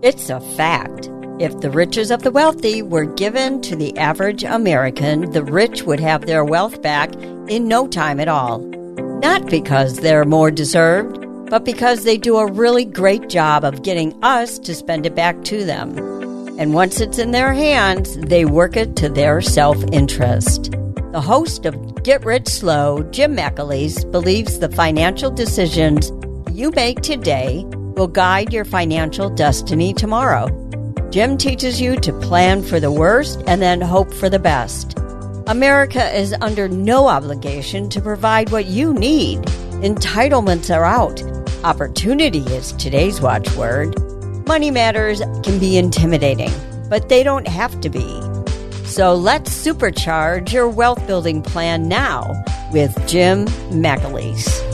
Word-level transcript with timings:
It's 0.00 0.30
a 0.30 0.40
fact. 0.56 1.10
If 1.40 1.58
the 1.58 1.72
riches 1.72 2.12
of 2.12 2.22
the 2.22 2.30
wealthy 2.30 2.82
were 2.82 3.04
given 3.04 3.60
to 3.62 3.74
the 3.74 3.98
average 3.98 4.44
American, 4.44 5.32
the 5.32 5.42
rich 5.42 5.82
would 5.82 5.98
have 5.98 6.24
their 6.24 6.44
wealth 6.44 6.80
back 6.82 7.12
in 7.16 7.66
no 7.66 7.88
time 7.88 8.20
at 8.20 8.28
all. 8.28 8.60
Not 8.60 9.50
because 9.50 9.96
they're 9.96 10.24
more 10.24 10.52
deserved, 10.52 11.20
but 11.50 11.64
because 11.64 12.04
they 12.04 12.16
do 12.16 12.36
a 12.36 12.46
really 12.46 12.84
great 12.84 13.28
job 13.28 13.64
of 13.64 13.82
getting 13.82 14.16
us 14.22 14.60
to 14.60 14.74
spend 14.76 15.04
it 15.04 15.16
back 15.16 15.42
to 15.46 15.64
them. 15.64 15.98
And 16.60 16.74
once 16.74 17.00
it's 17.00 17.18
in 17.18 17.32
their 17.32 17.52
hands, 17.52 18.16
they 18.18 18.44
work 18.44 18.76
it 18.76 18.94
to 18.96 19.08
their 19.08 19.40
self 19.40 19.82
interest. 19.90 20.70
The 21.10 21.20
host 21.20 21.66
of 21.66 22.04
Get 22.04 22.24
Rich 22.24 22.46
Slow, 22.46 23.02
Jim 23.10 23.36
McAleese, 23.36 24.08
believes 24.12 24.60
the 24.60 24.68
financial 24.68 25.32
decisions 25.32 26.12
you 26.52 26.70
make 26.70 27.00
today 27.00 27.66
will 27.98 28.08
guide 28.08 28.52
your 28.52 28.64
financial 28.64 29.28
destiny 29.28 29.92
tomorrow. 29.92 30.48
Jim 31.10 31.36
teaches 31.36 31.80
you 31.80 31.96
to 31.96 32.12
plan 32.20 32.62
for 32.62 32.78
the 32.78 32.92
worst 32.92 33.42
and 33.46 33.60
then 33.60 33.80
hope 33.80 34.14
for 34.14 34.30
the 34.30 34.38
best. 34.38 34.96
America 35.48 36.14
is 36.16 36.34
under 36.40 36.68
no 36.68 37.08
obligation 37.08 37.88
to 37.88 38.00
provide 38.00 38.50
what 38.50 38.66
you 38.66 38.94
need. 38.94 39.40
Entitlements 39.82 40.74
are 40.74 40.84
out. 40.84 41.22
Opportunity 41.64 42.40
is 42.40 42.72
today's 42.74 43.20
watchword. 43.20 43.98
Money 44.46 44.70
matters 44.70 45.20
can 45.42 45.58
be 45.58 45.76
intimidating, 45.76 46.52
but 46.88 47.08
they 47.08 47.22
don't 47.22 47.48
have 47.48 47.80
to 47.80 47.88
be. 47.88 48.20
So 48.84 49.14
let's 49.14 49.50
supercharge 49.50 50.52
your 50.52 50.68
wealth 50.68 51.04
building 51.06 51.42
plan 51.42 51.88
now 51.88 52.34
with 52.72 52.94
Jim 53.08 53.46
McAleese. 53.70 54.67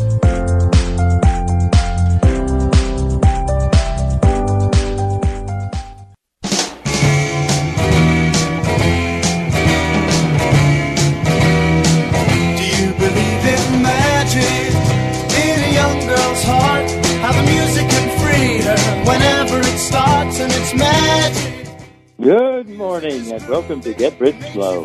Morning 23.14 23.32
and 23.32 23.48
welcome 23.48 23.80
to 23.80 23.94
Get 23.94 24.18
Rich 24.18 24.40
Slow. 24.52 24.84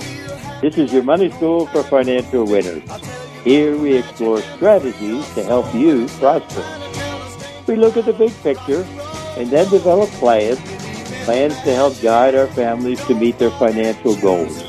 This 0.62 0.78
is 0.78 0.94
your 0.94 1.02
money 1.02 1.32
school 1.32 1.66
for 1.68 1.82
financial 1.82 2.46
winners. 2.46 2.84
Here 3.44 3.76
we 3.76 3.98
explore 3.98 4.40
strategies 4.42 5.28
to 5.34 5.44
help 5.44 5.74
you 5.74 6.08
prosper. 6.20 6.64
We 7.66 7.76
look 7.76 7.98
at 7.98 8.06
the 8.06 8.14
big 8.14 8.32
picture 8.44 8.86
and 9.36 9.50
then 9.50 9.68
develop 9.72 10.10
plans, 10.22 10.60
plans 11.26 11.56
to 11.62 11.74
help 11.74 12.00
guide 12.02 12.36
our 12.36 12.46
families 12.48 13.04
to 13.08 13.16
meet 13.16 13.40
their 13.40 13.52
financial 13.52 14.16
goals. 14.18 14.62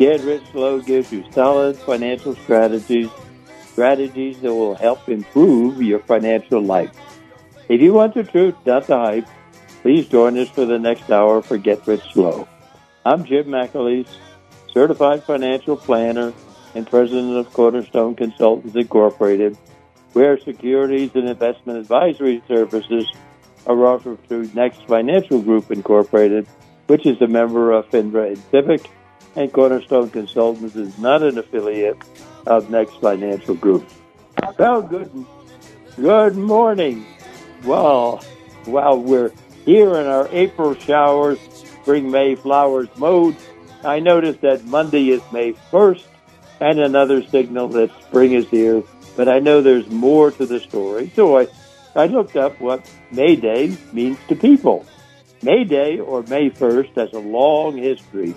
Get 0.00 0.22
Rich 0.22 0.50
Slow 0.50 0.80
gives 0.80 1.12
you 1.12 1.24
solid 1.30 1.76
financial 1.76 2.34
strategies, 2.34 3.08
strategies 3.70 4.40
that 4.40 4.52
will 4.52 4.74
help 4.74 5.08
improve 5.08 5.80
your 5.80 6.00
financial 6.00 6.60
life. 6.60 6.90
If 7.68 7.80
you 7.80 7.92
want 7.92 8.14
the 8.14 8.24
truth, 8.24 8.56
not 8.66 8.88
the 8.88 8.96
hype, 8.96 9.28
Please 9.82 10.06
join 10.08 10.36
us 10.36 10.48
for 10.50 10.66
the 10.66 10.78
next 10.78 11.10
hour 11.10 11.40
for 11.40 11.56
Get 11.56 11.86
Rich 11.86 12.12
Slow. 12.12 12.46
I'm 13.10 13.24
Jim 13.24 13.46
McAleese, 13.46 14.06
certified 14.72 15.24
financial 15.24 15.76
planner 15.76 16.32
and 16.76 16.88
president 16.88 17.38
of 17.38 17.52
Cornerstone 17.52 18.14
Consultants 18.14 18.76
Incorporated, 18.76 19.58
where 20.12 20.38
securities 20.38 21.10
and 21.14 21.28
investment 21.28 21.80
advisory 21.80 22.40
services 22.46 23.10
are 23.66 23.84
offered 23.84 24.24
through 24.28 24.48
Next 24.54 24.86
Financial 24.86 25.42
Group 25.42 25.72
Incorporated, 25.72 26.46
which 26.86 27.04
is 27.04 27.20
a 27.20 27.26
member 27.26 27.72
of 27.72 27.90
FINRA 27.90 28.28
and 28.28 28.52
SIPC, 28.52 28.86
and 29.34 29.52
Cornerstone 29.52 30.10
Consultants 30.10 30.76
is 30.76 30.96
not 30.96 31.24
an 31.24 31.36
affiliate 31.36 32.00
of 32.46 32.70
Next 32.70 33.00
Financial 33.00 33.56
Group. 33.56 33.90
Well, 34.56 34.82
good, 34.82 35.10
good 35.96 36.36
morning. 36.36 37.04
Well, 37.64 38.22
while 38.66 39.00
we're 39.00 39.32
here 39.64 39.96
in 39.96 40.06
our 40.06 40.28
April 40.30 40.76
showers, 40.76 41.40
spring 41.82 42.10
May 42.10 42.34
flowers 42.34 42.88
mode, 42.96 43.36
I 43.84 44.00
noticed 44.00 44.42
that 44.42 44.64
Monday 44.64 45.10
is 45.10 45.22
May 45.32 45.52
1st 45.72 46.04
and 46.60 46.78
another 46.78 47.26
signal 47.26 47.68
that 47.68 47.90
spring 48.02 48.32
is 48.32 48.48
here, 48.48 48.82
but 49.16 49.28
I 49.28 49.38
know 49.38 49.62
there's 49.62 49.88
more 49.88 50.30
to 50.32 50.46
the 50.46 50.60
story. 50.60 51.10
So 51.16 51.38
I, 51.38 51.48
I 51.96 52.06
looked 52.06 52.36
up 52.36 52.60
what 52.60 52.88
May 53.10 53.36
Day 53.36 53.76
means 53.92 54.18
to 54.28 54.36
people. 54.36 54.86
May 55.42 55.64
Day 55.64 55.98
or 55.98 56.22
May 56.24 56.50
1st 56.50 56.94
has 56.96 57.12
a 57.12 57.18
long 57.18 57.76
history 57.76 58.34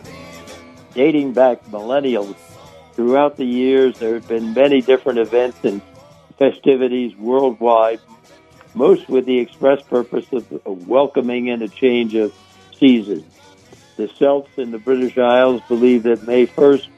dating 0.94 1.34
back 1.34 1.66
millennials. 1.66 2.36
Throughout 2.94 3.38
the 3.38 3.46
years, 3.46 3.98
there 4.00 4.14
have 4.14 4.28
been 4.28 4.53
many 4.53 4.82
different 4.82 5.20
events 5.20 5.58
and 5.64 5.82
festivities 6.38 7.16
worldwide 7.18 8.00
most 8.76 9.08
with 9.09 9.26
the 9.26 9.40
express 9.40 9.82
purpose 9.84 10.26
of, 10.32 10.88
welcoming 10.88 11.48
in 11.48 11.62
a 11.62 11.68
change 11.68 12.16
of 12.16 12.34
The 12.84 14.10
Celts 14.20 14.50
in 14.58 14.72
the 14.72 14.78
British 14.78 15.18
Isles 15.18 15.62
believe 15.70 16.04
that 16.04 16.28
May 16.28 16.46
1st 16.46 16.90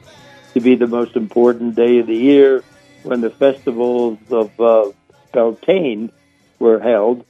to 0.54 0.60
be 0.60 0.74
the 0.74 0.88
most 0.88 1.14
important 1.14 1.76
day 1.76 2.00
of 2.00 2.08
the 2.08 2.16
year 2.16 2.64
when 3.04 3.20
the 3.20 3.30
festivals 3.30 4.18
of 4.28 4.60
uh, 4.60 4.90
Beltane 5.32 6.10
were 6.58 6.80
held. 6.80 7.20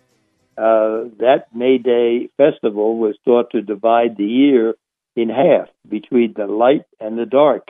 Uh, 0.56 1.12
that 1.19 1.49
May 1.55 1.77
Day 1.77 2.31
festival 2.39 2.97
was 2.97 3.19
thought 3.27 3.50
to 3.50 3.61
divide 3.61 4.17
the 4.17 4.25
year 4.25 4.75
in 5.17 5.28
half 5.28 5.69
between 5.87 6.33
the 6.34 6.47
light 6.47 6.87
and 6.99 7.19
the 7.19 7.27
dark. 7.27 7.69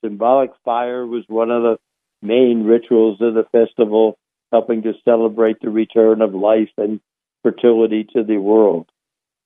Symbolic 0.00 0.50
fire 0.64 1.06
was 1.06 1.22
one 1.28 1.52
of 1.52 1.62
the 1.62 1.78
main 2.22 2.64
rituals 2.64 3.20
of 3.20 3.34
the 3.34 3.46
festival 3.52 4.18
helping 4.50 4.82
to 4.82 4.94
celebrate 5.04 5.60
the 5.60 5.70
return 5.70 6.22
of 6.22 6.34
life 6.34 6.72
and 6.76 6.98
fertility 7.44 8.02
to 8.16 8.24
the 8.24 8.38
world. 8.38 8.90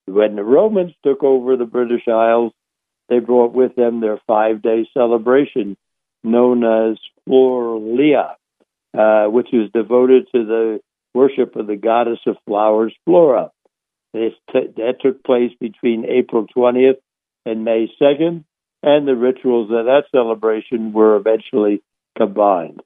When 0.07 0.37
the 0.37 0.45
Romans 0.45 0.93
took 1.05 1.23
over 1.23 1.57
the 1.57 1.65
British 1.65 2.09
Isles, 2.09 2.53
they 3.09 3.19
brought 3.19 3.53
with 3.53 3.75
them 3.77 4.01
their 4.01 4.19
five 4.27 4.63
day 4.63 4.89
celebration 4.95 5.77
known 6.25 6.65
as 6.65 6.99
Floralia, 7.29 8.35
uh, 8.97 9.27
which 9.27 9.49
was 9.53 9.71
devoted 9.73 10.29
to 10.33 10.45
the 10.45 10.81
worship 11.15 11.57
of 11.57 11.67
the 11.67 11.77
goddess 11.77 12.21
of 12.27 12.37
flowers, 12.47 12.95
Flora. 13.05 13.51
T- 14.15 14.31
that 14.53 14.97
took 15.01 15.25
place 15.25 15.53
between 15.59 16.05
April 16.05 16.47
20th 16.55 16.99
and 17.47 17.65
May 17.65 17.91
2nd, 18.01 18.45
and 18.83 19.09
the 19.09 19.17
rituals 19.17 19.71
of 19.71 19.87
that 19.87 20.05
celebration 20.11 20.93
were 20.93 21.17
eventually 21.17 21.83
combined. 22.17 22.83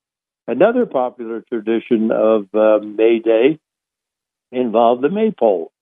Another 0.46 0.86
popular 0.86 1.42
tradition 1.48 2.10
of 2.12 2.46
uh, 2.54 2.78
May 2.84 3.18
Day 3.18 3.58
involved 4.52 5.02
the 5.02 5.08
maypole. 5.08 5.72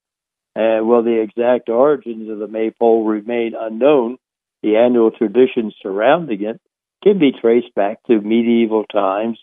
Uh, 0.57 0.85
well, 0.85 1.03
the 1.03 1.21
exact 1.21 1.69
origins 1.69 2.31
of 2.31 2.39
the 2.39 2.47
maypole 2.47 3.05
remain 3.05 3.55
unknown. 3.59 4.19
The 4.63 4.77
annual 4.77 5.11
traditions 5.11 5.75
surrounding 5.83 6.43
it 6.43 6.61
can 7.03 7.19
be 7.19 7.33
traced 7.33 7.75
back 7.75 7.99
to 8.07 8.21
medieval 8.21 8.85
times, 8.85 9.39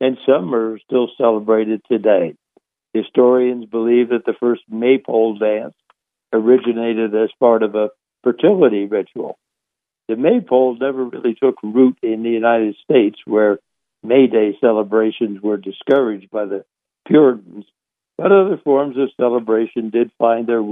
and 0.00 0.18
some 0.26 0.54
are 0.54 0.78
still 0.80 1.08
celebrated 1.16 1.82
today. 1.88 2.34
Historians 2.92 3.66
believe 3.66 4.08
that 4.08 4.24
the 4.24 4.34
first 4.40 4.62
maypole 4.68 5.36
dance 5.38 5.74
originated 6.32 7.14
as 7.14 7.30
part 7.38 7.62
of 7.62 7.74
a 7.74 7.90
fertility 8.22 8.86
ritual. 8.86 9.38
The 10.08 10.16
maypole 10.16 10.76
never 10.78 11.04
really 11.04 11.34
took 11.34 11.56
root 11.62 11.96
in 12.02 12.22
the 12.22 12.30
United 12.30 12.76
States, 12.82 13.18
where 13.24 13.58
May 14.02 14.26
Day 14.26 14.56
celebrations 14.60 15.40
were 15.42 15.56
discouraged 15.56 16.30
by 16.30 16.44
the 16.44 16.64
Puritans, 17.06 17.64
but 18.16 18.32
other 18.32 18.58
forms 18.62 18.96
of 18.96 19.10
celebration 19.16 19.90
did 19.90 20.10
find 20.18 20.46
their 20.46 20.62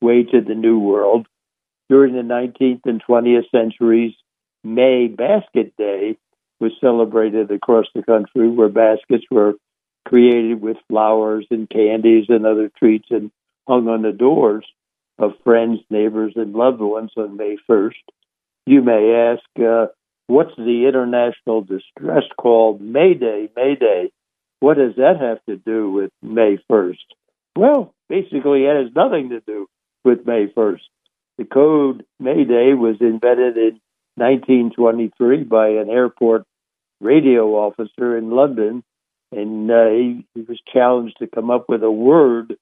way 0.00 0.22
to 0.24 0.40
the 0.40 0.54
New 0.54 0.78
World. 0.78 1.26
During 1.88 2.14
the 2.14 2.22
19th 2.22 2.82
and 2.84 3.02
20th 3.02 3.50
centuries, 3.50 4.14
May 4.64 5.08
Basket 5.08 5.74
Day 5.76 6.16
was 6.60 6.72
celebrated 6.80 7.50
across 7.50 7.86
the 7.94 8.02
country, 8.02 8.48
where 8.48 8.68
baskets 8.68 9.24
were 9.30 9.54
created 10.06 10.60
with 10.60 10.76
flowers 10.88 11.46
and 11.50 11.68
candies 11.68 12.26
and 12.28 12.46
other 12.46 12.70
treats 12.78 13.08
and 13.10 13.30
hung 13.66 13.88
on 13.88 14.02
the 14.02 14.12
doors 14.12 14.64
of 15.18 15.32
friends, 15.44 15.80
neighbors, 15.90 16.32
and 16.36 16.54
loved 16.54 16.80
ones 16.80 17.10
on 17.16 17.36
May 17.36 17.56
1st. 17.68 18.02
You 18.66 18.82
may 18.82 19.32
ask, 19.32 19.64
uh, 19.64 19.86
what's 20.26 20.54
the 20.56 20.86
international 20.86 21.62
distress 21.62 22.24
called 22.38 22.80
Mayday? 22.80 23.48
Mayday. 23.56 24.10
What 24.62 24.76
does 24.76 24.94
that 24.94 25.16
have 25.20 25.44
to 25.46 25.56
do 25.56 25.90
with 25.90 26.12
May 26.22 26.56
1st? 26.70 26.94
Well, 27.56 27.92
basically, 28.08 28.64
it 28.64 28.76
has 28.76 28.94
nothing 28.94 29.30
to 29.30 29.40
do 29.40 29.66
with 30.04 30.24
May 30.24 30.46
1st. 30.56 30.82
The 31.36 31.44
code 31.46 32.04
Mayday 32.20 32.72
was 32.74 32.94
invented 33.00 33.56
in 33.56 33.80
1923 34.14 35.42
by 35.42 35.70
an 35.70 35.90
airport 35.90 36.44
radio 37.00 37.56
officer 37.56 38.16
in 38.16 38.30
London, 38.30 38.84
and 39.32 39.68
uh, 39.68 39.88
he, 39.88 40.26
he 40.36 40.42
was 40.42 40.60
challenged 40.72 41.16
to 41.18 41.26
come 41.26 41.50
up 41.50 41.64
with 41.68 41.82
a 41.82 41.90
word 41.90 42.54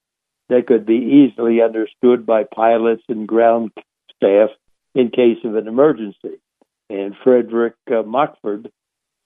that 0.48 0.66
could 0.66 0.86
be 0.86 1.28
easily 1.30 1.60
understood 1.60 2.24
by 2.24 2.44
pilots 2.44 3.02
and 3.10 3.28
ground 3.28 3.72
staff 4.16 4.48
in 4.94 5.10
case 5.10 5.44
of 5.44 5.54
an 5.54 5.68
emergency. 5.68 6.40
And 6.88 7.14
Frederick 7.22 7.74
uh, 7.90 8.04
Mockford 8.04 8.70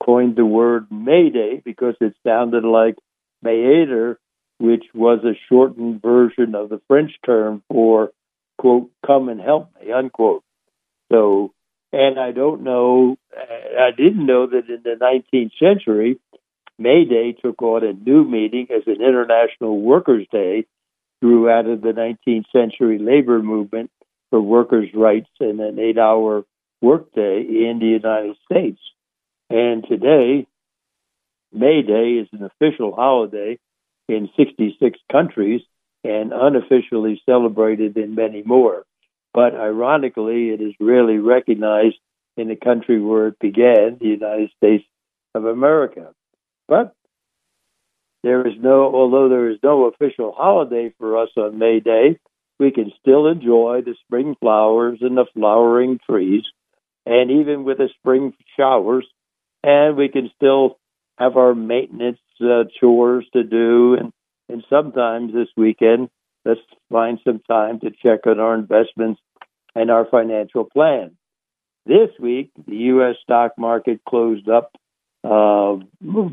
coined 0.05 0.37
the 0.37 0.45
word 0.45 0.87
Mayday 0.91 1.63
because 1.65 1.95
it 2.01 2.15
sounded 2.27 2.65
like 2.65 2.97
m'aider, 3.45 4.17
which 4.59 4.85
was 4.95 5.25
a 5.25 5.39
shortened 5.49 6.03
version 6.03 6.55
of 6.55 6.69
the 6.69 6.81
French 6.89 7.13
term 7.25 7.63
for, 7.69 8.11
quote, 8.59 8.91
come 9.07 9.29
and 9.29 9.41
help 9.41 9.71
me, 9.81 9.93
unquote. 9.93 10.45
So, 11.11 11.53
and 11.93 12.19
I 12.19 12.33
don't 12.33 12.63
know, 12.63 13.17
I 13.33 13.91
didn't 13.97 14.27
know 14.27 14.47
that 14.47 14.69
in 14.69 14.83
the 14.83 14.97
19th 15.01 15.53
century, 15.59 16.19
May 16.79 17.05
Day 17.05 17.33
took 17.33 17.63
on 17.63 17.85
a 17.85 17.93
new 17.93 18.25
meaning 18.25 18.67
as 18.75 18.83
an 18.87 19.01
International 19.01 19.81
Workers' 19.81 20.27
Day 20.31 20.67
grew 21.23 21.49
out 21.49 21.67
of 21.67 21.81
the 21.81 21.93
19th 21.93 22.45
century 22.53 22.99
labor 22.99 23.41
movement 23.43 23.91
for 24.31 24.41
workers' 24.41 24.91
rights 24.93 25.31
and 25.41 25.61
an 25.61 25.79
eight 25.79 25.99
hour 25.99 26.45
workday 26.83 27.41
in 27.41 27.79
the 27.81 27.87
United 27.87 28.37
States. 28.45 28.81
And 29.51 29.85
today, 29.87 30.47
May 31.53 31.83
Day 31.83 32.15
is 32.23 32.29
an 32.33 32.45
official 32.45 32.95
holiday 32.95 33.59
in 34.09 34.29
66 34.37 34.99
countries 35.11 35.63
and 36.03 36.33
unofficially 36.33 37.23
celebrated 37.25 37.97
in 37.97 38.15
many 38.15 38.43
more. 38.43 38.85
But 39.33 39.55
ironically, 39.55 40.51
it 40.51 40.61
is 40.61 40.75
rarely 40.81 41.19
recognized 41.19 41.97
in 42.37 42.49
the 42.49 42.57
country 42.57 43.01
where 43.01 43.29
it 43.29 43.39
began, 43.39 43.99
the 44.01 44.09
United 44.09 44.51
States 44.57 44.85
of 45.35 45.45
America. 45.45 46.13
But 46.69 46.95
there 48.23 48.47
is 48.47 48.55
no, 48.59 48.95
although 48.95 49.29
there 49.29 49.51
is 49.51 49.59
no 49.63 49.85
official 49.85 50.33
holiday 50.33 50.95
for 50.99 51.23
us 51.23 51.31
on 51.37 51.59
May 51.59 51.81
Day, 51.81 52.19
we 52.59 52.71
can 52.71 52.93
still 53.01 53.27
enjoy 53.27 53.83
the 53.85 53.95
spring 54.07 54.37
flowers 54.41 54.99
and 55.01 55.17
the 55.17 55.27
flowering 55.35 55.99
trees, 56.09 56.45
and 57.05 57.31
even 57.31 57.65
with 57.65 57.79
the 57.79 57.89
spring 57.99 58.33
showers, 58.57 59.07
and 59.65 59.97
we 59.97 60.09
can 60.09 60.31
still 60.37 60.79
have 61.19 61.37
our 61.37 61.55
maintenance 61.55 62.19
uh, 62.41 62.65
chores 62.79 63.27
to 63.33 63.43
do, 63.43 63.95
and 63.95 64.13
and 64.49 64.63
sometimes 64.69 65.33
this 65.33 65.49
weekend, 65.57 66.11
let's 66.45 66.61
find 66.93 67.19
some 67.25 67.41
time 67.49 67.81
to 67.81 67.91
check 67.91 68.27
on 68.27 68.39
our 68.39 68.55
investments 68.55 69.21
and 69.75 69.91
our 69.91 70.05
financial 70.05 70.65
plan. 70.65 71.17
This 71.87 72.11
week, 72.21 72.51
the 72.67 72.77
U.S. 72.77 73.17
stock 73.23 73.53
market 73.57 74.01
closed 74.07 74.49
up, 74.51 74.73
uh, 75.23 75.77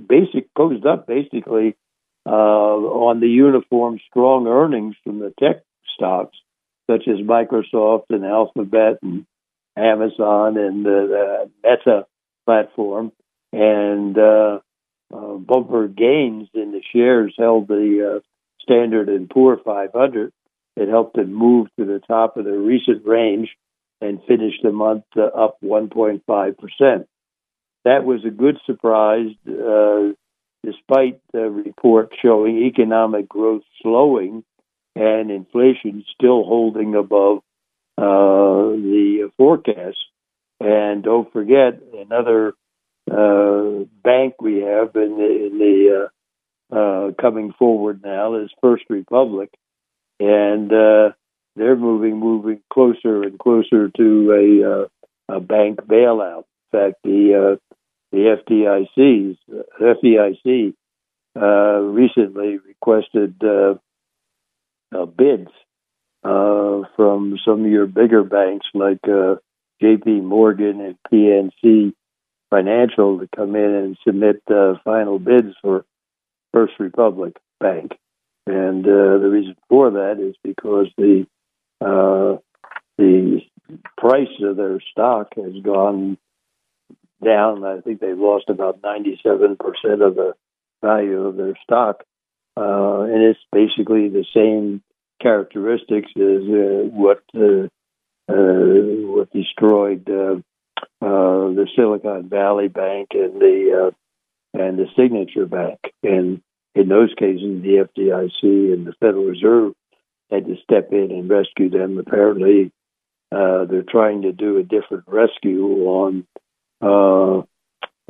basic 0.08 0.54
closed 0.54 0.86
up 0.86 1.08
basically 1.08 1.78
uh, 2.26 2.30
on 2.30 3.22
the 3.22 3.30
uniform 3.30 4.00
strong 4.10 4.48
earnings 4.48 4.96
from 5.06 5.20
the 5.20 5.34
tech 5.40 5.64
stocks, 5.96 6.38
such 6.90 7.08
as 7.08 7.26
Microsoft 7.26 8.06
and 8.10 8.26
Alphabet 8.26 8.98
and 9.02 9.26
Amazon 9.78 10.58
and 10.58 10.86
the 10.86 11.50
Meta 11.64 12.06
platform, 12.52 13.12
and 13.54 14.18
uh, 14.18 14.60
uh, 15.14 15.34
bumper 15.36 15.88
gains 15.88 16.50
in 16.54 16.72
the 16.72 16.82
shares 16.94 17.34
held 17.38 17.68
the 17.68 18.18
uh, 18.18 18.20
Standard 18.62 19.08
and 19.08 19.30
Poor 19.30 19.58
500. 19.64 20.34
It 20.76 20.90
helped 20.90 21.18
it 21.18 21.28
move 21.28 21.68
to 21.80 21.86
the 21.86 22.02
top 22.06 22.38
of 22.38 22.46
the 22.46 22.52
recent 22.52 23.06
range 23.06 23.50
and 24.02 24.20
finish 24.28 24.54
the 24.62 24.72
month 24.72 25.04
uh, 25.16 25.24
up 25.24 25.58
1.5 25.64 26.24
percent. 26.58 27.08
That 27.86 28.04
was 28.04 28.26
a 28.26 28.30
good 28.30 28.58
surprise. 28.66 29.32
Uh, 29.48 30.14
despite 30.64 31.20
the 31.34 31.50
report 31.50 32.12
showing 32.22 32.60
economic 32.60 33.28
growth 33.28 33.64
slowing 33.82 34.44
and 34.96 35.32
inflation 35.32 36.04
still 36.14 36.44
holding 36.44 36.94
above 36.96 37.38
uh, 37.98 38.76
the 38.78 39.32
forecast. 39.38 39.98
And 40.60 41.04
don't 41.04 41.32
forget 41.34 41.82
another 42.12 42.54
uh, 43.10 43.86
bank 44.04 44.36
we 44.42 44.62
have 44.62 44.96
in 44.96 45.18
the, 45.18 45.48
in 45.48 45.58
the 45.58 46.10
uh, 46.72 46.76
uh 46.76 47.12
coming 47.20 47.54
forward 47.58 48.02
now 48.04 48.36
is 48.36 48.50
First 48.62 48.84
Republic, 48.90 49.50
and 50.20 50.72
uh, 50.72 51.10
they're 51.56 51.76
moving 51.76 52.18
moving 52.18 52.62
closer 52.72 53.24
and 53.24 53.38
closer 53.40 53.90
to 53.90 54.32
a, 54.32 54.72
uh, 54.72 55.38
a 55.38 55.40
bank 55.40 55.80
bailout. 55.82 56.44
In 56.74 56.80
fact, 56.80 56.96
the 57.04 57.60
the 58.12 58.38
FDIC's 58.50 59.38
FDIC 59.82 60.74
uh, 61.40 61.80
recently 61.80 62.58
requested 62.58 63.42
uh, 63.44 63.76
uh, 64.94 65.06
bids 65.06 65.50
uh, 66.24 66.82
from 66.96 67.38
some 67.46 67.66
of 67.66 67.72
your 67.72 67.88
bigger 67.88 68.24
banks 68.24 68.68
like 68.74 69.00
uh, 69.08 69.36
J.P. 69.82 70.22
Morgan 70.22 70.82
and 70.82 70.98
PNC 71.12 71.94
Financial 72.52 73.20
to 73.20 73.28
come 73.36 73.56
in 73.56 73.74
and 73.74 73.98
submit 74.06 74.44
uh, 74.50 74.74
final 74.84 75.18
bids 75.18 75.56
for 75.62 75.86
First 76.54 76.74
Republic 76.80 77.38
Bank, 77.60 77.94
and 78.46 78.84
the 78.84 79.30
reason 79.32 79.56
for 79.70 79.92
that 79.92 80.20
is 80.20 80.36
because 80.44 80.88
the 80.98 81.26
the 82.98 83.42
price 83.98 84.28
of 84.44 84.58
their 84.58 84.80
stock 84.92 85.34
has 85.36 85.54
gone 85.64 86.18
down. 87.24 87.64
I 87.64 87.82
think 87.82 88.00
they've 88.00 88.18
lost 88.18 88.50
about 88.50 88.82
97% 88.82 89.58
of 90.06 90.16
the 90.16 90.34
value 90.82 91.26
of 91.26 91.38
their 91.38 91.56
stock. 91.64 92.04
Uh, 92.58 93.04
and 93.04 93.24
it's 93.24 93.40
basically 93.52 94.10
the 94.10 94.26
same 94.36 94.84
characteristics 95.22 96.12
as 96.16 96.44
uh, 96.44 96.90
what 96.92 97.24
uh, 97.36 97.68
uh 98.28 99.14
what 99.14 99.32
destroyed 99.32 100.10
uh, 101.02 101.06
uh, 101.06 101.54
the 101.54 101.68
Silicon 101.76 102.30
Valley 102.30 102.68
Bank 102.68 103.10
and 103.14 103.42
the 103.42 103.92
and 104.54 104.78
the 104.78 104.88
Signature 104.96 105.46
Bank. 105.46 105.80
And 106.04 106.42
in 106.76 106.88
those 106.90 107.14
cases, 107.18 107.62
the 107.62 107.88
FDIC 107.88 108.74
and 108.74 108.86
the 108.86 108.94
Federal 109.00 109.26
Reserve 109.26 109.74
had 110.30 110.46
to 110.46 110.56
step 110.64 110.90
in 110.92 111.12
and 111.12 111.30
rescue 111.30 111.70
them. 111.70 111.98
Apparently, 111.98 112.72
they're 113.32 113.84
trying 113.90 114.24
to 114.24 114.32
do 114.32 114.58
a 114.58 114.64
different 114.64 115.06
rescue 115.08 115.86
on 115.86 116.28
uh, 116.82 117.44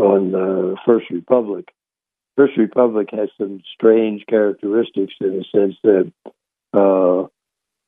on 0.02 0.78
First 0.86 1.10
Republic. 1.12 1.70
First 2.38 2.58
Republic 2.58 3.10
has 3.12 3.30
some 3.38 3.62
strange 3.74 4.24
characteristics 4.28 5.14
in 5.20 5.38
the 5.38 5.46
sense 5.54 5.76
that, 5.84 6.12
uh, 6.74 7.24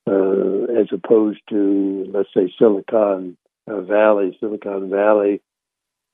uh, 0.06 0.80
as 0.80 0.88
opposed 0.92 1.40
to, 1.48 2.06
let's 2.12 2.28
say, 2.34 2.52
Silicon 2.58 3.36
Valley, 3.66 4.36
Silicon 4.40 4.90
Valley 4.90 5.40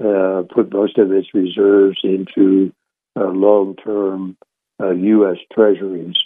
uh, 0.03 0.43
put 0.53 0.73
most 0.73 0.99
of 0.99 1.13
its 1.13 1.29
reserves 1.35 1.99
into 2.03 2.73
uh, 3.19 3.27
long-term 3.27 4.37
U.S. 4.81 5.37
Uh, 5.39 5.55
treasuries, 5.55 6.17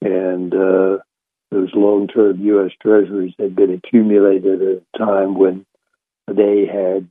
and 0.00 0.52
those 0.52 1.70
long-term 1.74 2.40
U.S. 2.40 2.72
treasuries 2.82 3.34
had 3.38 3.54
been 3.54 3.72
accumulated 3.72 4.62
at 4.62 4.82
a 4.82 4.98
time 4.98 5.34
when 5.34 5.64
they 6.26 6.66
had 6.66 7.08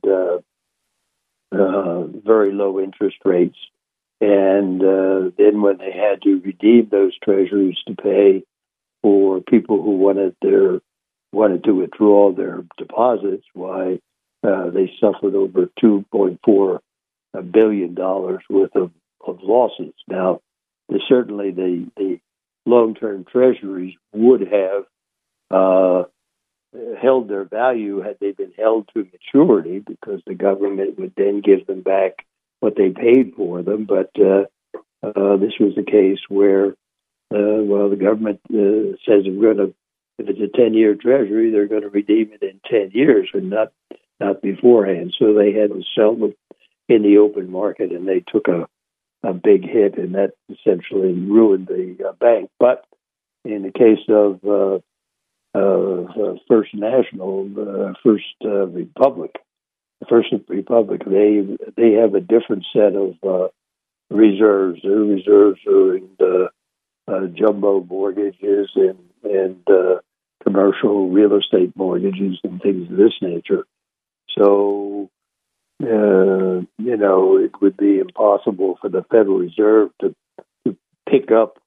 uh, 1.52 2.02
very 2.24 2.52
low 2.52 2.80
interest 2.80 3.16
rates. 3.24 3.58
And 4.20 4.80
uh, 4.82 5.30
then 5.36 5.62
when 5.62 5.78
they 5.78 5.92
had 5.92 6.22
to 6.22 6.40
redeem 6.44 6.88
those 6.90 7.18
treasuries 7.18 7.78
to 7.88 7.94
pay 7.96 8.44
for 9.02 9.40
people 9.40 9.82
who 9.82 9.96
wanted 9.96 10.36
their 10.40 10.80
wanted 11.32 11.64
to 11.64 11.72
withdraw 11.72 12.32
their 12.32 12.64
deposits, 12.78 13.46
why 13.54 14.00
uh, 14.44 14.70
they 14.70 14.92
suffered 15.00 15.34
over 15.34 15.68
2.4 15.82 16.80
billion 17.52 17.94
dollars 17.94 18.42
worth 18.50 18.76
of, 18.76 18.90
of 19.26 19.40
losses. 19.42 19.94
Now, 20.08 20.40
certainly 21.08 21.52
the 21.52 21.88
the 21.96 22.20
long 22.66 22.94
term 22.94 23.24
treasuries 23.24 23.94
would 24.12 24.42
have 24.42 24.84
uh, 25.50 26.04
held 27.00 27.28
their 27.28 27.44
value 27.44 28.00
had 28.02 28.18
they 28.20 28.32
been 28.32 28.52
held 28.58 28.88
to 28.94 29.08
maturity 29.12 29.80
because 29.80 30.22
the 30.26 30.34
government 30.34 30.98
would 30.98 31.14
then 31.16 31.40
give 31.40 31.66
them 31.66 31.82
back 31.82 32.26
what 32.60 32.76
they 32.76 32.90
paid 32.90 33.34
for 33.36 33.62
them. 33.62 33.86
But 33.86 34.10
uh, 34.20 34.44
uh, 35.02 35.36
this 35.38 35.54
was 35.60 35.76
a 35.78 35.84
case 35.90 36.20
where 36.28 36.74
Uh, 37.32 37.62
well, 37.64 37.90
the 37.90 37.96
government 37.96 38.40
uh, 38.50 38.96
says 39.06 39.24
we're 39.26 39.54
going 39.54 39.58
to, 39.68 39.74
if 40.22 40.28
it's 40.28 40.54
a 40.54 40.56
10 40.56 40.74
year 40.74 40.94
treasury, 40.94 41.50
they're 41.50 41.66
going 41.66 41.82
to 41.82 41.88
redeem 41.88 42.30
it 42.32 42.42
in 42.42 42.60
10 42.70 42.90
years 42.92 43.28
and 43.34 43.50
not, 43.50 43.72
not 44.20 44.42
beforehand. 44.42 45.14
So 45.18 45.34
they 45.34 45.52
had 45.52 45.70
to 45.70 45.82
sell 45.94 46.14
them 46.14 46.34
in 46.88 47.02
the 47.02 47.18
open 47.18 47.50
market 47.50 47.92
and 47.92 48.06
they 48.06 48.20
took 48.20 48.48
a, 48.48 48.68
a 49.22 49.32
big 49.32 49.62
hit 49.68 49.96
and 49.98 50.14
that 50.14 50.32
essentially 50.50 51.12
ruined 51.12 51.66
the 51.66 52.08
uh, 52.08 52.12
bank. 52.12 52.50
But 52.58 52.84
in 53.44 53.62
the 53.62 53.72
case 53.72 54.04
of 54.08 54.40
uh, 54.44 54.78
uh, 55.54 56.36
First 56.48 56.74
National, 56.74 57.50
uh, 57.58 57.94
First 58.02 58.24
uh, 58.44 58.66
Republic, 58.66 59.36
First 60.08 60.32
Republic, 60.48 61.02
they 61.06 61.46
they 61.76 61.92
have 61.92 62.14
a 62.14 62.20
different 62.20 62.64
set 62.72 62.94
of 62.96 63.14
uh, 63.22 63.48
reserves. 64.10 64.80
Their 64.82 64.96
reserves 64.96 65.60
are 65.66 65.96
in 65.96 66.08
uh, 67.06 67.26
jumbo 67.34 67.84
mortgages 67.84 68.70
and 68.74 68.98
and 69.24 69.62
uh, 69.68 70.00
commercial 70.42 71.10
real 71.10 71.36
estate 71.36 71.72
mortgages 71.76 72.38
and 72.44 72.60
things 72.60 72.90
of 72.90 72.96
this 72.96 73.12
nature. 73.20 73.64
So, 74.38 75.10
uh, 75.82 76.64
you 76.78 76.96
know, 76.96 77.38
it 77.38 77.52
would 77.60 77.76
be 77.76 77.98
impossible 77.98 78.78
for 78.80 78.88
the 78.88 79.04
Federal 79.10 79.38
Reserve 79.38 79.90
to, 80.00 80.14
to 80.66 80.76
pick 81.08 81.30
up 81.30 81.58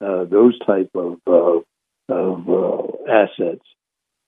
uh, 0.00 0.24
those 0.24 0.58
type 0.60 0.90
of 0.94 1.18
uh, 1.26 1.60
of 2.08 2.48
uh, 2.48 3.10
assets 3.10 3.64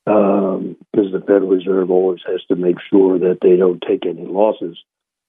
because 0.04 0.56
um, 0.56 0.76
the 0.94 1.20
Federal 1.20 1.48
Reserve 1.48 1.90
always 1.90 2.20
has 2.26 2.40
to 2.48 2.56
make 2.56 2.76
sure 2.90 3.18
that 3.18 3.38
they 3.42 3.56
don't 3.56 3.82
take 3.86 4.06
any 4.06 4.24
losses 4.24 4.78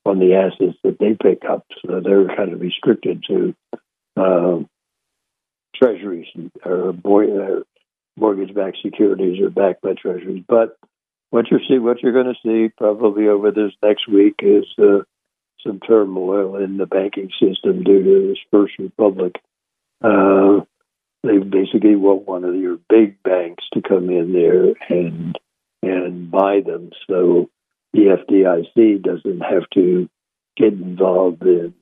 on 0.05 0.19
the 0.19 0.35
assets 0.35 0.77
that 0.83 0.97
they 0.99 1.15
pick 1.21 1.43
up. 1.49 1.65
So 1.85 1.99
they're 1.99 2.33
kind 2.35 2.53
of 2.53 2.61
restricted 2.61 3.23
to 3.27 3.55
uh, 4.15 4.59
treasuries 5.75 6.27
or 6.65 6.93
mortgage-backed 8.19 8.77
securities 8.83 9.41
are 9.41 9.49
backed 9.49 9.81
by 9.81 9.93
treasuries. 9.93 10.43
But 10.47 10.77
what 11.29 11.49
you 11.51 11.59
see, 11.67 11.77
what 11.77 12.01
you're 12.01 12.13
going 12.13 12.33
to 12.33 12.41
see 12.43 12.73
probably 12.77 13.27
over 13.27 13.51
this 13.51 13.71
next 13.83 14.07
week 14.07 14.35
is 14.41 14.65
uh, 14.77 15.03
some 15.65 15.79
turmoil 15.79 16.55
in 16.55 16.77
the 16.77 16.85
banking 16.85 17.29
system 17.39 17.83
due 17.83 18.03
to 18.03 18.27
this 18.29 18.37
First 18.51 18.73
Republic. 18.79 19.35
Uh, 20.01 20.61
they 21.23 21.37
basically 21.37 21.95
want 21.95 22.27
one 22.27 22.45
of 22.45 22.55
your 22.55 22.77
big 22.89 23.21
banks 23.23 23.63
to 23.73 23.81
come 23.81 24.09
in 24.09 24.33
there 24.33 24.73
and 24.89 25.37
and 25.81 26.29
buy 26.29 26.59
them, 26.65 26.91
so 27.07 27.49
the 27.93 28.17
FDIC 28.29 29.01
doesn't 29.01 29.39
have 29.39 29.69
to 29.73 30.09
get 30.57 30.73
involved 30.73 31.41
in 31.43 31.73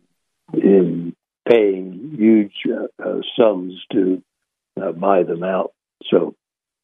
in 0.53 1.15
paying 1.48 2.15
huge 2.17 2.53
uh, 2.70 3.20
sums 3.38 3.74
to 3.91 4.22
uh, 4.82 4.91
buy 4.91 5.24
them 5.24 5.44
out. 5.44 5.74
So, 6.10 6.36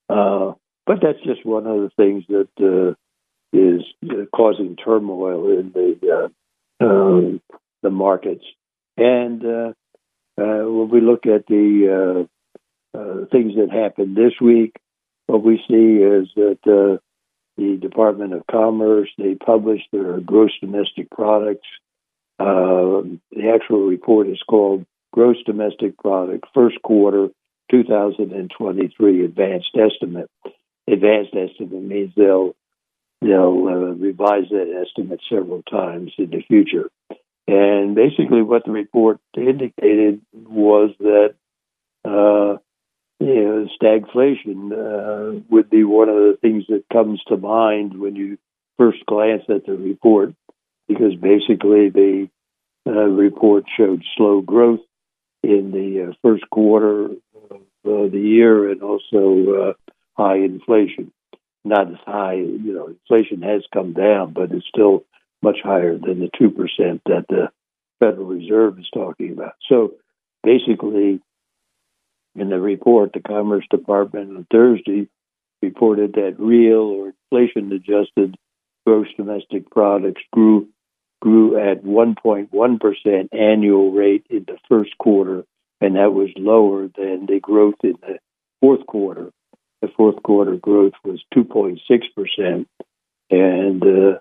uh, 0.10 0.53
but 0.86 0.98
that's 1.01 1.22
just 1.24 1.46
one 1.46 1.65
of 1.67 1.77
the 1.77 1.91
things 1.96 2.24
that 2.29 2.50
uh, 2.60 2.93
is 3.58 3.82
uh, 4.10 4.25
causing 4.36 4.75
turmoil 4.75 5.58
in 5.58 5.72
the 5.72 6.32
um, 6.79 7.41
the 7.82 7.89
markets. 7.89 8.46
And 8.98 9.43
when 10.36 10.89
we 10.89 11.01
look 11.01 11.25
at 11.25 11.48
the 11.48 12.27
things 13.32 13.53
that 13.55 13.70
happened 13.72 14.15
this 14.15 14.34
week, 14.41 14.75
what 15.27 15.43
we 15.43 15.58
see 15.67 16.03
is 16.03 16.27
that 16.36 17.00
the 17.58 17.77
Department 17.77 18.34
of 18.34 18.46
Commerce 18.50 19.10
they 19.17 19.36
published 19.36 19.88
their 19.91 20.20
gross 20.20 20.51
domestic 20.62 21.10
products 21.12 21.67
uh, 22.39 23.03
the 23.32 23.51
actual 23.53 23.86
report 23.86 24.27
is 24.27 24.41
called 24.50 24.86
Gross 25.12 25.38
Domestic 25.46 25.98
Product 25.98 26.43
First 26.53 26.82
Quarter 26.82 27.29
2023 27.72 29.25
Advanced 29.25 29.75
Estimate. 29.75 30.29
Advanced 30.88 31.34
estimate 31.34 31.84
means 31.84 32.12
they'll 32.15 32.55
they'll 33.22 33.67
uh, 33.67 33.93
revise 33.96 34.50
that 34.50 34.86
estimate 34.86 35.22
several 35.29 35.63
times 35.63 36.12
in 36.17 36.29
the 36.29 36.41
future. 36.41 36.89
And 37.48 37.96
basically, 37.96 38.41
what 38.41 38.65
the 38.65 38.72
report 38.72 39.20
indicated 39.36 40.22
was 40.34 40.91
that 41.00 41.36
uh, 42.03 42.58
you 43.20 43.43
know 43.43 43.67
stagflation 43.82 44.72
uh, 44.72 45.39
would 45.50 45.70
be 45.70 45.84
one 45.84 46.10
of 46.10 46.15
the 46.15 46.38
things 46.41 46.65
that 46.67 46.84
comes 46.91 47.22
to 47.27 47.38
mind 47.38 47.98
when 47.98 48.15
you 48.15 48.38
first 48.77 49.05
glance 49.05 49.43
at 49.50 49.65
the 49.65 49.74
report 49.74 50.34
because 50.88 51.15
basically 51.15 51.89
the 51.89 52.29
uh, 52.86 52.91
report 52.91 53.65
showed 53.77 54.03
slow 54.17 54.41
growth 54.41 54.82
in 55.41 55.72
the 55.72 56.10
uh, 56.10 56.13
first 56.22 56.43
quarter 56.50 57.10
uh, 57.86 58.08
the 58.10 58.20
year 58.20 58.70
and 58.70 58.82
also 58.82 59.70
uh, 59.70 59.74
high 60.13 60.38
inflation. 60.38 61.12
Not 61.66 61.90
as 61.90 62.00
high, 62.06 62.36
you 62.36 62.74
know, 62.74 62.88
inflation 62.88 63.42
has 63.42 63.63
come 63.74 63.94
down, 63.94 64.34
but 64.34 64.52
it's 64.52 64.68
still 64.68 65.06
much 65.42 65.58
higher 65.63 65.98
than 65.98 66.20
the 66.20 66.30
2% 66.40 67.02
that 67.06 67.25
the 67.30 67.50
Federal 68.00 68.25
Reserve 68.25 68.80
is 68.80 68.90
talking 68.94 69.32
about. 69.32 69.54
So 69.70 69.94
basically, 70.44 71.22
in 72.36 72.50
the 72.50 72.60
report, 72.60 73.13
the 73.13 73.22
Commerce 73.22 73.66
Department 73.70 74.36
on 74.36 74.48
Thursday 74.52 75.08
reported 75.62 76.13
that 76.13 76.36
real 76.38 76.82
or 76.82 77.13
inflation 77.32 77.72
adjusted 77.72 78.36
gross 78.86 79.08
domestic 79.16 79.70
products 79.70 80.22
grew 80.32 80.68
grew 81.22 81.58
at 81.58 81.86
1.1% 81.86 83.30
annual 83.32 83.92
rate 83.94 84.25
in 84.30 84.44
the 84.46 84.58
first 84.68 84.98
quarter, 84.98 85.46
and 85.84 85.98
that 85.98 86.13
was 86.13 86.30
lower 86.38 86.88
than 86.98 87.25
the 87.25 87.42
growth 87.42 87.75
in 87.84 87.96
the 88.02 88.18
fourth 88.62 88.86
quarter. 88.88 89.32
The 89.82 89.90
fourth 89.98 90.24
quarter 90.24 90.56
growth 90.56 90.94
was 91.04 91.22
2.6%, 91.36 92.66
and 93.30 93.84
uh, 93.84 94.20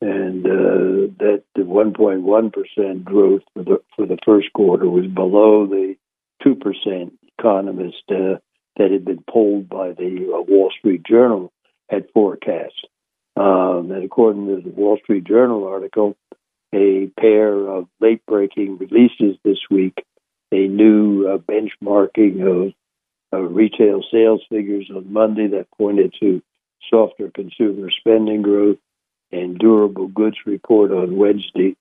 and 0.00 0.46
uh, 0.46 1.12
that 1.18 1.42
the 1.54 1.62
1.1% 1.62 3.04
growth 3.04 3.42
for 3.52 3.62
the 3.62 3.82
for 3.94 4.06
the 4.06 4.16
first 4.24 4.50
quarter 4.54 4.88
was 4.88 5.06
below 5.06 5.66
the 5.66 5.96
2% 6.42 7.10
economist 7.38 8.02
uh, 8.10 8.40
that 8.78 8.90
had 8.90 9.04
been 9.04 9.22
polled 9.28 9.68
by 9.68 9.92
the 9.92 10.32
uh, 10.34 10.40
Wall 10.40 10.70
Street 10.78 11.02
Journal 11.04 11.52
had 11.90 12.06
forecast. 12.14 12.88
Um, 13.36 13.90
and 13.90 14.04
according 14.04 14.46
to 14.46 14.62
the 14.62 14.74
Wall 14.74 14.98
Street 15.02 15.24
Journal 15.24 15.68
article, 15.68 16.16
a 16.74 17.10
pair 17.20 17.52
of 17.52 17.88
late 18.00 18.24
breaking 18.26 18.78
releases 18.78 19.36
this 19.44 19.58
week, 19.70 20.02
a 20.54 20.68
new 20.68 21.26
uh, 21.26 21.38
benchmarking 21.38 22.42
of 22.46 22.72
uh, 23.32 23.40
retail 23.40 24.02
sales 24.12 24.42
figures 24.48 24.88
on 24.94 25.12
Monday 25.12 25.48
that 25.48 25.66
pointed 25.76 26.14
to 26.20 26.40
softer 26.88 27.30
consumer 27.34 27.90
spending 27.90 28.42
growth, 28.42 28.78
and 29.32 29.58
durable 29.58 30.06
goods 30.06 30.36
report 30.46 30.92
on 30.92 31.16
Wednesday 31.16 31.74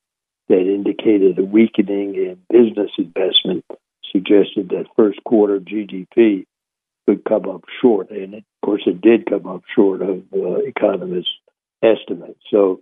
that 0.50 0.60
indicated 0.62 1.38
a 1.38 1.44
weakening 1.44 2.16
in 2.16 2.40
business 2.50 2.90
investment 2.98 3.64
suggested 4.12 4.70
that 4.70 4.86
first 4.96 5.24
quarter 5.24 5.60
GDP 5.60 6.46
could 7.06 7.24
come 7.26 7.48
up 7.48 7.66
short, 7.82 8.10
and 8.10 8.34
of 8.34 8.44
course 8.66 8.84
it 8.88 9.02
did 9.02 9.28
come 9.28 9.46
up 9.46 9.62
short 9.76 10.02
of 10.02 10.24
uh, 10.34 10.56
economists' 10.66 11.30
estimates. 11.84 12.40
So 12.50 12.82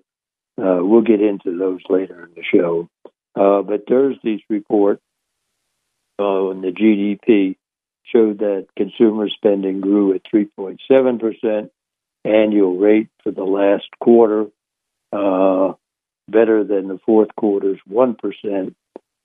uh, 0.57 0.79
we'll 0.79 1.01
get 1.01 1.21
into 1.21 1.57
those 1.57 1.81
later 1.89 2.23
in 2.23 2.29
the 2.35 2.43
show. 2.43 2.87
Uh, 3.35 3.61
but 3.61 3.87
Thursday's 3.87 4.41
report 4.49 5.01
uh, 6.21 6.49
on 6.49 6.61
the 6.61 6.71
GDP 6.71 7.55
showed 8.03 8.39
that 8.39 8.67
consumer 8.75 9.29
spending 9.29 9.81
grew 9.81 10.13
at 10.13 10.21
3.7% 10.33 11.69
annual 12.23 12.77
rate 12.77 13.09
for 13.23 13.31
the 13.31 13.43
last 13.43 13.87
quarter, 13.99 14.45
uh, 15.11 15.73
better 16.27 16.63
than 16.63 16.87
the 16.87 16.99
fourth 17.05 17.29
quarter's 17.35 17.79
1%, 17.89 18.75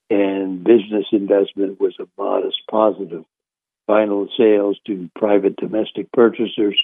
and 0.08 0.64
business 0.64 1.06
investment 1.12 1.80
was 1.80 1.94
a 2.00 2.06
modest 2.18 2.58
positive. 2.70 3.24
Final 3.86 4.28
sales 4.36 4.78
to 4.86 5.10
private 5.14 5.56
domestic 5.56 6.10
purchasers, 6.12 6.80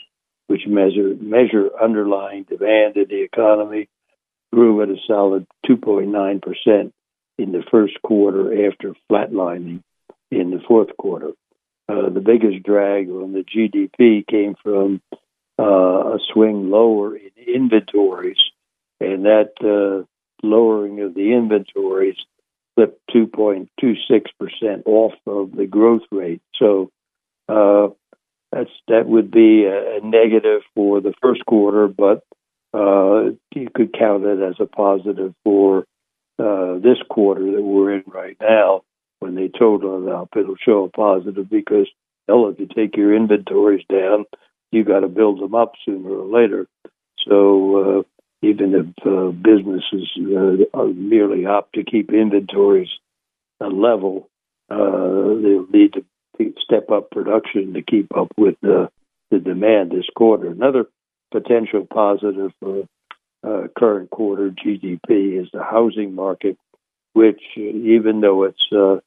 which 0.46 0.66
measure, 0.66 1.14
measure 1.20 1.70
underlying 1.80 2.44
demand 2.44 2.96
in 2.96 3.08
the 3.08 3.22
economy, 3.22 3.88
grew 4.52 4.82
at 4.82 4.88
a 4.88 4.96
solid 5.06 5.46
2.9% 5.66 6.92
in 7.38 7.52
the 7.52 7.62
first 7.70 7.94
quarter 8.02 8.68
after 8.68 8.94
flatlining 9.10 9.82
in 10.32 10.50
the 10.50 10.60
fourth 10.66 10.96
quarter. 10.96 11.32
Uh, 11.88 12.08
the 12.08 12.20
biggest 12.20 12.62
drag 12.62 13.10
on 13.10 13.32
the 13.32 13.44
GDP 13.44 14.26
came 14.26 14.54
from 14.62 15.02
uh, 15.58 16.14
a 16.14 16.18
swing 16.32 16.70
lower 16.70 17.16
in 17.16 17.30
inventories, 17.46 18.38
and 19.00 19.26
that 19.26 19.52
uh, 19.60 20.06
lowering 20.42 21.00
of 21.00 21.14
the 21.14 21.32
inventories 21.32 22.16
flipped 22.74 23.00
2.26% 23.14 23.66
off 24.86 25.12
of 25.26 25.52
the 25.52 25.66
growth 25.66 26.02
rate. 26.10 26.40
So 26.56 26.90
uh, 27.48 27.88
that's 28.50 28.70
that 28.88 29.06
would 29.06 29.30
be 29.30 29.64
a, 29.64 29.98
a 29.98 30.00
negative 30.00 30.62
for 30.74 31.02
the 31.02 31.12
first 31.20 31.44
quarter, 31.44 31.88
but 31.88 32.22
uh, 32.72 33.32
you 33.54 33.68
could 33.74 33.92
count 33.92 34.24
it 34.24 34.40
as 34.40 34.54
a 34.60 34.66
positive 34.66 35.34
for 35.44 35.84
uh, 36.38 36.78
this 36.78 36.98
quarter 37.10 37.52
that 37.52 37.62
we're 37.62 37.96
in 37.96 38.04
right 38.06 38.36
now. 38.40 38.82
When 39.22 39.36
they 39.36 39.48
total 39.48 40.06
it 40.06 40.12
up, 40.12 40.30
it'll 40.36 40.56
show 40.56 40.84
a 40.84 40.88
positive 40.88 41.48
because 41.48 41.88
hell, 42.26 42.48
if 42.48 42.58
you 42.58 42.66
take 42.66 42.96
your 42.96 43.14
inventories 43.14 43.84
down, 43.90 44.24
you 44.72 44.84
got 44.84 45.00
to 45.00 45.08
build 45.08 45.40
them 45.40 45.54
up 45.54 45.74
sooner 45.84 46.10
or 46.10 46.26
later. 46.26 46.66
So 47.28 48.00
uh, 48.00 48.02
even 48.42 48.74
if 48.74 49.06
uh, 49.06 49.30
businesses 49.30 50.10
uh, 50.74 50.84
merely 50.84 51.46
opt 51.46 51.74
to 51.74 51.84
keep 51.84 52.12
inventories 52.12 52.88
uh, 53.60 53.68
level, 53.68 54.28
uh, 54.68 54.76
they'll 54.76 55.66
need 55.72 55.94
to 55.94 56.04
step 56.60 56.90
up 56.90 57.10
production 57.10 57.74
to 57.74 57.82
keep 57.82 58.16
up 58.16 58.28
with 58.36 58.56
the, 58.62 58.88
the 59.30 59.38
demand 59.38 59.92
this 59.92 60.06
quarter. 60.16 60.48
Another 60.48 60.86
potential 61.30 61.86
positive 61.88 62.50
for 62.58 62.84
uh, 63.44 63.68
current 63.78 64.10
quarter 64.10 64.50
GDP 64.50 65.40
is 65.40 65.48
the 65.52 65.62
housing 65.62 66.14
market, 66.14 66.56
which 67.12 67.40
even 67.56 68.20
though 68.20 68.44
it's 68.44 69.02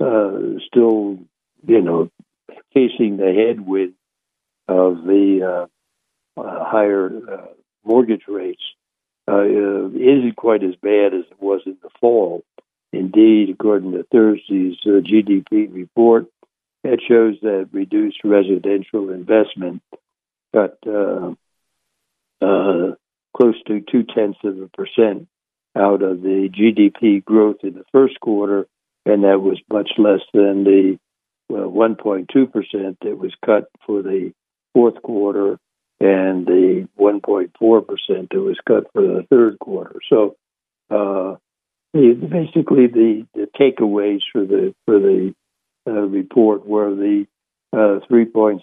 uh, 0.00 0.04
uh, 0.04 0.30
still, 0.66 1.18
you 1.66 1.80
know, 1.82 2.10
facing 2.72 3.16
the 3.16 3.32
headwind 3.32 3.94
of 4.68 5.04
the 5.04 5.66
uh, 6.38 6.40
uh, 6.40 6.64
higher 6.64 7.06
uh, 7.06 7.46
mortgage 7.84 8.24
rates, 8.28 8.62
isn't 9.28 10.36
quite 10.36 10.62
as 10.62 10.74
bad 10.76 11.14
as 11.14 11.24
it 11.30 11.40
was 11.40 11.62
in 11.66 11.76
the 11.82 11.90
fall. 12.00 12.42
Indeed, 12.92 13.50
according 13.50 13.92
to 13.92 14.04
Thursday's 14.04 14.76
GDP 14.84 15.72
report, 15.72 16.26
it 16.84 17.00
shows 17.06 17.36
that 17.42 17.68
reduced 17.72 18.18
residential 18.24 19.10
investment 19.10 19.82
got 20.54 20.74
uh, 20.86 21.34
uh, 22.40 22.94
close 23.36 23.60
to 23.66 23.80
two 23.80 24.04
tenths 24.04 24.38
of 24.44 24.60
a 24.60 24.68
percent 24.68 25.28
out 25.74 26.02
of 26.02 26.22
the 26.22 26.48
GDP 26.48 27.24
growth 27.24 27.56
in 27.62 27.74
the 27.74 27.84
first 27.92 28.18
quarter, 28.20 28.66
and 29.06 29.24
that 29.24 29.40
was 29.40 29.58
much 29.72 29.90
less 29.96 30.20
than 30.34 30.64
the 30.64 30.98
well, 31.48 31.70
1.2 31.70 32.52
percent 32.52 32.98
that 33.02 33.16
was 33.16 33.32
cut 33.44 33.68
for 33.86 34.02
the 34.02 34.32
fourth 34.74 35.00
quarter 35.02 35.58
and 36.00 36.46
the 36.46 36.88
1.4 36.98 37.86
percent 37.86 38.28
that 38.30 38.40
was 38.40 38.58
cut 38.66 38.84
for 38.92 39.02
the 39.02 39.26
third 39.30 39.58
quarter. 39.58 40.00
So, 40.10 40.36
uh, 40.90 41.36
basically, 41.92 42.88
the, 42.88 43.26
the 43.34 43.48
takeaways 43.58 44.20
for 44.32 44.44
the 44.44 44.74
for 44.84 44.98
the 44.98 45.34
uh, 45.86 45.92
report 45.92 46.66
were 46.66 46.94
the 46.94 47.26
3.7% 47.74 48.60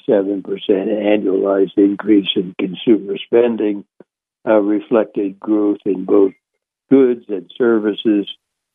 annualized 0.70 1.78
increase 1.78 2.30
in 2.36 2.56
consumer 2.60 3.16
spending 3.18 3.86
uh, 4.48 4.60
reflected 4.60 5.40
growth 5.40 5.80
in 5.86 6.06
both 6.06 6.34
goods 6.90 7.26
and 7.30 7.50
services, 7.58 8.28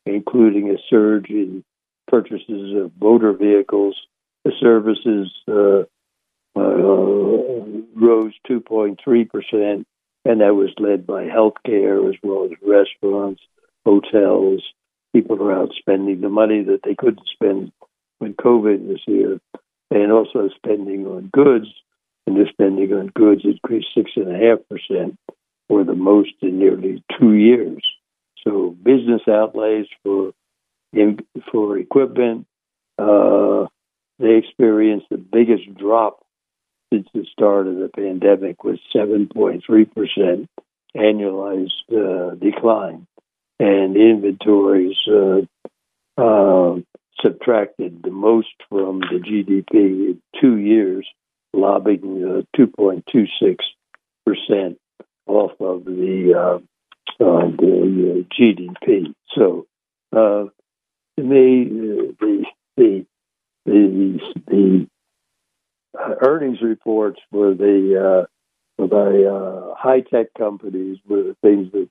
including 0.09 0.71
a 0.71 0.79
surge 0.89 1.31
in 1.31 1.65
purchases 2.09 2.75
of 2.77 2.93
motor 3.01 3.33
vehicles. 3.33 3.97
The 4.45 4.53
services 4.61 5.31
uh, 5.49 5.85
uh, 6.59 6.63
rose 7.95 8.33
2.3%, 8.49 9.85
and 10.25 10.41
that 10.41 10.55
was 10.55 10.71
led 10.79 11.07
by 11.07 11.25
healthcare 11.25 12.09
as 12.09 12.17
well 12.23 12.45
as 12.47 12.53
restaurants, 12.63 13.43
hotels. 13.85 14.63
People 15.13 15.43
are 15.43 15.53
out 15.53 15.73
spending 15.79 16.21
the 16.21 16.29
money 16.29 16.63
that 16.65 16.81
they 16.85 16.95
couldn't 16.95 17.29
spend 17.33 17.73
when 18.19 18.35
COVID 18.35 18.87
was 18.87 19.01
here 19.07 19.39
and 19.91 20.13
also 20.13 20.49
spending 20.57 21.07
on 21.07 21.31
goods. 21.33 21.67
And 22.27 22.37
the 22.37 22.47
spending 22.51 22.93
on 22.93 23.07
goods 23.09 23.43
increased 23.45 23.89
six 23.97 24.11
and 24.17 24.29
a 24.29 24.39
half 24.39 24.59
percent, 24.69 25.19
or 25.71 25.83
the 25.83 25.95
most 25.95 26.33
in 26.43 26.59
nearly 26.59 27.03
two 27.19 27.33
years. 27.33 27.83
So 28.49 28.75
business 28.83 29.23
outlays 29.29 29.87
for 30.03 30.33
in, 30.95 31.19
for 31.53 31.77
equipment, 31.77 32.47
uh, 32.99 33.67
they 34.19 34.37
experienced 34.37 35.07
the 35.11 35.19
biggest 35.19 35.75
drop 35.75 36.25
since 36.91 37.07
the 37.13 37.27
start 37.31 37.67
of 37.67 37.77
the 37.77 37.91
pandemic, 37.95 38.65
with 38.65 38.81
7.3 38.95 39.61
percent 39.95 40.49
annualized 40.97 41.69
uh, 41.93 42.37
decline, 42.37 43.07
and 43.61 43.97
inventories 43.97 44.97
uh, 45.07 45.43
uh 46.17 46.77
subtracted 47.23 48.03
the 48.03 48.11
most 48.11 48.49
from 48.71 49.01
the 49.01 49.19
GDP 49.19 49.75
in 49.75 50.23
two 50.41 50.57
years, 50.57 51.07
lobbing 51.53 52.47
uh, 52.57 52.59
2.26 52.59 53.57
percent 54.25 54.79
off 55.27 55.53
of 55.61 55.85
the 55.85 56.63
uh, 57.21 57.51
the 57.57 58.25
uh, 58.25 58.35
GDP. 58.35 59.15
So, 59.35 59.67
uh, 60.13 60.45
to 61.17 61.23
me, 61.23 61.67
uh, 61.67 62.13
the 62.21 62.45
the 62.77 63.07
the 63.67 64.19
the 64.47 64.87
earnings 66.21 66.59
reports 66.63 67.21
for 67.31 67.55
the 67.55 68.27
uh, 68.79 68.87
by 68.87 69.25
uh, 69.25 69.75
high 69.77 70.01
tech 70.01 70.29
companies 70.37 70.99
were 71.09 71.23
the 71.23 71.37
things 71.43 71.73
that 71.73 71.89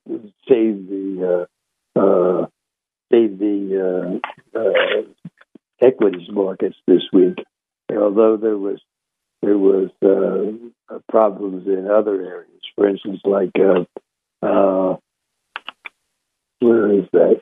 saved 0.47 0.89
the 0.89 1.47
uh, 1.95 2.45
saved 3.11 3.39
the 3.39 4.21
equities 5.81 6.29
markets 6.31 6.77
this 6.87 7.03
week. 7.11 7.37
Although 7.91 8.37
there 8.37 8.57
was 8.57 8.79
there 9.41 9.57
was 9.57 9.89
problems 11.09 11.67
in 11.67 11.89
other 11.89 12.21
areas, 12.21 12.61
for 12.75 12.87
instance, 12.87 13.19
like 13.25 13.51
where 16.59 16.91
is 16.91 17.05
that? 17.13 17.41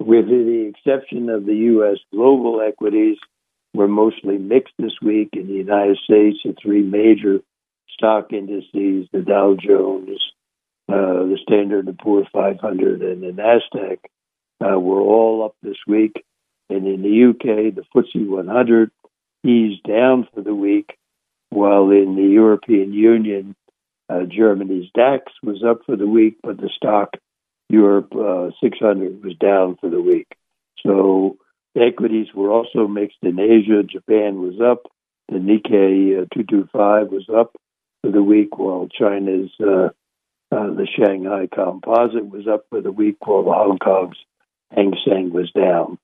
With 0.00 0.26
the 0.26 0.72
exception 0.74 1.28
of 1.28 1.44
the 1.44 1.54
U.S., 1.54 1.98
global 2.12 2.60
equities 2.60 3.18
were 3.74 3.88
mostly 3.88 4.38
mixed 4.38 4.74
this 4.78 4.96
week. 5.02 5.30
In 5.32 5.48
the 5.48 5.54
United 5.54 5.98
States, 6.04 6.38
the 6.44 6.54
three 6.60 6.82
major 6.82 7.40
stock 7.90 8.32
indices, 8.32 9.08
the 9.12 9.22
Dow 9.26 9.56
Jones, 9.60 10.18
uh, 10.88 11.26
the 11.26 11.38
Standard 11.42 11.86
& 11.98 12.02
Poor 12.02 12.24
500 12.32 13.02
and 13.02 13.22
the 13.22 13.42
Nasdaq 13.42 13.98
uh, 14.64 14.78
were 14.78 15.00
all 15.00 15.44
up 15.44 15.54
this 15.62 15.76
week. 15.86 16.24
And 16.70 16.86
in 16.86 17.02
the 17.02 17.30
UK, 17.30 17.74
the 17.74 17.84
FTSE 17.94 18.28
100 18.28 18.90
eased 19.44 19.82
down 19.82 20.28
for 20.34 20.42
the 20.42 20.54
week, 20.54 20.96
while 21.50 21.90
in 21.90 22.16
the 22.16 22.28
European 22.28 22.92
Union, 22.92 23.54
uh, 24.08 24.24
Germany's 24.24 24.90
DAX 24.94 25.24
was 25.42 25.62
up 25.68 25.80
for 25.86 25.96
the 25.96 26.06
week, 26.06 26.38
but 26.42 26.56
the 26.56 26.70
STOXX 26.82 27.18
Europe 27.68 28.14
uh, 28.14 28.50
600 28.62 29.22
was 29.22 29.34
down 29.36 29.76
for 29.80 29.90
the 29.90 30.00
week. 30.00 30.28
So 30.84 31.36
equities 31.76 32.28
were 32.34 32.50
also 32.50 32.88
mixed 32.88 33.18
in 33.22 33.38
Asia. 33.38 33.82
Japan 33.82 34.40
was 34.40 34.60
up. 34.60 34.90
The 35.28 35.38
Nikkei 35.38 36.22
uh, 36.22 36.26
225 36.34 37.08
was 37.08 37.28
up 37.28 37.54
for 38.02 38.10
the 38.10 38.22
week, 38.22 38.58
while 38.58 38.88
China's 38.88 39.50
uh, 39.60 39.90
uh, 40.50 40.70
the 40.70 40.86
Shanghai 40.96 41.46
Composite 41.54 42.26
was 42.26 42.46
up 42.48 42.64
for 42.70 42.80
the 42.80 42.92
week, 42.92 43.16
while 43.26 43.42
the 43.42 43.52
Hong 43.52 43.78
Kong's 43.78 44.16
Hang 44.74 44.94
Seng 45.06 45.30
was 45.32 45.50
down. 45.52 45.98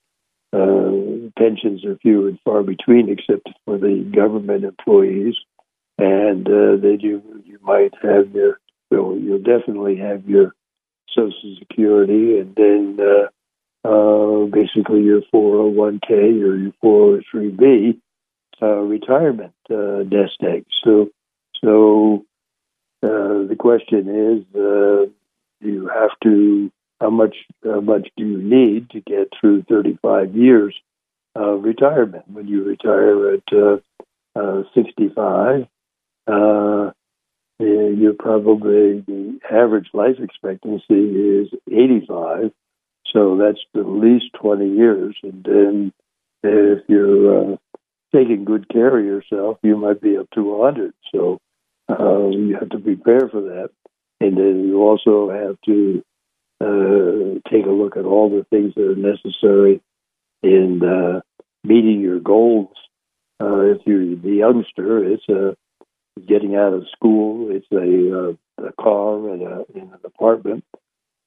uh, 0.52 1.30
pensions 1.38 1.84
are 1.84 1.96
few 1.96 2.28
and 2.28 2.38
far 2.44 2.62
between, 2.62 3.08
except 3.08 3.48
for 3.64 3.78
the 3.78 4.11
government 4.14 4.64
employees, 4.64 5.34
and 5.98 6.46
uh, 6.46 6.76
then 6.80 6.98
you 7.00 7.22
you 7.44 7.58
might 7.62 7.92
have 8.02 8.34
your 8.34 8.58
well, 8.90 9.16
you'll 9.18 9.38
definitely 9.38 9.96
have 9.96 10.28
your 10.28 10.54
Social 11.14 11.56
Security, 11.58 12.38
and 12.38 12.54
then 12.56 12.98
uh, 13.00 13.28
uh, 13.88 14.46
basically 14.46 15.02
your 15.02 15.22
401k 15.32 16.11
or 16.42 16.56
your 16.56 16.72
403b 16.82 18.00
uh, 18.61 18.66
retirement 18.66 19.54
uh, 19.70 20.02
nest 20.11 20.38
egg. 20.42 20.64
So, 20.84 21.11
so 21.62 22.24
uh, 23.02 23.46
the 23.46 23.56
question 23.58 24.08
is, 24.08 24.56
uh, 24.61 25.06
you 25.61 25.88
have 25.88 26.11
to 26.22 26.70
how 27.00 27.11
much 27.11 27.37
how 27.64 27.80
much 27.80 28.08
do 28.16 28.26
you 28.26 28.38
need 28.38 28.90
to 28.90 29.00
get 29.00 29.32
through 29.38 29.62
35 29.68 30.34
years 30.34 30.74
of 31.34 31.62
retirement? 31.62 32.24
When 32.28 32.48
you 32.48 32.64
retire 32.64 33.34
at 33.34 33.52
uh, 33.52 33.78
uh, 34.34 34.62
65, 34.74 35.66
uh, 36.26 36.90
you're 37.61 38.14
probably 38.14 39.00
the 39.00 39.38
average 39.50 39.88
life 39.92 40.16
expectancy 40.20 40.84
is 40.94 41.48
85, 41.70 42.52
so 43.12 43.37
that's 43.37 43.61
at 43.74 43.87
least 43.87 44.26
20 44.40 44.68
years. 44.68 45.16
And 45.22 45.44
then 45.44 45.92
if 46.42 46.84
you're 46.88 47.52
uh, 47.52 47.56
taking 48.14 48.44
good 48.44 48.68
care 48.68 48.98
of 48.98 49.04
yourself, 49.04 49.58
you 49.62 49.76
might 49.76 50.00
be 50.00 50.16
up 50.16 50.30
to 50.34 50.42
100. 50.42 50.94
So 51.12 51.40
uh, 51.88 52.29
you 52.29 52.57
have 52.59 52.68
to 52.70 52.79
prepare 52.79 53.29
for 53.29 53.40
that. 53.40 53.70
And 54.20 54.37
then 54.37 54.66
you 54.66 54.83
also 54.83 55.31
have 55.31 55.57
to 55.66 56.05
uh, 56.61 57.51
take 57.51 57.66
a 57.66 57.70
look 57.70 57.96
at 57.96 58.05
all 58.05 58.31
the 58.31 58.44
things 58.51 58.74
that 58.74 58.83
are 58.83 58.96
necessary 58.96 59.81
in 60.42 60.83
uh, 60.85 61.20
meeting 61.64 62.01
your 62.01 62.20
goals. 62.20 62.74
Uh, 63.40 63.61
if 63.61 63.79
you're 63.87 64.16
the 64.16 64.37
youngster, 64.38 65.05
it's 65.05 65.22
uh, 65.29 65.55
getting 66.27 66.57
out 66.57 66.72
of 66.72 66.88
school, 66.90 67.51
it's 67.53 67.66
a, 67.70 68.31
uh, 68.31 68.66
a 68.66 68.72
car 68.72 69.31
and, 69.31 69.42
a, 69.42 69.64
and 69.74 69.92
an 69.92 70.01
apartment. 70.05 70.64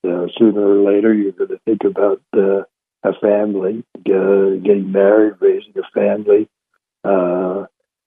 Uh, 0.06 0.26
sooner 0.38 0.62
or 0.62 0.94
later, 0.94 1.14
you're 1.14 1.32
going 1.32 1.50
to 1.50 1.60
think 1.64 1.84
about 1.86 2.22
a 2.34 3.14
family, 3.22 3.84
getting 4.04 4.92
married, 4.92 5.36
raising 5.40 5.74
a 5.78 5.84
family, 5.94 6.50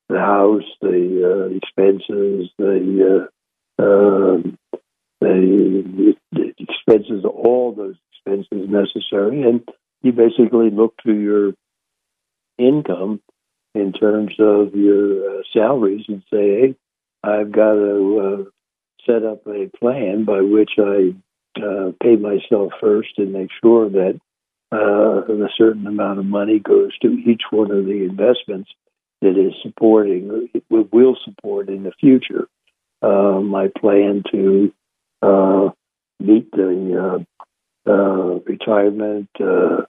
the 0.09 0.19
house, 0.19 0.65
the 0.81 1.23
uh, 1.25 1.57
expenses, 1.57 2.51
the 2.59 3.29
uh, 3.79 3.83
um, 3.83 4.59
the, 5.21 6.15
expenses, 6.59 7.25
all 7.25 7.75
those 7.75 7.97
expenses 8.13 8.69
necessary, 8.69 9.43
and 9.43 9.67
you 10.03 10.13
basically 10.13 10.71
look 10.71 10.95
to 11.05 11.13
your 11.13 11.53
income 12.59 13.21
in 13.75 13.93
terms 13.93 14.35
of 14.39 14.75
your 14.75 15.39
uh, 15.39 15.43
salaries 15.53 16.05
and 16.09 16.23
say, 16.33 16.61
hey, 16.61 16.75
I've 17.23 17.51
got 17.51 17.73
to 17.73 18.47
uh, 18.47 18.51
set 19.07 19.25
up 19.25 19.47
a 19.47 19.71
plan 19.79 20.25
by 20.25 20.41
which 20.43 20.73
I 20.79 21.15
uh, 21.61 21.93
pay 22.03 22.17
myself 22.17 22.73
first 22.81 23.19
and 23.19 23.33
make 23.33 23.51
sure 23.63 23.89
that 23.89 24.21
uh, 24.73 25.33
a 25.33 25.49
certain 25.57 25.87
amount 25.87 26.19
of 26.19 26.27
money 26.27 26.59
goes 26.59 26.97
to 26.99 27.09
each 27.09 27.43
one 27.51 27.71
of 27.71 27.85
the 27.87 28.05
investments 28.05 28.71
that 29.25 29.39
is 29.39 29.55
supporting, 29.63 30.51
will 30.69 31.17
support 31.25 31.71
in 31.71 31.83
the 31.83 31.93
future. 31.99 32.47
Uh, 33.01 33.41
my 33.41 33.69
plan 33.81 34.23
to 34.31 34.73
uh, 35.23 35.71
meet 36.21 36.51
the 36.53 37.25
uh, 37.87 37.91
uh, 37.91 38.39
retirement, 38.47 39.29
uh, 39.41 39.83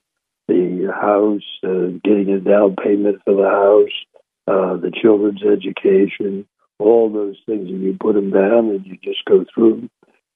the 0.48 0.90
house, 0.94 2.00
getting 2.04 2.30
a 2.30 2.40
down 2.40 2.76
payment 2.82 3.22
for 3.26 3.36
the 3.36 3.50
house, 3.50 4.82
the 4.82 4.92
children's 5.02 5.44
education, 5.44 6.48
all 6.80 7.12
those 7.12 7.38
things, 7.46 7.68
and 7.70 7.82
you 7.82 7.98
put 8.00 8.16
them 8.16 8.32
down 8.32 8.70
and 8.70 8.86
you 8.86 8.98
just 9.04 9.24
go 9.26 9.46
through 9.54 9.90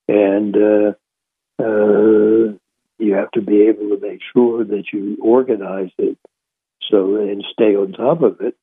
And 0.09 0.55
uh, 0.55 0.91
uh, 1.61 2.53
you 2.97 3.13
have 3.13 3.31
to 3.31 3.41
be 3.41 3.67
able 3.67 3.95
to 3.95 3.99
make 4.01 4.19
sure 4.33 4.65
that 4.65 4.85
you 4.91 5.17
organize 5.21 5.91
it 5.97 6.17
so 6.89 7.15
and 7.15 7.45
stay 7.53 7.75
on 7.75 7.93
top 7.93 8.23
of 8.23 8.41
it 8.41 8.55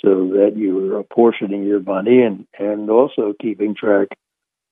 so 0.00 0.28
that 0.34 0.52
you're 0.56 0.98
apportioning 0.98 1.64
your 1.64 1.80
money 1.80 2.22
and, 2.22 2.46
and 2.58 2.90
also 2.90 3.34
keeping 3.40 3.74
track 3.74 4.08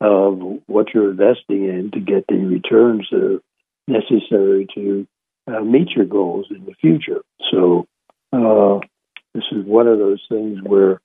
of 0.00 0.38
what 0.66 0.94
you're 0.94 1.10
investing 1.10 1.64
in 1.64 1.90
to 1.92 2.00
get 2.00 2.24
the 2.28 2.36
returns 2.36 3.06
that 3.10 3.22
are 3.22 3.40
necessary 3.86 4.66
to 4.74 5.06
uh, 5.46 5.60
meet 5.60 5.90
your 5.90 6.06
goals 6.06 6.46
in 6.50 6.64
the 6.64 6.74
future. 6.80 7.20
So, 7.50 7.86
uh, 8.32 8.80
this 9.34 9.44
is 9.52 9.64
one 9.64 9.86
of 9.86 9.98
those 9.98 10.24
things 10.28 10.58
where, 10.62 11.00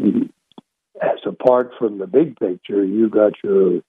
as 0.00 1.18
apart 1.26 1.72
from 1.78 1.98
the 1.98 2.06
big 2.06 2.38
picture, 2.38 2.84
you 2.84 3.08
got 3.10 3.32
your 3.44 3.80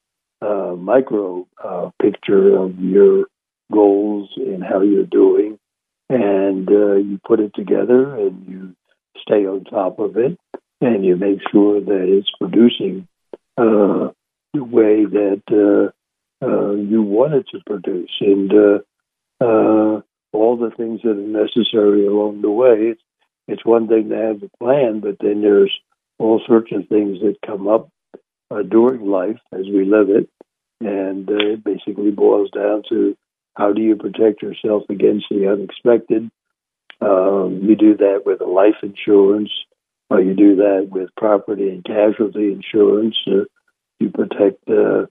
uh, 0.41 0.76
micro 0.76 1.47
uh, 1.63 1.91
picture 2.02 2.58
of 2.58 2.80
your 2.80 3.26
goals 3.71 4.30
and 4.36 4.63
how 4.63 4.82
you're 4.82 5.06
doing, 5.06 5.58
and 6.10 6.67
uh, 6.69 6.95
you 6.95 7.19
put 7.26 7.39
it 7.39 7.54
together 7.54 8.15
and 8.15 8.45
you 8.47 8.76
stay 9.22 9.46
on 9.46 9.64
top 9.64 10.00
of 10.00 10.18
it, 10.18 10.38
and 10.80 11.06
you 11.06 11.16
make 11.16 11.40
sure 11.52 11.80
that 11.80 12.06
it's 12.08 12.32
producing 12.40 13.08
uh, 13.58 14.10
the 14.54 14.64
way 14.64 15.06
that 15.06 15.42
uh, 15.52 16.46
uh, 16.46 16.72
you 16.74 17.02
want 17.02 17.34
it 17.34 17.46
to 17.52 17.60
produce, 17.66 18.12
and 18.20 18.52
uh, 18.52 18.80
uh, 19.44 20.02
all 20.34 20.58
the 20.58 20.72
things 20.76 21.02
that 21.04 21.12
are 21.12 21.46
necessary 21.46 22.08
along 22.08 22.42
the 22.42 22.50
way. 22.50 22.92
It's, 22.92 23.02
it's 23.48 23.66
one 23.66 23.88
thing 23.88 24.10
to 24.10 24.16
have 24.16 24.44
a 24.44 24.58
plan, 24.58 25.00
but 25.02 25.18
then 25.20 25.42
there's 25.42 25.74
all 26.20 26.42
sorts 26.48 26.72
of 26.72 26.88
things 26.88 27.20
that 27.22 27.36
come 27.46 27.68
up 27.68 27.90
uh, 28.50 28.62
during 28.64 29.06
life 29.06 29.40
as 29.52 29.66
we 29.66 29.86
live 29.86 30.10
it, 30.10 30.30
and 30.80 31.30
it 31.30 31.64
basically 31.64 32.12
boils 32.12 32.50
down 32.52 32.84
to 32.90 33.16
how 33.56 33.74
do 33.74 33.82
you 33.82 33.96
protect 33.96 34.42
yourself 34.42 34.84
against 34.90 35.26
the 35.30 35.48
unexpected. 35.52 36.30
Um, 37.02 37.62
you 37.64 37.76
do 37.76 37.98
that 37.98 38.22
with 38.26 38.42
a 38.42 38.46
life 38.46 38.76
insurance, 38.84 39.52
or 40.10 40.22
you 40.22 40.36
do 40.36 40.58
that 40.58 40.88
with 40.90 41.10
property 41.18 41.70
and 41.70 41.84
casualty 41.84 42.52
insurance. 42.52 43.18
Uh, 43.28 43.46
you 44.00 44.10
protect 44.10 44.68
uh, 44.70 45.06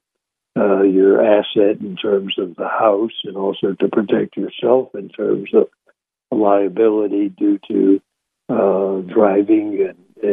uh, 0.57 0.83
your 0.83 1.25
asset 1.25 1.81
in 1.81 1.97
terms 1.97 2.35
of 2.39 2.57
the 2.57 2.69
house 2.69 3.13
and 3.25 3.37
also 3.37 3.75
to 3.75 3.89
protect 3.89 4.37
yourself 4.37 4.89
in 4.95 5.09
terms 5.09 5.51
of 5.55 5.69
liability 6.31 7.29
due 7.29 7.59
to 7.69 8.01
uh, 8.49 9.01
driving 9.13 9.89
and, 9.89 10.25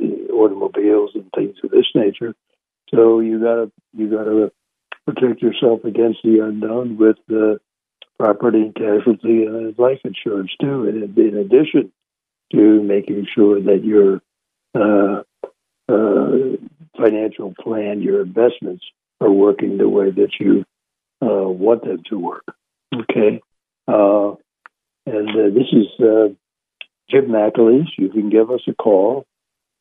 and 0.00 0.30
automobiles 0.30 1.10
and 1.14 1.30
things 1.34 1.56
of 1.64 1.70
this 1.70 1.86
nature. 1.94 2.34
So 2.90 3.20
you 3.20 3.40
gotta 3.40 3.70
you 3.94 4.10
gotta 4.10 4.52
protect 5.06 5.42
yourself 5.42 5.84
against 5.84 6.20
the 6.22 6.40
unknown 6.40 6.96
with 6.96 7.16
the 7.28 7.60
property 8.22 8.60
and 8.60 8.74
casualty 8.76 9.46
and 9.46 9.76
life 9.76 9.98
insurance 10.04 10.52
too. 10.60 10.86
In, 10.86 11.12
in 11.16 11.36
addition 11.38 11.90
to 12.52 12.80
making 12.80 13.26
sure 13.34 13.60
that 13.60 13.82
your 13.82 14.20
uh, 14.76 15.22
uh, 15.88 16.56
financial 16.96 17.52
plan, 17.60 18.00
your 18.00 18.22
investments 18.22 18.84
are 19.20 19.32
working 19.32 19.76
the 19.76 19.88
way 19.88 20.12
that 20.12 20.34
you 20.38 20.64
uh, 21.20 21.48
want 21.48 21.82
them 21.82 22.04
to 22.10 22.16
work. 22.16 22.44
Okay. 22.94 23.40
Uh, 23.88 24.34
and 25.04 25.28
uh, 25.30 25.50
this 25.52 25.72
is 25.72 25.86
uh, 25.98 26.28
Jim 27.10 27.26
McAleese. 27.26 27.88
You 27.98 28.08
can 28.08 28.30
give 28.30 28.52
us 28.52 28.60
a 28.68 28.74
call 28.74 29.26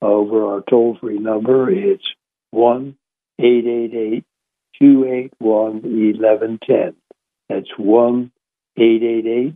over 0.01 0.47
our 0.47 0.63
toll 0.67 0.97
free 0.99 1.19
number. 1.19 1.69
It's 1.69 2.08
1 2.49 2.95
888 3.38 4.25
281 4.80 5.73
1110. 5.84 7.01
That's 7.52 7.68
1 7.78 8.32
888 8.78 9.56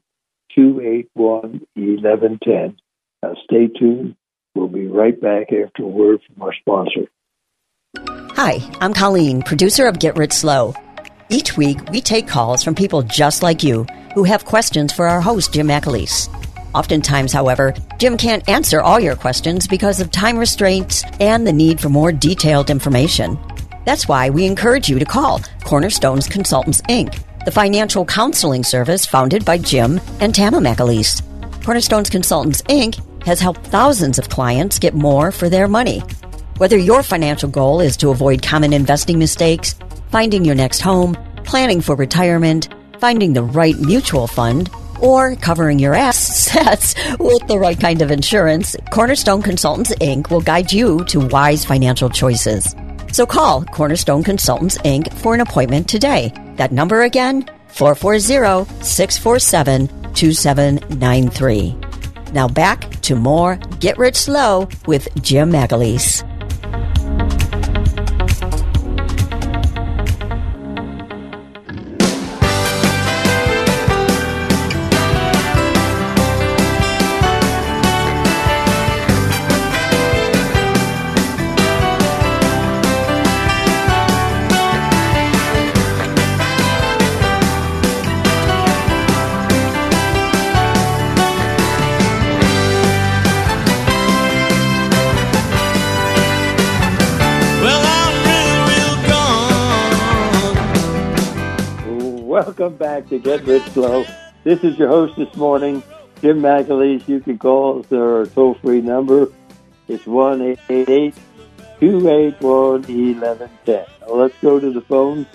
281 0.54 1.62
1110. 1.76 2.78
Now 3.24 3.36
stay 3.46 3.68
tuned. 3.68 4.16
We'll 4.54 4.68
be 4.68 4.88
right 4.88 5.20
back 5.20 5.48
after 5.54 5.84
a 5.84 5.88
word 5.88 6.20
from 6.28 6.42
our 6.42 6.54
sponsor. 6.54 7.08
Hi, 8.36 8.60
I'm 8.82 8.94
Colleen, 8.94 9.44
producer 9.44 9.88
of 9.88 10.00
Get 10.00 10.18
Rich 10.18 10.34
Slow. 10.34 10.74
Each 11.30 11.56
week, 11.56 11.78
we 11.90 12.02
take 12.02 12.28
calls 12.28 12.64
from 12.64 12.76
people 12.76 13.02
just 13.02 13.42
like 13.42 13.64
you 13.64 13.86
who 14.14 14.26
have 14.26 14.44
questions 14.44 14.92
for 14.92 15.08
our 15.08 15.22
host, 15.22 15.54
Jim 15.54 15.68
McAleese. 15.68 16.28
Oftentimes, 16.74 17.32
however, 17.32 17.74
Jim 17.98 18.18
can't 18.18 18.48
answer 18.50 18.82
all 18.82 19.00
your 19.00 19.16
questions 19.16 19.68
because 19.68 20.02
of 20.02 20.12
time 20.12 20.38
restraints 20.38 21.04
and 21.22 21.48
the 21.48 21.54
need 21.54 21.80
for 21.80 21.88
more 21.88 22.12
detailed 22.12 22.70
information. 22.70 23.40
That's 23.86 24.08
why 24.08 24.30
we 24.32 24.46
encourage 24.46 24.90
you 24.90 25.00
to 25.00 25.06
call 25.06 25.42
Cornerstones 25.64 26.28
Consultants, 26.28 26.82
Inc., 26.84 27.25
the 27.46 27.52
financial 27.52 28.04
counseling 28.06 28.64
service 28.64 29.06
founded 29.06 29.46
by 29.46 29.58
Jim 29.58 30.02
and 30.20 30.34
Tama 30.34 30.58
McAleese. 30.58 31.22
Cornerstones 31.64 32.10
Consultants, 32.10 32.64
Inc. 32.64 33.24
has 33.24 33.40
helped 33.40 33.68
thousands 33.68 34.18
of 34.18 34.30
clients 34.30 34.80
get 34.80 34.96
more 34.96 35.32
for 35.32 35.48
their 35.48 35.68
money. 35.68 36.00
Whether 36.58 36.78
your 36.78 37.04
financial 37.04 37.50
goal 37.50 37.82
is 37.82 37.98
to 37.98 38.10
avoid 38.10 38.42
common 38.42 38.74
investing 38.74 39.20
mistakes, 39.20 39.76
finding 40.10 40.44
your 40.44 40.56
next 40.56 40.82
home, 40.82 41.16
planning 41.44 41.82
for 41.82 41.96
retirement, 41.96 42.74
finding 43.00 43.34
the 43.34 43.44
right 43.44 43.78
mutual 43.80 44.26
fund, 44.26 44.70
or 45.00 45.36
covering 45.36 45.78
your 45.78 45.94
assets 45.94 46.96
with 47.20 47.46
the 47.48 47.60
right 47.60 47.80
kind 47.80 48.02
of 48.02 48.10
insurance, 48.10 48.76
Cornerstone 48.92 49.44
Consultants 49.44 49.94
Inc. 49.96 50.32
will 50.32 50.42
guide 50.42 50.72
you 50.72 51.06
to 51.06 51.20
wise 51.20 51.64
financial 51.64 52.10
choices. 52.10 52.76
So 53.16 53.26
call 53.26 53.64
Cornerstone 53.64 54.26
Consultants 54.26 54.78
Inc. 54.80 55.14
for 55.14 55.34
an 55.34 55.40
appointment 55.40 55.88
today. 55.88 56.34
That 56.58 56.74
number 56.74 57.04
again, 57.04 57.46
440 57.68 58.84
647 58.84 59.88
2793. 60.14 61.78
Now 62.34 62.50
back 62.50 63.00
to 63.04 63.16
more 63.16 63.56
Get 63.80 63.98
Rich 63.98 64.18
Slow 64.18 64.68
with 64.86 65.08
Jim 65.24 65.50
McAleese. 65.50 66.26
Welcome 102.46 102.76
back 102.76 103.10
to 103.10 103.18
Get 103.18 103.44
Rich 103.46 103.64
Slow. 103.72 104.06
This 104.44 104.64
is 104.64 104.78
your 104.78 104.90
host 104.90 105.16
this 105.18 105.36
morning, 105.36 105.82
Jim 106.22 106.44
McAleese. 106.44 107.08
You 107.08 107.20
can 107.20 107.40
call 107.40 107.80
us 107.80 107.88
uh, 107.92 107.96
our 107.96 108.28
toll 108.28 108.54
free 108.62 108.82
number. 108.82 109.30
It's 109.88 110.06
1 110.06 110.56
281 110.68 112.38
1110. 112.44 113.86
Let's 114.08 114.36
go 114.44 114.60
to 114.60 114.72
the 114.72 114.82
phone. 114.82 115.26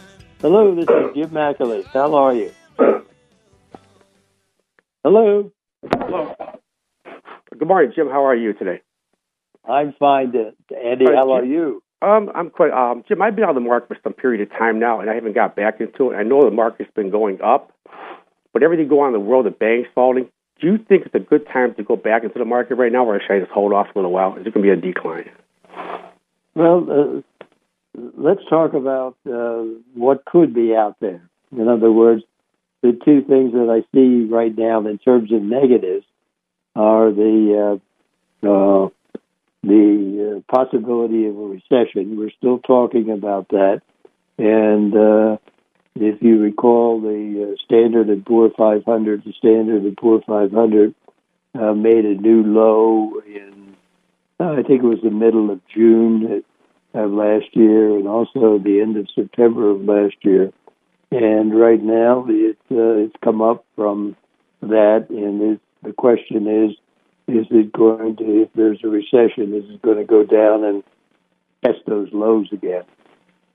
Hello, 0.40 0.72
this 0.72 0.84
is 0.84 1.14
Jim 1.16 1.30
McAleese. 1.30 1.86
How 1.86 2.14
are 2.14 2.32
you? 2.32 2.52
Hello. 5.02 5.50
Hello. 5.92 6.36
Good 7.58 7.66
morning, 7.66 7.92
Jim. 7.92 8.06
How 8.06 8.24
are 8.24 8.36
you 8.36 8.52
today? 8.52 8.82
I'm 9.68 9.94
fine, 9.98 10.32
Andy. 10.80 11.06
How 11.06 11.32
are 11.32 11.44
you? 11.44 11.82
Um, 12.02 12.30
I'm 12.34 12.50
quite, 12.50 12.72
um, 12.72 13.04
Jim. 13.06 13.20
I've 13.20 13.36
been 13.36 13.44
on 13.44 13.54
the 13.54 13.60
market 13.60 13.88
for 13.88 13.98
some 14.02 14.14
period 14.14 14.40
of 14.40 14.58
time 14.58 14.78
now, 14.78 15.00
and 15.00 15.10
I 15.10 15.14
haven't 15.14 15.34
got 15.34 15.54
back 15.54 15.80
into 15.80 16.10
it. 16.10 16.16
I 16.16 16.22
know 16.22 16.42
the 16.44 16.50
market's 16.50 16.90
been 16.94 17.10
going 17.10 17.40
up, 17.42 17.72
but 18.52 18.62
everything 18.62 18.88
going 18.88 19.08
on 19.08 19.14
in 19.14 19.20
the 19.20 19.20
world, 19.20 19.46
the 19.46 19.50
banks 19.50 19.90
falling. 19.94 20.28
Do 20.60 20.66
you 20.66 20.78
think 20.78 21.06
it's 21.06 21.14
a 21.14 21.20
good 21.20 21.46
time 21.46 21.74
to 21.74 21.82
go 21.82 21.96
back 21.96 22.22
into 22.24 22.38
the 22.38 22.44
market 22.44 22.76
right 22.76 22.92
now, 22.92 23.04
or 23.04 23.20
should 23.20 23.34
I 23.34 23.40
just 23.40 23.52
hold 23.52 23.72
off 23.72 23.88
for 23.92 23.98
a 23.98 24.02
little 24.02 24.12
while? 24.12 24.36
Is 24.36 24.46
it 24.46 24.54
going 24.54 24.66
to 24.66 24.76
be 24.76 24.88
a 24.88 24.92
decline? 24.92 25.30
Well, 26.54 26.86
uh, 26.90 28.00
let's 28.16 28.40
talk 28.48 28.72
about 28.72 29.16
uh, 29.30 29.64
what 29.94 30.24
could 30.24 30.54
be 30.54 30.74
out 30.74 30.96
there. 31.00 31.22
In 31.52 31.68
other 31.68 31.92
words, 31.92 32.22
the 32.82 32.98
two 33.04 33.22
things 33.22 33.52
that 33.52 33.68
I 33.70 33.84
see 33.94 34.24
right 34.24 34.56
now 34.56 34.86
in 34.86 34.98
terms 34.98 35.32
of 35.32 35.42
negatives 35.42 36.06
are 36.74 37.10
the 37.10 37.80
uh, 38.42 38.46
uh 38.46 38.88
the 39.62 40.42
uh, 40.48 40.54
possibility 40.54 41.26
of 41.26 41.36
a 41.36 41.40
recession. 41.40 42.18
We're 42.18 42.30
still 42.30 42.58
talking 42.58 43.10
about 43.10 43.48
that. 43.48 43.82
And 44.38 44.96
uh, 44.96 45.36
if 45.94 46.22
you 46.22 46.40
recall, 46.40 47.00
the 47.00 47.52
uh, 47.52 47.56
Standard 47.64 48.08
and 48.08 48.24
Poor 48.24 48.50
500, 48.56 49.24
the 49.24 49.32
Standard 49.34 49.82
and 49.82 49.96
Poor 49.96 50.22
500 50.26 50.94
uh, 51.54 51.74
made 51.74 52.04
a 52.04 52.14
new 52.14 52.42
low 52.42 53.20
in, 53.26 53.76
uh, 54.38 54.52
I 54.52 54.62
think 54.62 54.82
it 54.82 54.86
was 54.86 55.00
the 55.02 55.10
middle 55.10 55.50
of 55.50 55.60
June 55.68 56.42
of 56.94 57.10
last 57.10 57.54
year, 57.54 57.96
and 57.96 58.08
also 58.08 58.58
the 58.58 58.80
end 58.80 58.96
of 58.96 59.08
September 59.14 59.70
of 59.70 59.82
last 59.82 60.16
year. 60.22 60.52
And 61.12 61.58
right 61.58 61.82
now, 61.82 62.22
uh, 62.22 62.26
it's 62.28 63.16
come 63.22 63.42
up 63.42 63.64
from 63.76 64.16
that, 64.62 65.06
and 65.10 65.60
the 65.82 65.92
question 65.92 66.46
is, 66.46 66.76
is 67.28 67.46
it 67.50 67.72
going 67.72 68.16
to, 68.16 68.42
if 68.42 68.48
there's 68.54 68.80
a 68.84 68.88
recession, 68.88 69.54
is 69.54 69.64
it 69.70 69.82
going 69.82 69.98
to 69.98 70.04
go 70.04 70.24
down 70.24 70.64
and 70.64 70.82
test 71.64 71.78
those 71.86 72.08
lows 72.12 72.48
again? 72.52 72.84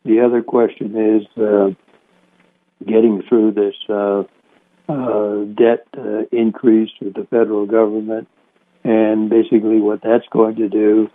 The 0.04 0.22
other 0.22 0.42
question 0.42 0.96
is 0.96 1.42
uh, 1.42 1.72
getting 2.86 3.24
through 3.28 3.54
this 3.54 3.76
uh, 3.90 4.24
uh, 4.88 5.44
debt 5.56 5.88
uh, 5.98 6.24
increase 6.32 6.92
with 7.02 7.16
the 7.16 7.26
federal 7.30 7.66
government, 7.66 8.28
and 8.84 9.30
basically 9.30 9.80
what 9.80 10.02
that's 10.04 10.28
going 10.32 10.56
to 10.58 10.70
do. 10.70 11.10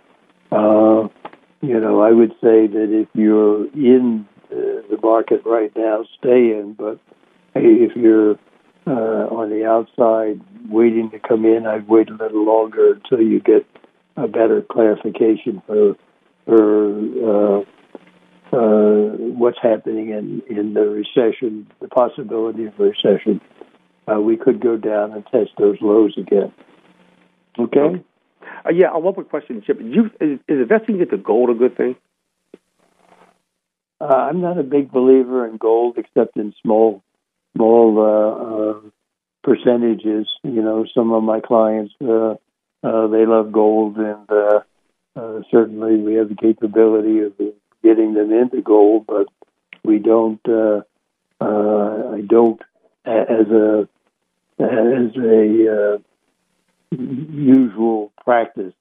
Uh, 0.51 1.07
you 1.61 1.79
know, 1.79 2.01
I 2.01 2.11
would 2.11 2.31
say 2.41 2.67
that 2.67 2.87
if 2.89 3.07
you're 3.13 3.67
in 3.73 4.27
the 4.49 4.99
market 5.01 5.41
right 5.45 5.71
now, 5.75 6.03
stay 6.19 6.51
in. 6.51 6.73
But 6.77 6.99
if 7.55 7.95
you're 7.95 8.37
uh, 8.91 9.27
on 9.33 9.49
the 9.49 9.65
outside 9.65 10.41
waiting 10.69 11.09
to 11.11 11.19
come 11.19 11.45
in. 11.45 11.65
I'd 11.65 11.87
wait 11.87 12.09
a 12.09 12.13
little 12.13 12.45
longer 12.45 12.93
until 12.93 13.21
you 13.21 13.39
get 13.39 13.65
a 14.17 14.27
better 14.27 14.61
clarification 14.61 15.61
for 15.65 15.95
for 16.45 16.97
uh, 17.23 17.59
uh, 18.53 19.15
what's 19.17 19.59
happening 19.61 20.09
in 20.09 20.41
in 20.49 20.73
the 20.73 20.81
recession, 20.81 21.67
the 21.79 21.87
possibility 21.87 22.65
of 22.65 22.79
a 22.79 22.83
recession. 22.83 23.39
Uh, 24.11 24.19
we 24.19 24.35
could 24.35 24.59
go 24.59 24.75
down 24.75 25.13
and 25.13 25.25
test 25.27 25.51
those 25.57 25.77
lows 25.79 26.15
again. 26.17 26.51
Okay. 27.57 27.79
okay. 27.79 28.03
Uh, 28.65 28.71
yeah, 28.71 28.87
I 28.87 28.97
love 28.97 29.17
a 29.17 29.23
question, 29.23 29.61
Chip. 29.65 29.79
You, 29.79 30.05
is, 30.19 30.39
is 30.47 30.61
investing 30.61 30.99
into 30.99 31.17
gold 31.17 31.49
a 31.51 31.53
good 31.53 31.77
thing? 31.77 31.95
Uh, 34.01 34.05
I'm 34.05 34.41
not 34.41 34.57
a 34.57 34.63
big 34.63 34.91
believer 34.91 35.47
in 35.47 35.57
gold, 35.57 35.97
except 35.97 36.35
in 36.35 36.53
small 36.61 37.03
small 37.55 38.81
uh, 38.83 38.89
percentages. 39.43 40.27
You 40.43 40.61
know, 40.61 40.85
some 40.93 41.11
of 41.11 41.23
my 41.23 41.39
clients 41.39 41.93
uh, 42.01 42.35
uh, 42.83 43.07
they 43.07 43.25
love 43.25 43.51
gold, 43.51 43.97
and 43.97 44.29
uh, 44.29 44.59
uh, 45.15 45.41
certainly 45.51 45.97
we 45.97 46.15
have 46.15 46.29
the 46.29 46.35
capability 46.35 47.19
of 47.19 47.33
getting 47.83 48.13
them 48.13 48.31
into 48.31 48.61
gold, 48.61 49.05
but 49.07 49.27
we 49.83 49.99
don't. 49.99 50.41
Uh, 50.47 50.81
uh, 51.39 52.15
I 52.15 52.21
don't 52.21 52.61
as 53.05 53.47
a 53.49 53.87
as 54.59 55.15
a 55.15 55.95
uh, 55.95 55.97
usual 56.91 58.11
practice 58.23 58.73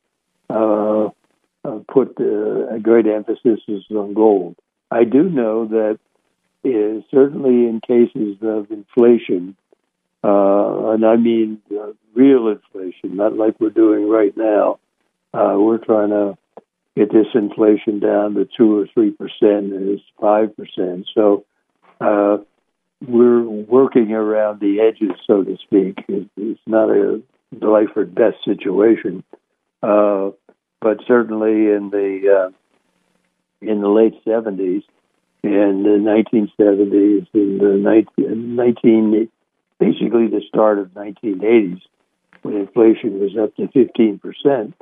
uh, 0.50 1.09
uh, 1.64 1.78
put 1.92 2.16
uh, 2.20 2.74
a 2.74 2.78
great 2.80 3.06
emphasis 3.06 3.61
on 3.90 4.14
gold. 4.14 4.56
I 4.90 5.04
do 5.04 5.22
know 5.24 5.66
that 5.66 5.98
is 6.64 7.03
certainly 7.11 7.68
in 7.68 7.81
cases 7.87 8.37
of 8.42 8.70
inflation, 8.70 9.57
uh, 10.23 10.90
and 10.90 11.05
I 11.05 11.16
mean 11.16 11.61
uh, 11.70 11.92
real 12.14 12.49
inflation, 12.49 13.16
not 13.16 13.37
like 13.37 13.59
we're 13.59 13.70
doing 13.70 14.09
right 14.09 14.37
now. 14.37 14.79
Uh, 15.33 15.57
we're 15.57 15.79
trying 15.79 16.11
to 16.11 16.37
get 16.96 17.12
this 17.12 17.27
inflation 17.35 18.01
down 18.01 18.35
to 18.35 18.49
two 18.57 18.79
or 18.79 18.87
three 18.92 19.11
percent, 19.11 19.73
and 19.73 19.88
it's 19.90 20.03
five 20.20 20.55
percent. 20.57 21.09
So 21.14 21.44
uh, 22.01 22.38
we're 23.07 23.42
working 23.42 24.12
around 24.12 24.61
the 24.61 24.81
edges, 24.81 25.16
so 25.27 25.42
to 25.42 25.57
speak. 25.62 26.05
It's 26.09 26.61
not 26.66 26.90
a 26.90 27.23
life 27.61 27.96
or 27.96 28.05
death 28.05 28.35
situation, 28.44 29.25
uh, 29.83 30.31
but 30.81 30.99
certainly 31.07 31.70
in 31.70 31.90
the 31.90 32.51
uh, 32.51 32.51
in 33.62 33.81
the 33.81 33.88
late 33.88 34.14
seventies 34.25 34.83
in 35.42 35.83
the 35.83 35.98
1970s 35.98 37.26
and 37.33 37.61
the 37.61 37.76
19, 38.16 38.57
19 38.57 39.29
basically 39.79 40.29
the 40.29 40.42
start 40.48 40.79
of 40.79 40.88
1980s 40.88 41.81
when 42.42 42.57
inflation 42.57 43.18
was 43.18 43.37
up 43.37 43.55
to 43.57 43.68
15 43.68 44.18
percent. 44.18 44.74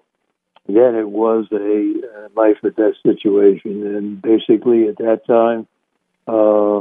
Then 0.66 0.94
it 0.96 1.08
was 1.08 1.46
a 1.50 2.28
life 2.36 2.58
or 2.62 2.70
death 2.70 2.94
situation, 3.02 3.86
and 3.96 4.20
basically 4.20 4.88
at 4.88 4.98
that 4.98 5.26
time, 5.26 5.66
uh, 6.26 6.80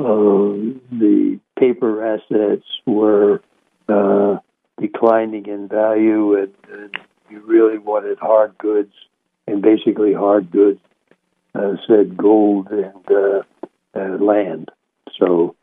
uh, 0.00 0.56
the 0.90 1.38
paper 1.56 2.04
assets 2.04 2.66
were 2.86 3.40
uh, 3.88 4.38
declining 4.80 5.46
in 5.46 5.68
value, 5.68 6.36
and, 6.36 6.54
and 6.72 6.96
you 7.30 7.40
really 7.46 7.78
wanted 7.78 8.18
hard 8.18 8.58
goods, 8.58 8.92
and 9.46 9.62
basically 9.62 10.12
hard 10.12 10.50
goods 10.50 10.80
uh, 10.80 10.93
said 11.86 12.16
gold 12.16 12.68
and 12.70 13.10
uh, 13.10 13.42
uh, 13.98 14.18
land. 14.22 14.70
So 15.18 15.54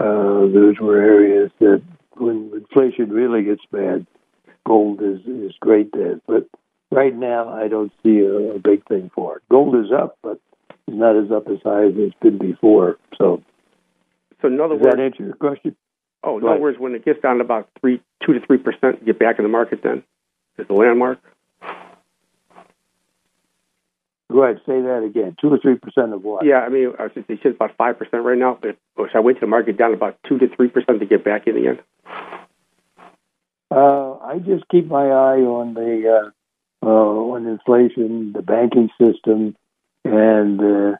uh, 0.00 0.46
those 0.52 0.78
were 0.80 1.00
areas 1.00 1.50
that 1.60 1.82
when 2.16 2.50
inflation 2.54 3.10
really 3.10 3.42
gets 3.42 3.62
bad, 3.70 4.06
gold 4.66 5.02
is, 5.02 5.20
is 5.26 5.52
great 5.60 5.92
there. 5.92 6.20
But 6.26 6.48
right 6.90 7.14
now, 7.14 7.48
I 7.48 7.68
don't 7.68 7.92
see 8.02 8.20
a, 8.20 8.54
a 8.54 8.58
big 8.58 8.86
thing 8.86 9.10
for 9.14 9.36
it. 9.36 9.42
Gold 9.50 9.76
is 9.76 9.92
up, 9.92 10.18
but 10.22 10.40
it's 10.86 10.96
not 10.96 11.16
as 11.16 11.30
up 11.30 11.48
as 11.48 11.58
high 11.62 11.86
as 11.86 11.92
it's 11.96 12.16
been 12.20 12.38
before. 12.38 12.98
So, 13.18 13.42
so 14.40 14.48
in 14.48 14.60
other 14.60 14.76
does 14.76 14.84
words, 14.84 14.96
that 14.96 15.02
answer 15.02 15.24
your 15.24 15.34
question? 15.34 15.76
oh, 16.22 16.38
in 16.38 16.44
other 16.44 16.60
words, 16.60 16.78
when 16.78 16.94
it 16.94 17.04
gets 17.04 17.20
down 17.20 17.36
to 17.36 17.44
about 17.44 17.68
three, 17.80 18.00
two 18.24 18.32
to 18.32 18.40
three 18.46 18.58
percent, 18.58 19.04
get 19.04 19.18
back 19.18 19.38
in 19.38 19.44
the 19.44 19.48
market. 19.48 19.82
Then 19.82 20.02
is 20.58 20.66
the 20.66 20.74
landmark. 20.74 21.18
Go 24.34 24.42
ahead, 24.42 24.60
say 24.66 24.80
that 24.80 25.04
again. 25.06 25.36
Two 25.40 25.52
or 25.52 25.58
three 25.58 25.76
percent 25.76 26.12
of 26.12 26.24
what? 26.24 26.44
Yeah, 26.44 26.58
I 26.58 26.68
mean, 26.68 26.92
I 26.98 27.04
was 27.04 27.12
just, 27.14 27.28
they 27.28 27.38
said 27.40 27.52
about 27.52 27.76
five 27.76 27.96
percent 27.96 28.24
right 28.24 28.36
now. 28.36 28.58
But 28.60 28.76
or 28.96 29.08
should 29.08 29.16
I 29.16 29.20
went 29.20 29.36
to 29.38 29.42
the 29.42 29.46
market 29.46 29.78
down 29.78 29.94
about 29.94 30.18
two 30.28 30.38
to 30.38 30.48
three 30.56 30.68
percent 30.68 30.98
to 30.98 31.06
get 31.06 31.22
back 31.24 31.46
in 31.46 31.56
again? 31.56 31.78
Uh, 33.70 34.14
I 34.18 34.38
just 34.44 34.66
keep 34.68 34.88
my 34.88 35.04
eye 35.06 35.38
on 35.38 35.74
the 35.74 36.30
uh, 36.82 36.84
uh, 36.84 36.88
on 36.88 37.46
inflation, 37.46 38.32
the 38.32 38.42
banking 38.42 38.90
system, 39.00 39.56
and 40.04 40.60
uh, 40.60 40.96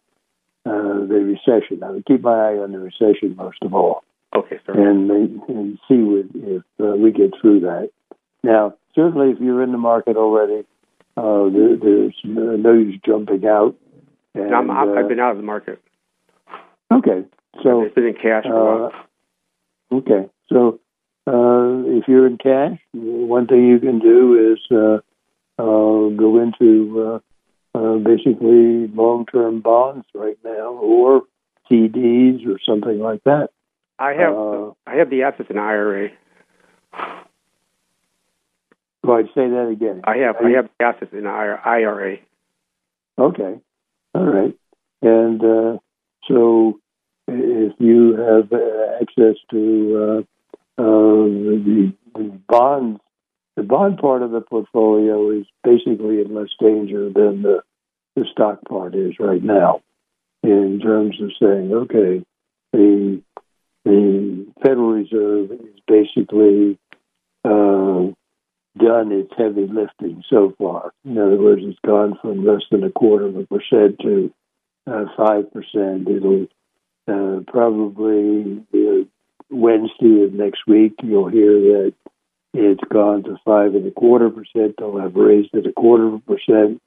uh, 0.65 1.07
the 1.07 1.37
recession. 1.37 1.83
I 1.83 1.91
would 1.91 2.07
keep 2.07 2.23
my 2.23 2.31
eye 2.33 2.59
on 2.59 2.71
the 2.71 2.79
recession 2.79 3.35
most 3.37 3.59
of 3.63 3.75
all, 3.75 4.05
Okay, 4.35 4.61
sir. 4.65 4.73
and, 4.75 5.11
and 5.11 5.79
see 5.89 5.97
what, 5.99 6.27
if 6.35 6.63
uh, 6.81 6.97
we 6.97 7.11
get 7.11 7.33
through 7.41 7.61
that. 7.61 7.91
Now, 8.45 8.75
certainly, 8.95 9.31
if 9.31 9.41
you're 9.41 9.63
in 9.63 9.73
the 9.73 9.79
market 9.79 10.17
already, 10.17 10.65
uh, 11.17 11.49
there, 11.51 11.77
there's 11.77 12.17
no 12.25 12.73
use 12.73 13.01
jumping 13.05 13.47
out. 13.47 13.77
And, 14.35 14.53
uh, 14.53 14.73
I've 14.73 15.09
been 15.09 15.21
out 15.21 15.33
of 15.33 15.37
the 15.37 15.43
market. 15.43 15.81
okay. 16.93 17.25
So 17.63 17.83
It's 17.83 17.95
been 17.95 18.07
in 18.07 18.15
cash 18.15 18.45
uh, 18.47 18.91
okay. 19.93 20.29
So 20.49 20.81
uh, 21.27 21.87
if 21.87 22.09
you're 22.09 22.27
in 22.27 22.37
cash, 22.39 22.79
one 22.93 23.47
thing 23.47 23.67
you 23.69 23.79
can 23.79 24.01
do 24.01 24.53
is 24.53 24.77
uh, 24.77 24.99
uh, 25.63 26.09
go 26.11 26.43
into 26.43 27.23
uh, 27.75 27.79
uh, 27.79 27.99
basically 27.99 28.89
long-term 28.89 29.61
bonds 29.61 30.07
right 30.15 30.39
now, 30.45 30.75
or 30.75 31.23
CDs, 31.71 32.47
or 32.47 32.59
something 32.67 32.99
like 32.99 33.23
that. 33.25 33.51
I 33.99 34.13
have 34.15 34.35
uh, 34.35 34.71
I 34.87 34.97
have 34.97 35.11
the 35.11 35.23
assets 35.23 35.49
in 35.51 35.59
IRA. 35.59 36.11
Ahead, 39.13 39.27
say 39.35 39.49
that 39.49 39.69
again. 39.71 40.03
I 40.05 40.19
have 40.19 40.37
I 40.37 40.51
have 40.57 40.71
assets 40.81 41.13
in 41.13 41.27
IRA. 41.27 42.17
Okay. 43.19 43.61
All 44.15 44.25
right. 44.25 44.57
And 45.03 45.41
uh, 45.43 45.79
so 46.29 46.81
if 47.29 47.73
you 47.79 48.17
have 48.17 48.53
uh, 48.53 49.03
access 49.03 49.37
to 49.51 50.25
uh, 50.79 50.83
uh, 50.83 51.25
the, 51.27 51.93
the 52.15 52.41
bonds, 52.49 53.01
the 53.57 53.63
bond 53.63 53.99
part 53.99 54.23
of 54.23 54.31
the 54.31 54.41
portfolio 54.41 55.31
is 55.31 55.47
basically 55.63 56.21
in 56.21 56.35
less 56.35 56.49
danger 56.61 57.11
than 57.11 57.43
the, 57.43 57.63
the 58.17 58.25
stock 58.33 58.65
part 58.69 58.95
is 58.95 59.15
right 59.21 59.43
now 59.43 59.81
in 60.43 60.81
terms 60.83 61.21
of 61.23 61.31
saying, 61.41 61.73
okay, 61.73 62.25
the, 62.73 63.23
the 63.85 64.47
Federal 64.63 64.93
Reserve 64.93 65.53
is 65.53 65.81
basically 65.87 66.79
uh, 67.45 68.13
done 68.79 69.13
its 69.13 69.33
heavy 69.37 69.67
lifting 69.67 70.25
so 70.29 70.55
far. 70.59 70.93
In 71.05 71.19
other 71.19 71.37
words, 71.37 71.63
it's 71.65 71.79
gone 71.87 72.19
from 72.21 72.45
less 72.45 72.63
than 72.71 72.83
a 72.83 72.91
quarter 72.91 73.27
of 73.27 73.37
a 73.37 73.47
percent 73.47 73.99
to 74.01 74.33
uh, 74.87 75.05
five 75.17 75.53
percent. 75.53 76.09
It'll 76.09 76.47
uh, 77.07 77.41
probably 77.47 78.65
uh, 78.75 79.05
Wednesday 79.51 80.25
of 80.25 80.33
next 80.33 80.67
week. 80.67 80.95
You'll 81.03 81.29
hear 81.29 81.53
that 81.53 81.95
it's 82.53 82.85
gone 82.93 83.25
to 83.25 83.37
five 83.45 83.75
and 83.75 83.87
a 83.87 83.91
quarter 83.91 84.31
percent. 84.31 84.75
They'll 84.79 84.99
have 84.99 85.15
raised 85.15 85.55
it 85.55 85.67
a 85.67 85.73
quarter 85.73 86.07
of 86.07 86.15
a 86.15 86.19
percent, 86.21 86.83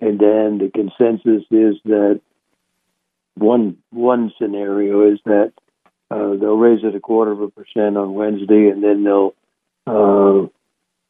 and 0.00 0.18
then 0.18 0.58
the 0.58 0.70
consensus 0.74 1.44
is 1.50 1.76
that 1.84 2.20
one 3.34 3.78
one 3.90 4.32
scenario 4.40 5.12
is 5.12 5.20
that 5.24 5.52
uh, 6.10 6.36
they'll 6.36 6.56
raise 6.56 6.84
it 6.84 6.94
a 6.94 7.00
quarter 7.00 7.32
of 7.32 7.40
a 7.40 7.48
percent 7.48 7.96
on 7.96 8.14
Wednesday, 8.14 8.68
and 8.68 8.82
then 8.82 9.04
they'll 9.04 9.34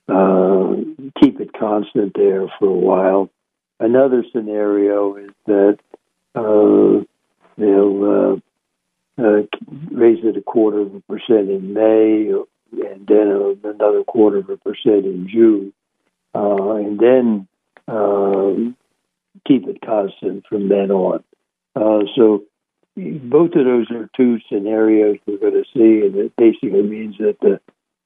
uh, 0.08 0.74
keep 1.20 1.40
it 1.40 1.52
constant 1.58 2.12
there 2.14 2.46
for 2.58 2.66
a 2.66 2.72
while. 2.72 3.30
Another 3.78 4.24
scenario 4.32 5.16
is 5.16 5.30
that 5.46 5.78
uh, 6.34 7.04
they'll 7.58 8.40
uh, 9.18 9.22
uh, 9.22 9.42
raise 9.90 10.24
it 10.24 10.36
a 10.36 10.42
quarter 10.42 10.80
of 10.80 10.94
a 10.94 11.00
percent 11.00 11.50
in 11.50 11.74
May, 11.74 12.30
and 12.72 13.06
then 13.06 13.58
another 13.64 14.04
quarter 14.04 14.38
of 14.38 14.50
a 14.50 14.56
percent 14.56 15.04
in 15.04 15.28
June, 15.30 15.72
uh, 16.34 16.74
and 16.76 16.98
then 16.98 17.48
uh, 17.88 18.54
keep 19.46 19.66
it 19.68 19.80
constant 19.84 20.46
from 20.46 20.68
then 20.68 20.90
on. 20.90 21.24
So 22.16 22.44
both 22.96 23.54
of 23.54 23.64
those 23.64 23.90
are 23.90 24.08
two 24.16 24.38
scenarios 24.48 25.18
we're 25.26 25.38
going 25.38 25.54
to 25.54 25.64
see, 25.74 26.06
and 26.06 26.14
it 26.16 26.36
basically 26.36 26.82
means 26.82 27.16
that 27.18 27.38
the, 27.40 27.60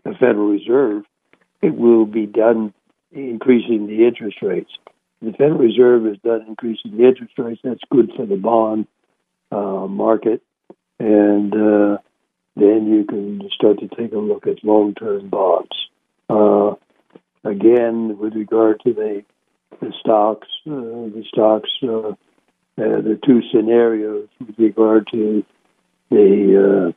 the 0.05 0.13
Federal 0.13 0.49
Reserve 0.49 1.05
it 1.63 1.75
will 1.75 2.07
be 2.07 2.27
done 2.27 2.73
increasing 3.13 3.87
the 3.87 4.07
interest 4.07 4.39
rates. 4.43 4.71
The 5.23 5.33
Federal 5.33 5.59
Reserve 5.59 6.07
is 6.07 6.19
done 6.23 6.45
increasing 6.47 6.97
the 6.97 7.09
interest 7.09 7.33
rates. 7.39 7.61
That's 7.65 7.81
good 7.91 8.11
for 8.17 8.27
the 8.27 8.37
bond 8.37 8.87
uh, 9.51 9.87
market, 9.87 10.43
and 10.99 11.55
uh, 11.55 11.99
then 12.55 12.87
you 12.87 13.05
can 13.09 13.49
start 13.55 13.81
to 13.81 13.89
take 13.89 14.13
a 14.13 14.19
look 14.19 14.47
at 14.47 14.63
long-term 14.63 15.29
bonds. 15.29 15.89
Uh, 16.29 16.75
again, 17.49 18.19
with 18.19 18.35
regard 18.35 18.81
to 18.85 18.93
the 18.93 19.25
the 19.81 19.93
stocks, 20.01 20.49
uh, 20.67 20.71
the 20.71 21.25
stocks, 21.29 21.71
uh, 21.83 22.09
uh, 22.09 22.15
the 22.77 23.19
two 23.25 23.43
scenarios 23.53 24.29
with 24.41 24.59
regard 24.59 25.09
to 25.13 25.45
the 26.11 26.95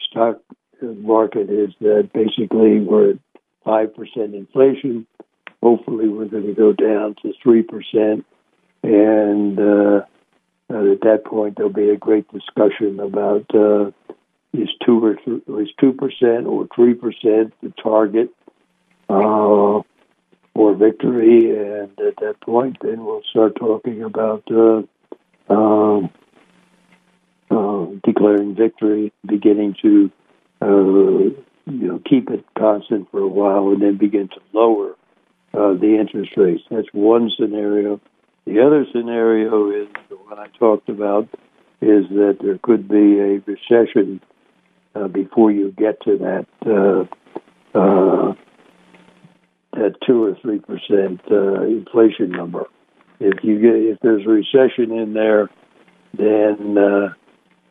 stock 0.00 0.40
market 0.82 1.50
is 1.50 1.70
that 1.80 2.10
basically 2.12 2.80
we're 2.80 3.14
at 3.68 3.72
five 3.72 3.94
percent 3.94 4.34
inflation. 4.34 5.06
Hopefully, 5.62 6.08
we're 6.08 6.26
going 6.26 6.46
to 6.46 6.54
go 6.54 6.72
down 6.72 7.16
to 7.22 7.32
three 7.42 7.62
percent, 7.62 8.24
and 8.82 9.58
uh, 9.58 10.00
at 10.70 11.00
that 11.00 11.22
point, 11.24 11.56
there'll 11.56 11.72
be 11.72 11.90
a 11.90 11.96
great 11.96 12.26
discussion 12.32 13.00
about 13.00 13.46
uh, 13.54 13.90
is 14.52 14.68
two 14.84 15.04
or 15.04 15.14
th- 15.14 15.42
is 15.48 15.68
two 15.80 15.92
percent 15.92 16.46
or 16.46 16.68
three 16.74 16.94
percent 16.94 17.52
the 17.62 17.72
target 17.82 18.30
uh, 19.08 19.82
for 20.54 20.74
victory, 20.74 21.50
and 21.50 21.90
at 22.00 22.16
that 22.20 22.36
point, 22.40 22.76
then 22.82 23.04
we'll 23.04 23.22
start 23.30 23.56
talking 23.56 24.02
about 24.02 24.44
uh, 24.50 24.82
um, 25.52 26.10
uh, 27.50 27.86
declaring 28.04 28.54
victory, 28.54 29.12
beginning 29.26 29.74
to 29.82 30.10
uh, 30.60 31.47
you 31.70 31.88
know, 31.88 32.00
keep 32.08 32.30
it 32.30 32.44
constant 32.56 33.10
for 33.10 33.20
a 33.20 33.28
while 33.28 33.68
and 33.68 33.82
then 33.82 33.96
begin 33.96 34.28
to 34.28 34.40
lower 34.52 34.94
uh, 35.54 35.74
the 35.74 35.96
interest 35.98 36.32
rates. 36.36 36.62
That's 36.70 36.88
one 36.92 37.30
scenario. 37.38 38.00
The 38.46 38.60
other 38.64 38.86
scenario 38.92 39.70
is 39.70 39.88
the 40.08 40.16
one 40.16 40.38
I 40.38 40.46
talked 40.58 40.88
about 40.88 41.28
is 41.80 42.08
that 42.10 42.38
there 42.42 42.58
could 42.62 42.88
be 42.88 43.18
a 43.18 43.42
recession 43.46 44.20
uh, 44.94 45.08
before 45.08 45.52
you 45.52 45.72
get 45.72 46.00
to 46.02 46.18
that 46.18 46.46
uh, 46.66 47.78
uh, 47.78 48.34
that 49.74 49.94
two 50.06 50.24
or 50.24 50.36
three 50.42 50.58
percent 50.58 51.20
uh, 51.30 51.62
inflation 51.62 52.30
number. 52.30 52.64
If 53.20 53.44
you 53.44 53.60
get 53.60 53.74
if 53.74 53.98
there's 54.00 54.26
a 54.26 54.30
recession 54.30 54.96
in 54.96 55.12
there, 55.12 55.48
then 56.16 56.76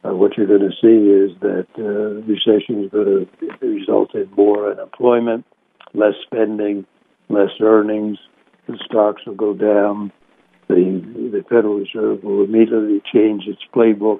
uh, 0.04 0.14
what 0.14 0.38
you're 0.38 0.48
going 0.48 0.62
to 0.62 0.76
see 0.82 1.10
is 1.10 1.38
that 1.42 1.68
uh, 1.78 2.22
recession 2.28 2.86
is 2.86 2.92
going 2.92 3.28
to 3.60 3.68
result 3.68 4.14
in 4.14 4.30
more 4.36 4.72
unemployment, 4.72 5.46
less 5.94 6.14
spending, 6.26 6.86
less 7.30 7.50
earnings. 7.62 8.18
The 8.68 8.78
stocks 8.86 9.26
will 9.26 9.36
go 9.36 9.54
down. 9.54 10.12
The 10.68 11.02
the 11.32 11.44
Federal 11.50 11.80
Reserve 11.80 12.24
will 12.24 12.44
immediately 12.44 13.02
change 13.12 13.44
its 13.48 13.62
playbook. 13.74 14.20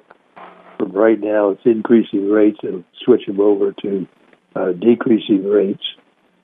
From 0.78 0.92
right 0.92 1.20
now, 1.20 1.50
it's 1.50 1.66
increasing 1.66 2.30
rates. 2.30 2.58
It'll 2.62 2.84
switch 3.04 3.26
them 3.26 3.40
over 3.40 3.72
to 3.82 4.06
uh, 4.56 4.72
decreasing 4.72 5.44
rates, 5.44 5.82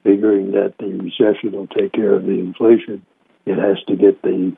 figuring 0.02 0.52
that 0.52 0.74
the 0.78 0.86
recession 0.86 1.52
will 1.52 1.68
take 1.68 1.92
care 1.92 2.14
of 2.14 2.24
the 2.24 2.38
inflation. 2.38 3.04
It 3.46 3.56
has 3.56 3.82
to 3.88 3.96
get 3.96 4.20
the 4.22 4.54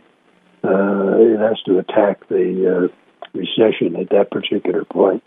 uh, 0.64 1.18
it 1.18 1.38
has 1.38 1.60
to 1.66 1.78
attack 1.78 2.28
the 2.28 2.88
uh, 2.90 3.05
recession 3.34 3.96
at 3.96 4.10
that 4.10 4.30
particular 4.30 4.84
point. 4.84 5.22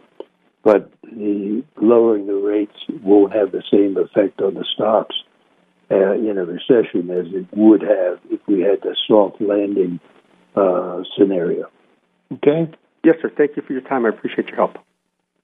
But 0.63 0.91
the 1.03 1.63
lowering 1.81 2.27
the 2.27 2.33
rates 2.33 2.75
won't 3.03 3.33
have 3.33 3.51
the 3.51 3.63
same 3.71 3.97
effect 3.97 4.41
on 4.41 4.55
the 4.55 4.65
stocks 4.75 5.15
uh, 5.89 6.13
in 6.13 6.37
a 6.37 6.45
recession 6.45 7.09
as 7.09 7.25
it 7.33 7.47
would 7.55 7.81
have 7.81 8.19
if 8.29 8.41
we 8.47 8.61
had 8.61 8.81
the 8.81 8.95
soft 9.07 9.41
landing 9.41 9.99
uh, 10.55 11.03
scenario. 11.17 11.67
Okay. 12.33 12.69
Yes, 13.03 13.15
sir. 13.21 13.31
Thank 13.35 13.55
you 13.55 13.63
for 13.65 13.73
your 13.73 13.81
time. 13.81 14.05
I 14.05 14.09
appreciate 14.09 14.47
your 14.47 14.57
help. 14.57 14.77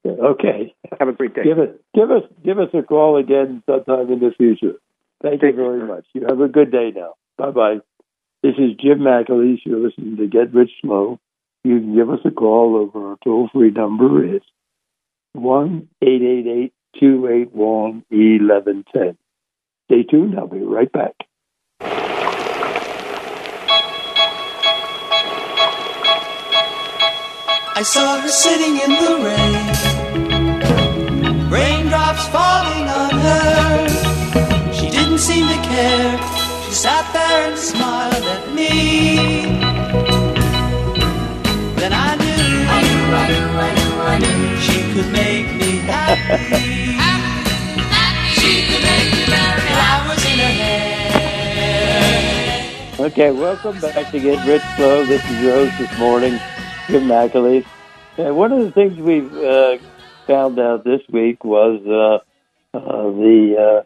Okay. 0.04 0.74
Have 0.98 1.08
a 1.08 1.12
great 1.12 1.34
day. 1.34 1.42
Give 1.42 1.58
us 1.58 1.70
give 1.94 2.10
us 2.10 2.22
give 2.44 2.58
us 2.58 2.68
a 2.74 2.82
call 2.82 3.16
again 3.16 3.62
sometime 3.66 4.12
in 4.12 4.20
the 4.20 4.30
future. 4.36 4.78
Thank, 5.22 5.40
Thank 5.40 5.56
you 5.56 5.62
very 5.62 5.80
you. 5.80 5.86
much. 5.86 6.06
You 6.12 6.26
have 6.28 6.40
a 6.40 6.48
good 6.48 6.70
day 6.70 6.92
now. 6.94 7.14
Bye 7.38 7.50
bye. 7.50 7.76
This 8.42 8.54
is 8.58 8.76
Jim 8.80 9.00
McAleese. 9.00 9.60
You're 9.64 9.80
listening 9.80 10.16
to 10.18 10.26
Get 10.26 10.54
Rich 10.54 10.70
Slow. 10.82 11.18
You 11.66 11.80
can 11.80 11.96
give 11.96 12.10
us 12.10 12.20
a 12.24 12.30
call 12.30 12.76
over 12.76 13.08
our 13.08 13.16
toll 13.24 13.48
free 13.52 13.72
number. 13.72 14.36
is 14.36 14.42
one 15.32 15.88
eight 16.00 16.22
eight 16.22 16.46
eight 16.46 16.72
two 17.00 17.26
eight 17.26 17.52
one 17.52 18.04
eleven 18.08 18.84
ten. 18.94 19.18
Stay 19.86 20.04
tuned. 20.04 20.38
I'll 20.38 20.46
be 20.46 20.60
right 20.60 20.92
back. 20.92 21.14
I 27.78 27.82
saw 27.82 28.20
her 28.20 28.28
sitting 28.28 28.76
in 28.84 28.90
the 29.02 29.16
rain, 29.26 29.66
raindrops 31.50 32.28
falling 32.28 32.88
on 32.88 33.10
her. 33.26 33.88
She 34.72 34.88
didn't 34.88 35.18
seem 35.18 35.48
to 35.48 35.58
care. 35.66 36.16
She 36.64 36.74
sat 36.74 37.12
there 37.12 37.48
and 37.48 37.58
smiled 37.58 38.24
at 38.24 38.54
me. 38.54 40.15
I 43.08 43.28
knew, 43.28 43.36
I 43.36 43.74
knew, 43.74 43.94
I 44.00 44.18
knew, 44.18 44.56
she 44.58 44.78
could 44.92 45.10
make 45.12 45.46
me 45.56 45.78
happy. 45.86 46.86
Okay, 52.98 53.30
welcome 53.30 53.78
back 53.80 54.10
to 54.10 54.18
Get 54.18 54.44
Rich 54.46 54.62
Slow. 54.76 55.04
This 55.04 55.24
is 55.30 55.42
your 55.42 55.52
host 55.52 55.78
this 55.78 55.98
morning. 55.98 56.40
Jim 56.88 57.04
McAleese. 57.04 57.66
And 58.18 58.36
one 58.36 58.52
of 58.52 58.60
the 58.64 58.72
things 58.72 58.96
we 58.98 59.20
uh, 59.20 59.78
found 60.26 60.58
out 60.58 60.82
this 60.82 61.02
week 61.10 61.44
was 61.44 61.80
uh, 61.86 62.76
uh, 62.76 63.02
the 63.10 63.84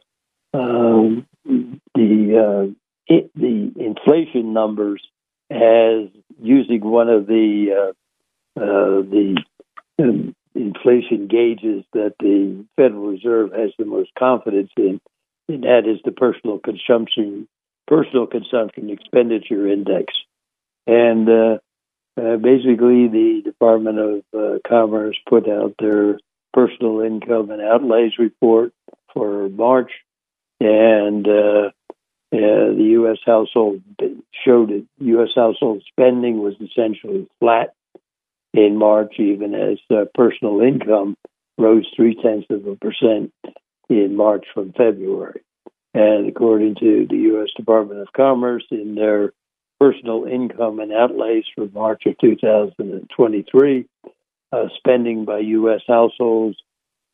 uh, 0.54 0.56
um, 0.56 1.26
the 1.44 2.38
uh, 2.38 2.72
it, 3.06 3.30
the 3.34 3.72
inflation 3.76 4.52
numbers 4.52 5.02
as 5.50 6.08
using 6.40 6.80
one 6.80 7.08
of 7.08 7.26
the 7.26 7.90
uh, 7.90 7.92
the 8.56 9.42
um, 9.98 10.34
inflation 10.54 11.28
gauges 11.28 11.84
that 11.92 12.14
the 12.20 12.64
Federal 12.76 13.08
Reserve 13.08 13.52
has 13.52 13.70
the 13.78 13.84
most 13.84 14.10
confidence 14.18 14.70
in, 14.76 15.00
and 15.48 15.64
that 15.64 15.86
is 15.86 16.00
the 16.04 16.12
personal 16.12 16.58
consumption 16.58 17.48
personal 17.86 18.26
consumption 18.26 18.88
expenditure 18.88 19.66
index. 19.66 20.14
And 20.86 21.28
uh, 21.28 21.58
basically, 22.16 23.08
the 23.08 23.42
Department 23.44 23.98
of 23.98 24.22
uh, 24.36 24.58
Commerce 24.66 25.16
put 25.28 25.48
out 25.48 25.74
their 25.78 26.18
personal 26.52 27.00
income 27.00 27.50
and 27.50 27.60
outlays 27.60 28.12
report 28.18 28.72
for 29.12 29.48
March, 29.48 29.90
and 30.60 31.26
uh, 31.26 31.70
the 32.30 32.86
U.S. 32.92 33.18
household 33.26 33.82
showed 34.44 34.68
that 34.68 34.86
U.S. 34.98 35.30
household 35.34 35.82
spending 35.88 36.40
was 36.40 36.54
essentially 36.60 37.28
flat 37.40 37.74
in 38.52 38.76
March, 38.76 39.14
even 39.18 39.54
as 39.54 39.78
uh, 39.90 40.04
personal 40.14 40.60
income 40.60 41.16
rose 41.58 41.86
three 41.94 42.14
tenths 42.14 42.46
of 42.50 42.66
a 42.66 42.76
percent 42.76 43.32
in 43.88 44.16
March 44.16 44.46
from 44.54 44.72
February. 44.72 45.42
And 45.92 46.28
according 46.28 46.76
to 46.76 47.06
the 47.08 47.16
U.S. 47.16 47.48
Department 47.56 48.00
of 48.00 48.12
Commerce, 48.12 48.64
in 48.70 48.94
their 48.94 49.32
personal 49.80 50.26
income 50.26 50.78
and 50.78 50.92
outlays 50.92 51.44
for 51.54 51.66
March 51.72 52.02
of 52.06 52.16
2023. 52.18 53.86
Uh, 54.52 54.64
spending 54.76 55.24
by 55.24 55.38
U.S. 55.38 55.80
households 55.86 56.56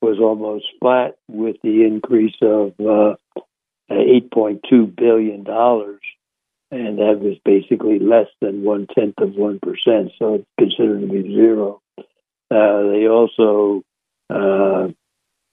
was 0.00 0.18
almost 0.18 0.64
flat, 0.80 1.16
with 1.28 1.56
the 1.62 1.84
increase 1.84 2.34
of 2.42 2.72
uh, 2.80 3.14
$8.2 3.90 4.96
billion, 4.96 5.44
and 6.70 6.98
that 6.98 7.20
was 7.20 7.36
basically 7.44 7.98
less 7.98 8.28
than 8.40 8.64
one 8.64 8.86
tenth 8.86 9.14
of 9.18 9.30
1%, 9.30 9.60
so 10.18 10.34
it's 10.34 10.46
considered 10.58 11.00
to 11.00 11.06
be 11.06 11.22
zero. 11.34 11.80
Uh, 12.50 12.82
they 12.90 13.08
also 13.08 13.82
uh, 14.30 14.88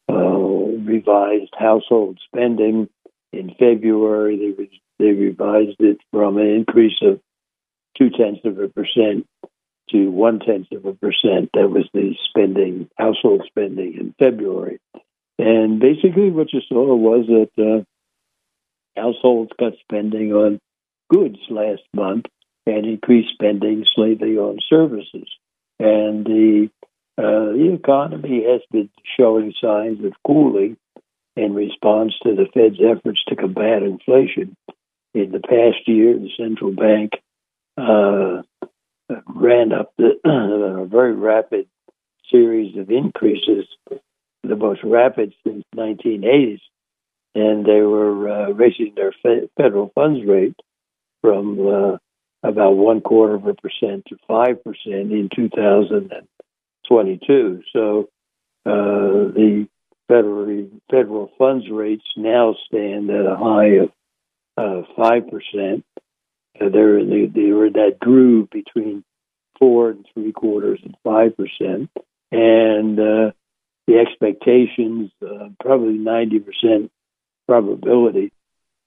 uh, 0.09 0.13
revised 0.13 1.53
household 1.57 2.19
spending 2.25 2.89
in 3.31 3.55
February. 3.59 4.55
They 4.57 4.69
they 4.99 5.11
revised 5.11 5.79
it 5.79 5.97
from 6.11 6.37
an 6.37 6.47
increase 6.47 6.99
of 7.01 7.19
two 7.97 8.09
tenths 8.09 8.45
of 8.45 8.59
a 8.59 8.67
percent 8.67 9.27
to 9.89 10.09
one 10.09 10.39
tenth 10.39 10.71
of 10.71 10.85
a 10.85 10.93
percent. 10.93 11.49
That 11.53 11.69
was 11.69 11.89
the 11.93 12.15
spending, 12.29 12.89
household 12.97 13.43
spending 13.47 13.95
in 13.99 14.15
February. 14.19 14.79
And 15.39 15.79
basically, 15.79 16.29
what 16.29 16.53
you 16.53 16.61
saw 16.69 16.95
was 16.95 17.25
that 17.27 17.85
uh, 18.97 19.01
households 19.01 19.51
cut 19.59 19.73
spending 19.81 20.31
on 20.33 20.59
goods 21.13 21.39
last 21.49 21.83
month 21.93 22.25
and 22.65 22.85
increased 22.85 23.33
spending 23.33 23.85
slightly 23.93 24.37
on 24.37 24.59
services. 24.69 25.29
And 25.79 26.25
the 26.25 26.69
uh, 27.15 27.53
the 27.53 27.73
economy 27.73 28.43
has 28.43 28.61
been 28.71 28.89
showing 29.17 29.53
signs 29.61 30.03
of 30.03 30.13
cooling 30.25 30.77
in 31.35 31.53
response 31.53 32.13
to 32.23 32.35
the 32.35 32.47
Fed's 32.53 32.79
efforts 32.81 33.23
to 33.27 33.35
combat 33.35 33.83
inflation 33.83 34.55
in 35.13 35.31
the 35.31 35.39
past 35.39 35.87
year, 35.87 36.17
the 36.17 36.29
central 36.37 36.71
bank 36.71 37.11
uh, 37.77 38.41
ran 39.27 39.71
up 39.71 39.93
the, 39.97 40.13
a 40.81 40.85
very 40.85 41.13
rapid 41.13 41.67
series 42.31 42.77
of 42.77 42.89
increases, 42.89 43.65
the 44.43 44.55
most 44.55 44.81
rapid 44.83 45.33
since 45.45 45.63
1980s, 45.75 46.61
and 47.35 47.65
they 47.65 47.81
were 47.81 48.29
uh, 48.29 48.49
raising 48.51 48.93
their 48.95 49.13
fe- 49.23 49.49
federal 49.55 49.91
funds 49.93 50.25
rate 50.27 50.55
from 51.23 51.67
uh, 51.67 51.97
about 52.43 52.73
one 52.73 53.01
quarter 53.01 53.33
of 53.35 53.47
a 53.47 53.55
percent 53.55 54.03
to 54.09 54.17
five 54.27 54.61
percent 54.63 55.11
in 55.13 55.29
2022. 55.33 57.63
So 57.71 58.09
uh, 58.65 59.31
the 59.33 59.67
federal 60.07 60.67
federal 60.91 61.31
funds 61.37 61.69
rates 61.71 62.03
now 62.17 62.55
stand 62.67 63.09
at 63.09 63.25
a 63.25 63.37
high 63.37 63.77
of 63.77 63.91
uh, 64.57 64.81
five 64.97 65.29
percent. 65.31 65.85
Uh, 66.59 66.67
they're 66.69 67.05
they, 67.05 67.25
they 67.25 67.51
were 67.51 67.69
that 67.69 67.99
groove 67.99 68.49
between 68.49 69.05
four 69.57 69.91
and 69.91 70.05
three 70.13 70.33
quarters 70.33 70.81
and 70.83 70.97
five 71.03 71.37
percent, 71.37 71.89
and 72.31 72.99
uh, 72.99 73.31
the 73.87 73.99
expectations 73.99 75.11
uh, 75.25 75.47
probably 75.61 75.97
ninety 75.97 76.39
percent 76.39 76.91
probability 77.47 78.33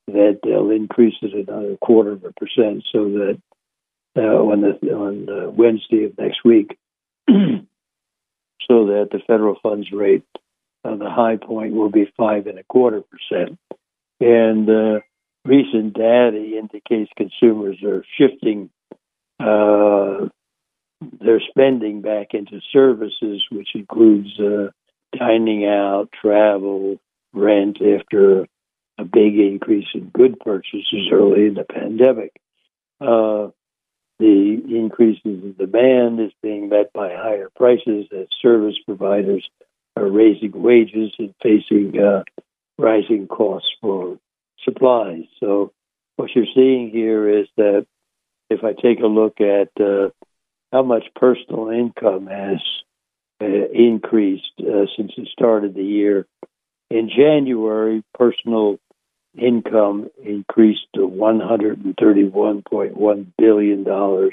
that 0.06 0.40
they'll 0.42 0.70
increase 0.70 1.14
it 1.22 1.48
another 1.48 1.76
quarter 1.80 2.12
of 2.12 2.24
a 2.24 2.32
percent, 2.32 2.84
so 2.92 3.04
that 3.04 3.40
uh, 4.16 4.20
on 4.20 4.60
the 4.60 4.92
on 4.92 5.56
Wednesday 5.56 6.04
of 6.04 6.18
next 6.18 6.44
week, 6.44 6.78
so 7.28 7.36
that 8.68 9.08
the 9.10 9.20
federal 9.26 9.56
funds 9.62 9.90
rate, 9.92 10.24
uh, 10.84 10.96
the 10.96 11.10
high 11.10 11.36
point 11.36 11.74
will 11.74 11.90
be 11.90 12.10
five 12.16 12.46
and 12.46 12.58
a 12.58 12.64
quarter 12.64 13.02
percent, 13.02 13.58
and 14.20 14.68
uh, 14.70 15.00
recent 15.44 15.94
data 15.94 16.58
indicates 16.58 17.10
consumers 17.16 17.82
are 17.82 18.04
shifting 18.16 18.70
uh, 19.40 20.28
their 21.20 21.40
spending 21.50 22.00
back 22.00 22.28
into 22.32 22.60
services, 22.72 23.44
which 23.50 23.68
includes 23.74 24.28
uh, 24.40 24.68
dining 25.18 25.66
out, 25.66 26.08
travel, 26.20 26.98
rent, 27.32 27.78
after 27.82 28.46
a 28.98 29.04
big 29.04 29.38
increase 29.38 29.86
in 29.94 30.08
good 30.08 30.38
purchases 30.40 31.08
early 31.12 31.46
in 31.46 31.54
the 31.54 31.64
pandemic. 31.64 32.32
Uh, 33.00 33.48
the 34.18 34.62
increases 34.68 35.20
in 35.24 35.54
demand 35.58 36.20
is 36.20 36.32
being 36.42 36.70
met 36.70 36.92
by 36.92 37.14
higher 37.14 37.50
prices 37.54 38.06
as 38.16 38.26
service 38.40 38.76
providers 38.86 39.46
are 39.96 40.08
raising 40.08 40.52
wages 40.52 41.12
and 41.18 41.34
facing 41.42 41.98
uh, 42.00 42.22
rising 42.78 43.26
costs 43.26 43.68
for 43.80 44.18
supplies. 44.64 45.24
So 45.40 45.72
what 46.16 46.30
you're 46.34 46.46
seeing 46.54 46.90
here 46.90 47.28
is 47.28 47.46
that 47.56 47.86
if 48.48 48.64
I 48.64 48.72
take 48.72 49.00
a 49.00 49.06
look 49.06 49.40
at 49.40 49.68
uh, 49.80 50.10
how 50.72 50.82
much 50.82 51.04
personal 51.14 51.68
income 51.68 52.26
has 52.26 52.60
uh, 53.40 53.68
increased 53.72 54.52
uh, 54.60 54.86
since 54.96 55.12
the 55.16 55.26
start 55.32 55.64
of 55.64 55.74
the 55.74 55.84
year, 55.84 56.26
in 56.90 57.10
January, 57.14 58.02
personal 58.14 58.78
income 59.38 60.10
increased 60.22 60.86
to 60.94 61.00
$131.1 61.00 63.26
billion, 63.38 63.88
or 63.88 64.30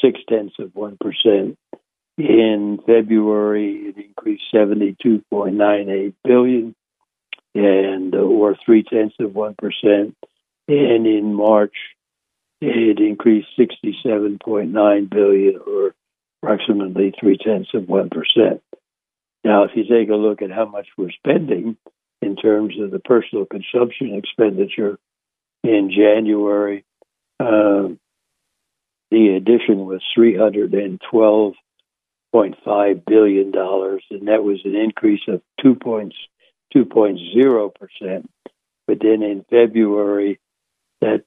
six 0.00 0.20
tenths 0.28 0.54
of 0.58 0.70
1%. 0.70 1.56
In 2.18 2.78
February, 2.86 3.88
it 3.88 3.96
increased 3.96 4.44
72.98 4.54 6.14
billion, 6.22 6.74
and 7.54 8.14
uh, 8.14 8.18
or 8.18 8.56
three 8.64 8.82
tenths 8.82 9.16
of 9.18 9.34
one 9.34 9.54
percent. 9.54 10.16
And 10.68 11.06
in 11.06 11.34
March, 11.34 11.74
it 12.60 13.00
increased 13.00 13.48
67.9 13.58 15.10
billion, 15.10 15.60
or 15.66 15.94
approximately 16.42 17.14
three 17.18 17.38
tenths 17.38 17.70
of 17.74 17.88
one 17.88 18.10
percent. 18.10 18.62
Now, 19.44 19.64
if 19.64 19.72
you 19.74 19.84
take 19.84 20.10
a 20.10 20.14
look 20.14 20.42
at 20.42 20.50
how 20.50 20.66
much 20.66 20.88
we're 20.96 21.10
spending 21.10 21.76
in 22.22 22.36
terms 22.36 22.80
of 22.80 22.90
the 22.90 23.00
personal 23.00 23.44
consumption 23.44 24.14
expenditure 24.14 24.98
in 25.64 25.90
January, 25.90 26.84
uh, 27.40 27.88
the 29.10 29.36
addition 29.36 29.84
was 29.84 30.00
312.5 30.16 33.04
billion 33.04 33.50
dollars, 33.50 34.04
and 34.10 34.28
that 34.28 34.44
was 34.44 34.60
an 34.64 34.76
increase 34.76 35.22
of 35.28 35.42
two 35.60 35.74
points, 35.74 36.16
2.0 36.74 37.74
percent. 37.74 38.30
But 38.86 39.00
then 39.00 39.22
in 39.22 39.44
February, 39.50 40.40
that 41.00 41.24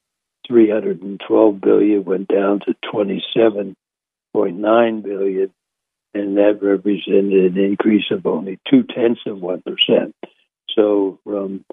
312 0.48 1.62
billion 1.62 2.06
went 2.06 2.28
down 2.28 2.60
to 2.62 2.76
27.9 2.86 5.04
billion, 5.04 5.52
and 6.14 6.38
that 6.38 6.62
represented 6.62 7.56
an 7.56 7.64
increase 7.64 8.12
of 8.12 8.26
only 8.26 8.60
two 8.70 8.84
tenths 8.84 9.22
of 9.26 9.42
one 9.42 9.62
percent. 9.62 10.16
So 10.76 11.20
from 11.24 11.66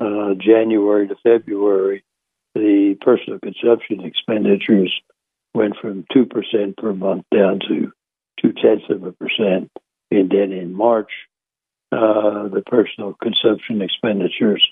uh, 0.00 0.34
January 0.34 1.08
to 1.08 1.16
February, 1.22 2.04
the 2.54 2.96
personal 3.00 3.38
consumption 3.38 4.04
expenditures 4.04 4.92
went 5.54 5.76
from 5.80 6.04
2% 6.14 6.76
per 6.76 6.92
month 6.94 7.24
down 7.34 7.60
to 7.68 7.92
two 8.40 8.52
tenths 8.52 8.84
of 8.88 9.04
a 9.04 9.12
percent. 9.12 9.70
And 10.10 10.30
then 10.30 10.52
in 10.52 10.72
March, 10.72 11.10
uh, 11.92 12.48
the 12.48 12.62
personal 12.66 13.14
consumption 13.20 13.82
expenditures 13.82 14.64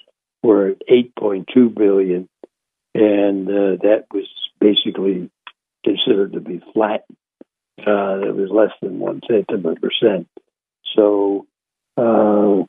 were 0.42 0.68
at 0.68 0.82
8.2 0.88 1.74
billion, 1.74 2.28
and 2.94 3.48
uh, 3.48 3.76
that 3.82 4.04
was 4.12 4.26
basically 4.60 5.30
considered 5.84 6.32
to 6.34 6.40
be 6.40 6.62
flat. 6.72 7.04
Uh, 7.78 8.20
it 8.20 8.34
was 8.34 8.50
less 8.50 8.72
than 8.82 8.98
one 8.98 9.20
tenth 9.20 9.50
of 9.50 9.64
a 9.64 9.74
percent. 9.74 10.28
So 10.94 11.46
uh, 11.96 12.64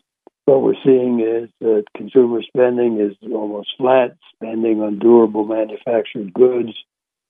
what 0.49 0.63
we're 0.63 0.83
seeing 0.83 1.19
is 1.19 1.49
that 1.59 1.85
consumer 1.95 2.41
spending 2.41 2.99
is 2.99 3.15
almost 3.31 3.69
flat. 3.77 4.17
Spending 4.33 4.81
on 4.81 4.97
durable 4.97 5.45
manufactured 5.45 6.33
goods 6.33 6.71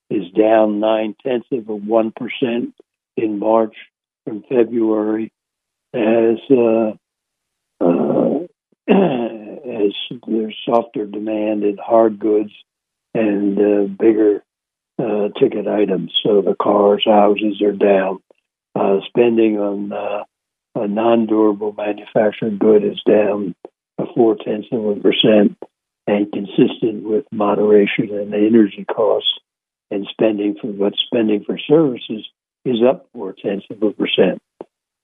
is 0.09 0.31
down 0.31 0.79
nine 0.79 1.15
tenths 1.21 1.47
of 1.51 1.67
a 1.67 1.75
one 1.75 2.13
percent 2.13 2.73
in 3.17 3.37
March 3.39 3.75
from 4.23 4.43
February, 4.47 5.33
as 5.93 6.39
uh, 6.49 6.91
uh, 7.81 8.39
as 8.87 9.93
there's 10.25 10.55
softer 10.65 11.05
demand 11.05 11.63
in 11.63 11.77
hard 11.77 12.19
goods 12.19 12.51
and 13.13 13.59
uh, 13.59 13.87
bigger 13.99 14.43
uh, 14.97 15.27
ticket 15.37 15.67
items. 15.67 16.13
So 16.23 16.41
the 16.41 16.55
cars, 16.55 17.03
houses 17.05 17.61
are 17.61 17.73
down. 17.73 18.19
Uh, 18.75 18.99
spending 19.07 19.59
on 19.59 19.91
uh, 19.91 20.23
a 20.81 20.87
non-durable 20.87 21.73
manufactured 21.73 22.59
good 22.59 22.83
is 22.83 23.01
down 23.07 23.55
four 24.15 24.35
tenths 24.35 24.67
of 24.71 24.85
a 24.85 24.95
percent, 24.95 25.57
and 26.07 26.31
consistent 26.31 27.03
with 27.03 27.25
moderation 27.31 28.09
in 28.09 28.33
energy 28.33 28.85
costs 28.85 29.29
and 29.91 30.07
spending 30.11 30.55
for 30.59 30.67
what 30.67 30.93
spending 31.05 31.43
for 31.45 31.57
services 31.57 32.27
is 32.65 32.77
up 32.87 33.07
four 33.13 33.33
tenths 33.33 33.65
of 33.69 33.81
a 33.81 33.91
percent. 33.91 34.41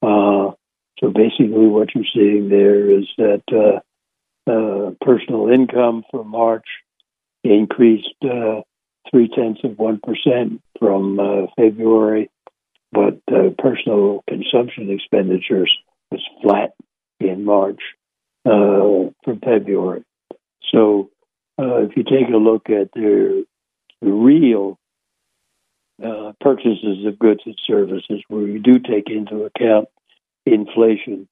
Uh, 0.01 0.51
so 0.99 1.09
basically, 1.13 1.67
what 1.67 1.93
you're 1.93 2.05
seeing 2.13 2.49
there 2.49 2.89
is 2.89 3.05
that 3.17 3.43
uh, 3.51 4.51
uh, 4.51 4.91
personal 5.01 5.49
income 5.49 6.03
for 6.11 6.23
March 6.23 6.65
increased 7.43 8.15
uh, 8.23 8.61
three 9.09 9.29
tenths 9.29 9.61
of 9.63 9.77
one 9.77 9.99
percent 9.99 10.61
from 10.79 11.19
uh, 11.19 11.47
February, 11.57 12.29
but 12.95 13.19
uh, 13.31 13.49
personal 13.57 14.23
consumption 14.29 14.89
expenditures 14.89 15.71
was 16.11 16.21
flat 16.41 16.71
in 17.19 17.43
March 17.43 17.81
uh, 18.45 19.11
from 19.23 19.39
February. 19.43 20.03
So 20.71 21.09
if 21.57 21.95
you 21.97 22.03
take 22.03 22.29
a 22.33 22.37
look 22.37 22.69
at 22.69 22.89
their 22.95 23.43
the 24.01 24.11
real 24.11 24.77
uh, 26.03 26.33
purchases 26.41 27.05
of 27.05 27.17
goods 27.17 27.41
and 27.45 27.57
services, 27.65 28.21
where 28.27 28.43
we 28.43 28.59
do 28.59 28.79
take 28.79 29.09
into 29.09 29.45
account 29.45 29.87
inflation, 30.45 31.27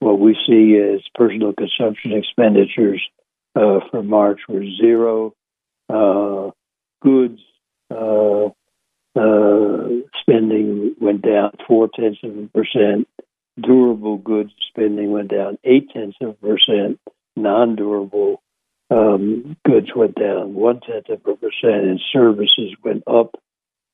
what 0.00 0.18
we 0.18 0.36
see 0.46 0.76
as 0.76 1.00
personal 1.14 1.52
consumption 1.52 2.12
expenditures 2.12 3.02
uh, 3.56 3.80
for 3.90 4.02
March 4.02 4.40
were 4.48 4.64
zero. 4.80 5.34
Uh, 5.88 6.50
goods 7.02 7.40
uh, 7.90 8.46
uh, 9.16 9.88
spending 10.22 10.94
went 11.00 11.22
down 11.22 11.52
four 11.66 11.88
tenths 11.94 12.20
of 12.22 12.36
a 12.36 12.48
percent. 12.48 13.08
Durable 13.60 14.16
goods 14.16 14.52
spending 14.68 15.10
went 15.12 15.30
down 15.30 15.58
eight 15.64 15.90
tenths 15.92 16.16
of 16.22 16.30
a 16.30 16.32
percent. 16.34 16.98
Non 17.36 17.76
durable 17.76 18.42
um, 18.90 19.56
goods 19.66 19.88
went 19.94 20.14
down 20.14 20.54
one 20.54 20.80
tenth 20.80 21.08
of 21.08 21.20
a 21.26 21.36
percent, 21.36 21.84
and 21.84 22.00
services 22.12 22.74
went 22.82 23.02
up 23.06 23.34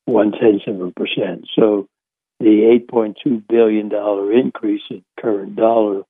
one 0.05 0.33
tenth 0.33 0.67
of 0.67 0.81
a 0.81 0.91
percent. 0.91 1.47
So 1.57 1.89
the 2.41 2.81
$8.2 2.91 3.43
billion 3.49 3.91
increase 4.39 4.83
in 4.91 5.03
current 5.21 5.57
dollar 5.57 6.03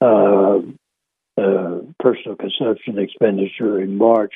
uh, 0.00 0.58
uh, 1.38 1.78
personal 1.98 2.36
consumption 2.36 2.98
expenditure 2.98 3.80
in 3.80 3.96
March 3.96 4.32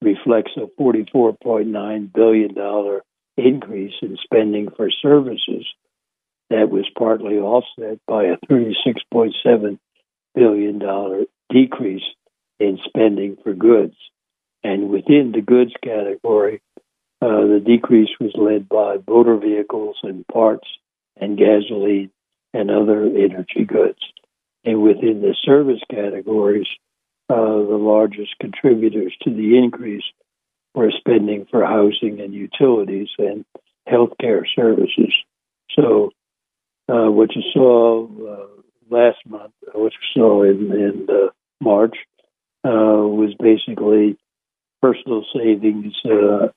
reflects 0.00 0.52
a 0.56 0.66
$44.9 0.80 2.12
billion 2.12 2.54
increase 3.36 3.94
in 4.02 4.16
spending 4.22 4.68
for 4.76 4.90
services 4.90 5.66
that 6.50 6.68
was 6.68 6.84
partly 6.98 7.38
offset 7.38 7.98
by 8.06 8.24
a 8.24 8.36
$36.7 8.50 9.78
billion 10.34 11.26
decrease 11.48 12.02
in 12.58 12.78
spending 12.84 13.36
for 13.42 13.54
goods. 13.54 13.94
And 14.62 14.90
within 14.90 15.32
the 15.32 15.40
goods 15.40 15.72
category, 15.82 16.60
uh, 17.22 17.46
the 17.46 17.62
decrease 17.64 18.10
was 18.20 18.32
led 18.34 18.68
by 18.68 18.96
motor 19.08 19.36
vehicles 19.36 19.96
and 20.02 20.26
parts 20.26 20.66
and 21.16 21.38
gasoline 21.38 22.10
and 22.52 22.70
other 22.70 23.04
energy 23.04 23.64
goods. 23.66 23.98
And 24.64 24.82
within 24.82 25.22
the 25.22 25.34
service 25.44 25.80
categories, 25.90 26.66
uh, 27.28 27.36
the 27.36 27.78
largest 27.80 28.34
contributors 28.40 29.14
to 29.22 29.30
the 29.30 29.56
increase 29.56 30.04
were 30.74 30.92
spending 30.96 31.46
for 31.50 31.64
housing 31.64 32.20
and 32.20 32.32
utilities 32.32 33.08
and 33.18 33.44
healthcare 33.88 34.44
services. 34.54 35.12
So, 35.78 36.12
uh, 36.88 37.10
what 37.10 37.34
you 37.34 37.42
saw 37.52 38.06
uh, 38.06 38.46
last 38.90 39.18
month, 39.26 39.52
what 39.72 39.92
you 39.92 40.20
saw 40.20 40.42
in, 40.42 40.72
in 40.72 41.06
uh, 41.08 41.30
March, 41.60 41.96
uh, 42.64 42.70
was 42.70 43.34
basically 43.38 44.18
personal 44.82 45.24
savings 45.34 45.94
uh, 46.04 46.48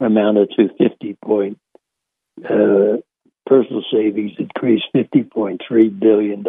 amounted 0.00 0.50
to 0.56 0.68
50 0.78 1.16
point, 1.22 1.58
uh, 2.44 2.98
personal 3.46 3.82
savings 3.92 4.32
increased 4.38 4.86
$50.3 4.94 5.98
billion 5.98 6.44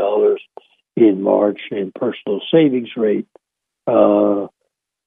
in 0.96 1.22
March, 1.22 1.60
and 1.72 1.94
personal 1.94 2.42
savings 2.52 2.90
rate 2.96 3.28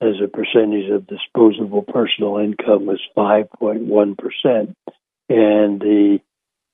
as 0.03 0.17
a 0.23 0.27
percentage 0.27 0.91
of 0.91 1.07
disposable 1.07 1.83
personal 1.83 2.39
income 2.39 2.87
was 2.87 3.01
5.1%. 3.17 4.75
And 5.29 5.81
the 5.81 6.19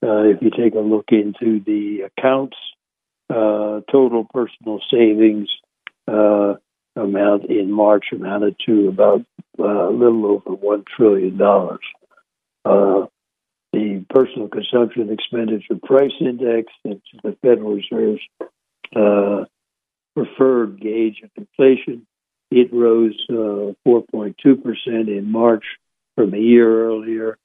uh, 0.02 0.22
if 0.22 0.40
you 0.40 0.50
take 0.50 0.74
a 0.74 0.80
look 0.80 1.06
into 1.10 1.60
the 1.64 2.02
accounts, 2.02 2.56
uh, 3.28 3.80
total 3.90 4.26
personal 4.32 4.80
savings 4.90 5.48
uh, 6.06 6.54
amount 6.96 7.50
in 7.50 7.70
March 7.70 8.06
amounted 8.12 8.56
to 8.66 8.88
about 8.88 9.24
uh, 9.58 9.88
a 9.88 9.90
little 9.90 10.24
over 10.26 10.54
one 10.54 10.84
trillion 10.96 11.36
dollars. 11.36 11.80
Uh, 12.64 13.06
the 13.72 14.04
personal 14.08 14.48
consumption 14.48 15.10
expenditure 15.12 15.78
price 15.82 16.12
index, 16.20 16.72
that's 16.84 17.00
the 17.22 17.36
Federal 17.42 17.74
Reserve's 17.74 18.20
uh, 18.96 19.44
preferred 20.14 20.80
gauge 20.80 21.20
of 21.22 21.30
inflation, 21.36 22.06
it 22.50 22.72
rose 22.72 23.18
4.2% 23.30 23.76
uh, 23.86 25.10
in 25.10 25.30
March 25.30 25.64
from 26.16 26.34
a 26.34 26.38
year 26.38 26.86
earlier, 26.86 27.38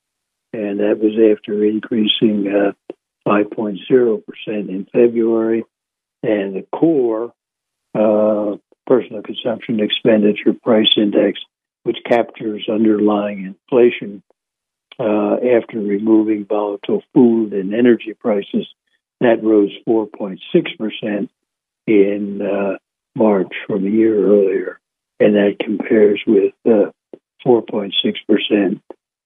and 0.54 0.80
that 0.80 1.00
was 1.00 1.14
after 1.38 1.64
increasing 1.64 2.74
5.0% 3.28 4.22
uh, 4.22 4.52
in 4.52 4.88
February. 4.92 5.66
And 6.24 6.56
the 6.56 6.66
core 6.72 7.34
uh, 7.94 8.58
personal 8.88 9.22
consumption 9.22 9.80
expenditure 9.80 10.54
price 10.64 10.88
index, 10.98 11.40
which 11.84 11.98
captures 12.08 12.68
underlying 12.72 13.46
inflation 13.46 14.24
uh, 15.00 15.36
after 15.36 15.80
removing 15.80 16.46
volatile 16.46 17.04
food 17.14 17.54
and 17.54 17.74
energy 17.74 18.14
prices. 18.14 18.68
that 19.20 19.44
rose 19.44 19.72
4.6% 19.88 21.30
in 21.88 22.42
uh, 22.42 22.78
March 23.16 23.54
from 23.68 23.86
a 23.86 23.90
year 23.90 24.28
earlier, 24.28 24.80
and 25.20 25.36
that 25.36 25.58
compares 25.60 26.22
with 26.26 26.54
uh, 26.66 26.92
4.6% 27.46 28.82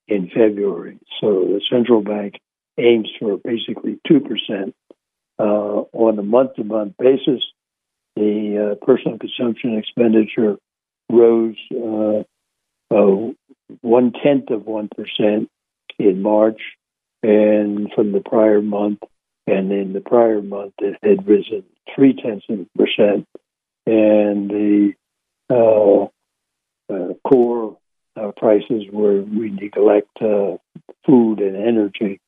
in 0.07 0.29
February. 0.33 0.99
So 1.19 1.41
the 1.41 1.61
central 1.69 2.01
bank 2.01 2.35
aims 2.77 3.09
for 3.19 3.37
basically 3.37 3.99
2%. 4.07 4.73
Uh, 5.39 5.83
on 5.93 6.17
a 6.17 6.23
month 6.23 6.55
to 6.55 6.63
month 6.63 6.95
basis, 6.97 7.43
the 8.15 8.71
uh, 8.71 8.85
personal 8.85 9.19
consumption 9.19 9.77
expenditure 9.77 10.57
rose 11.11 11.55
uh, 11.71 12.23
uh, 12.89 13.31
one 13.81 14.13
tenth 14.23 14.49
of 14.49 14.61
1% 14.61 15.47
in 15.99 16.21
March, 16.21 16.61
and 17.21 17.91
from 17.93 18.11
the 18.11 18.21
prior 18.21 18.61
month, 18.61 18.99
and 19.45 19.71
in 19.71 19.93
the 19.93 20.01
prior 20.01 20.41
month, 20.41 20.73
it 20.79 20.97
had 21.03 21.27
risen 21.27 21.63
three 21.93 22.13
tenths 22.13 22.45
of 22.49 22.59
a 22.61 22.77
percent, 22.77 23.27
and 23.85 24.49
the 24.49 24.93
uh, 24.93 24.93
uh, 24.93 25.06
core 25.49 26.11
uh, 28.17 28.31
prices 28.37 28.83
where 28.91 29.21
we 29.21 29.49
neglect 29.49 30.21
uh, 30.21 30.57
food 31.05 31.39
and 31.39 31.55
energy. 31.55 32.19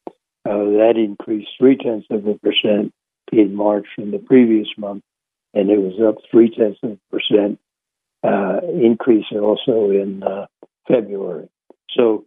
Uh, 0.45 0.79
that 0.79 0.93
increased 0.95 1.49
three 1.57 1.77
tenths 1.77 2.07
of 2.09 2.25
a 2.27 2.35
percent 2.35 2.93
in 3.31 3.55
March 3.55 3.85
from 3.95 4.11
the 4.11 4.19
previous 4.19 4.67
month, 4.77 5.03
and 5.53 5.69
it 5.69 5.77
was 5.77 5.99
up 6.05 6.15
three 6.31 6.49
tenths 6.49 6.79
of 6.83 6.91
a 6.91 6.99
percent 7.11 7.59
uh, 8.23 8.59
increase 8.81 9.25
also 9.31 9.91
in 9.91 10.23
uh, 10.23 10.45
February. 10.87 11.49
So 11.91 12.25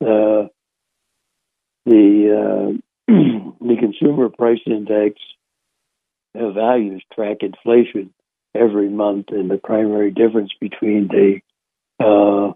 uh, 0.00 0.48
the 1.84 2.80
the 3.08 3.76
consumer 3.78 4.28
price 4.28 4.60
index 4.66 5.20
values 6.34 7.02
track 7.14 7.38
inflation 7.40 8.12
every 8.58 8.88
month, 8.88 9.26
and 9.30 9.50
the 9.50 9.58
primary 9.58 10.10
difference 10.10 10.50
between 10.60 11.08
the 11.08 11.40
uh, 11.98 12.52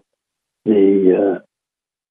the 0.65 1.39
uh, 1.39 1.39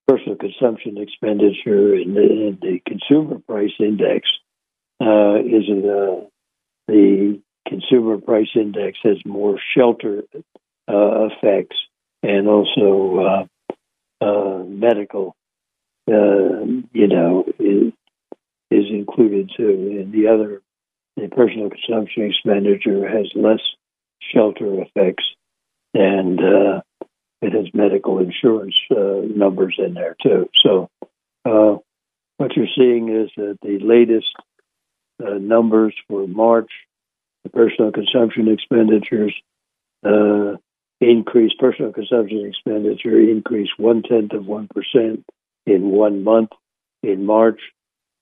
personal 0.09 0.36
consumption 0.36 0.99
expenditure 0.99 1.95
and 1.95 2.16
the, 2.16 2.20
and 2.20 2.61
the 2.61 2.80
consumer 2.86 3.38
price 3.47 3.70
index 3.78 4.28
uh, 5.01 5.36
is 5.38 5.68
uh, 5.70 6.24
the 6.88 7.41
consumer 7.68 8.18
price 8.18 8.49
index 8.57 8.99
has 9.05 9.16
more 9.24 9.59
shelter 9.76 10.24
uh, 10.88 11.28
effects 11.28 11.76
and 12.22 12.49
also 12.49 13.47
uh, 14.20 14.24
uh, 14.24 14.64
medical, 14.64 15.36
uh, 16.09 16.64
you 16.93 17.09
know, 17.09 17.45
is, 17.59 17.93
is 18.70 18.84
included 18.91 19.51
too. 19.57 20.01
And 20.01 20.12
the 20.12 20.28
other, 20.28 20.61
the 21.16 21.28
personal 21.28 21.70
consumption 21.70 22.24
expenditure 22.24 23.09
has 23.09 23.30
less 23.34 23.61
shelter 24.32 24.82
effects 24.82 25.24
and 25.94 26.38
uh, 26.40 26.80
it 27.42 27.52
has 27.52 27.66
medical 27.74 28.18
insurance 28.18 28.74
uh, 28.90 29.22
numbers 29.34 29.76
in 29.78 29.94
there 29.94 30.16
too. 30.22 30.48
So 30.62 30.88
uh, 31.44 31.76
what 32.36 32.56
you're 32.56 32.66
seeing 32.76 33.08
is 33.08 33.30
that 33.36 33.58
the 33.62 33.78
latest 33.80 34.26
uh, 35.24 35.38
numbers 35.38 35.94
for 36.08 36.26
March, 36.26 36.70
the 37.44 37.50
personal 37.50 37.92
consumption 37.92 38.48
expenditures 38.48 39.34
uh, 40.04 40.56
increased, 41.00 41.58
personal 41.58 41.92
consumption 41.92 42.46
expenditure 42.46 43.18
increased 43.18 43.72
one 43.78 44.02
tenth 44.02 44.32
of 44.32 44.46
one 44.46 44.68
percent 44.68 45.24
in 45.66 45.90
one 45.90 46.24
month 46.24 46.50
in 47.02 47.24
March, 47.24 47.60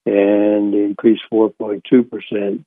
and 0.07 0.75
increased 0.75 1.23
4.2 1.33 2.11
percent 2.11 2.65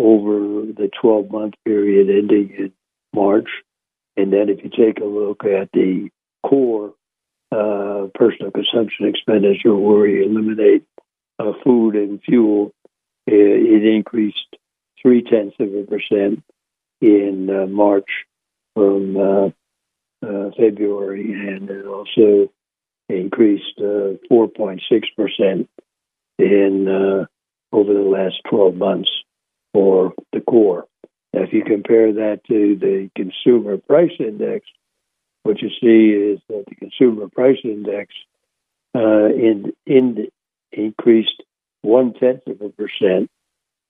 over 0.00 0.64
the 0.66 0.90
12 1.00 1.30
month 1.30 1.54
period 1.64 2.08
ending 2.08 2.54
in 2.56 2.72
March. 3.14 3.48
And 4.16 4.32
then 4.32 4.48
if 4.48 4.64
you 4.64 4.70
take 4.70 4.98
a 4.98 5.04
look 5.04 5.44
at 5.44 5.70
the 5.72 6.08
core 6.42 6.94
uh, 7.52 8.06
personal 8.14 8.50
consumption 8.50 9.06
expenditure, 9.06 9.74
where 9.74 10.06
you 10.06 10.24
eliminate 10.24 10.84
uh, 11.38 11.52
food 11.62 11.96
and 11.96 12.20
fuel, 12.22 12.72
it, 13.26 13.34
it 13.34 13.94
increased 13.94 14.56
three 15.02 15.22
tenths 15.22 15.56
of 15.60 15.74
a 15.74 15.84
percent 15.84 16.42
in 17.00 17.48
uh, 17.50 17.66
March 17.66 18.08
from 18.74 19.16
uh, 19.16 19.46
uh, 20.26 20.50
February, 20.56 21.32
and 21.32 21.68
it 21.70 21.86
also 21.86 22.50
increased 23.08 23.78
4.6 23.78 24.80
percent 25.16 25.68
in 26.38 26.88
uh, 26.88 27.26
over 27.72 27.92
the 27.92 28.00
last 28.00 28.36
12 28.48 28.74
months 28.76 29.10
for 29.72 30.14
the 30.32 30.40
core. 30.40 30.86
Now, 31.32 31.42
if 31.42 31.52
you 31.52 31.62
compare 31.64 32.12
that 32.12 32.40
to 32.48 32.76
the 32.76 33.10
consumer 33.14 33.76
price 33.76 34.12
index, 34.18 34.66
what 35.42 35.62
you 35.62 35.68
see 35.68 36.10
is 36.10 36.40
that 36.48 36.64
the 36.68 36.74
consumer 36.74 37.28
price 37.28 37.58
index 37.64 38.12
uh, 38.94 39.26
in, 39.26 39.72
in 39.86 40.28
increased 40.72 41.42
one 41.82 42.12
tenth 42.14 42.46
of 42.46 42.60
a 42.60 42.68
percent 42.68 43.30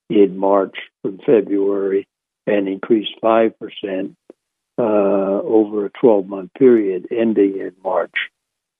in 0.09 0.37
March 0.37 0.77
from 1.01 1.19
February 1.25 2.07
and 2.47 2.67
increased 2.67 3.11
five 3.21 3.57
percent 3.59 4.15
uh, 4.77 4.81
over 5.43 5.85
a 5.85 5.89
12 5.89 6.27
month 6.27 6.53
period 6.57 7.07
ending 7.11 7.59
in 7.59 7.73
March. 7.83 8.15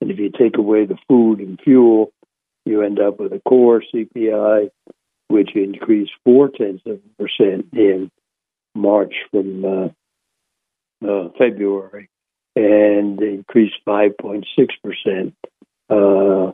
And 0.00 0.10
if 0.10 0.18
you 0.18 0.30
take 0.30 0.56
away 0.56 0.84
the 0.84 0.98
food 1.08 1.38
and 1.38 1.60
fuel, 1.60 2.12
you 2.64 2.82
end 2.82 2.98
up 2.98 3.20
with 3.20 3.32
a 3.32 3.40
core 3.40 3.82
CPI, 3.94 4.70
which 5.32 5.56
increased 5.56 6.12
four 6.24 6.50
tenths 6.50 6.82
of 6.84 7.00
a 7.00 7.22
percent 7.22 7.68
in 7.72 8.10
March 8.74 9.14
from 9.30 9.64
uh, 9.64 9.88
uh, 11.06 11.28
February 11.38 12.10
and 12.54 13.20
increased 13.22 13.76
5.6% 13.86 15.32
uh, 15.88 16.52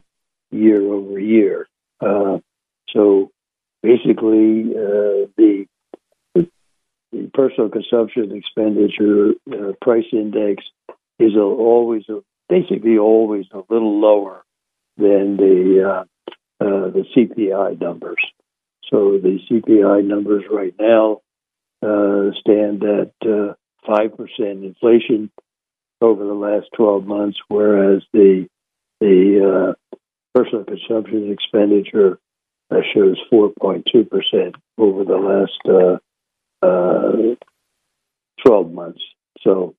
year 0.51 0.93
over 0.93 1.19
year. 1.19 1.69
Uh, 2.01 2.39
so 2.91 3.33
basically, 3.83 4.71
uh, 4.77 5.27
the, 5.37 5.67
the, 6.35 6.49
personal 7.35 7.69
consumption 7.69 8.31
expenditure 8.37 9.33
uh, 9.53 9.73
price 9.83 10.07
index 10.13 10.63
is 11.19 11.35
a, 11.35 11.41
always 11.41 12.05
a, 12.09 12.21
basically 12.49 12.97
always 12.97 13.47
a 13.53 13.63
little 13.69 14.01
lower 14.01 14.45
than 14.97 15.37
the 15.37 16.07
the 16.61 17.05
CPI 17.15 17.81
numbers. 17.81 18.25
So 18.91 19.19
the 19.19 19.39
CPI 19.51 20.05
numbers 20.05 20.45
right 20.51 20.75
now 20.79 21.21
uh, 21.83 22.31
stand 22.41 22.83
at 22.83 23.13
uh, 23.23 23.55
5% 23.87 24.39
inflation 24.39 25.31
over 26.01 26.25
the 26.25 26.35
last 26.35 26.67
12 26.77 27.07
months, 27.07 27.39
whereas 27.49 28.03
the 28.13 28.49
the 29.01 29.75
uh, 29.93 29.97
personal 30.35 30.65
consumption 30.65 31.31
expenditure 31.31 32.19
uh, 32.71 32.81
shows 32.95 33.17
4.2% 33.33 34.55
over 34.77 35.05
the 35.05 35.17
last 35.17 36.01
uh, 36.63 36.67
uh, 36.67 37.35
12 38.45 38.73
months. 38.73 39.01
So 39.43 39.77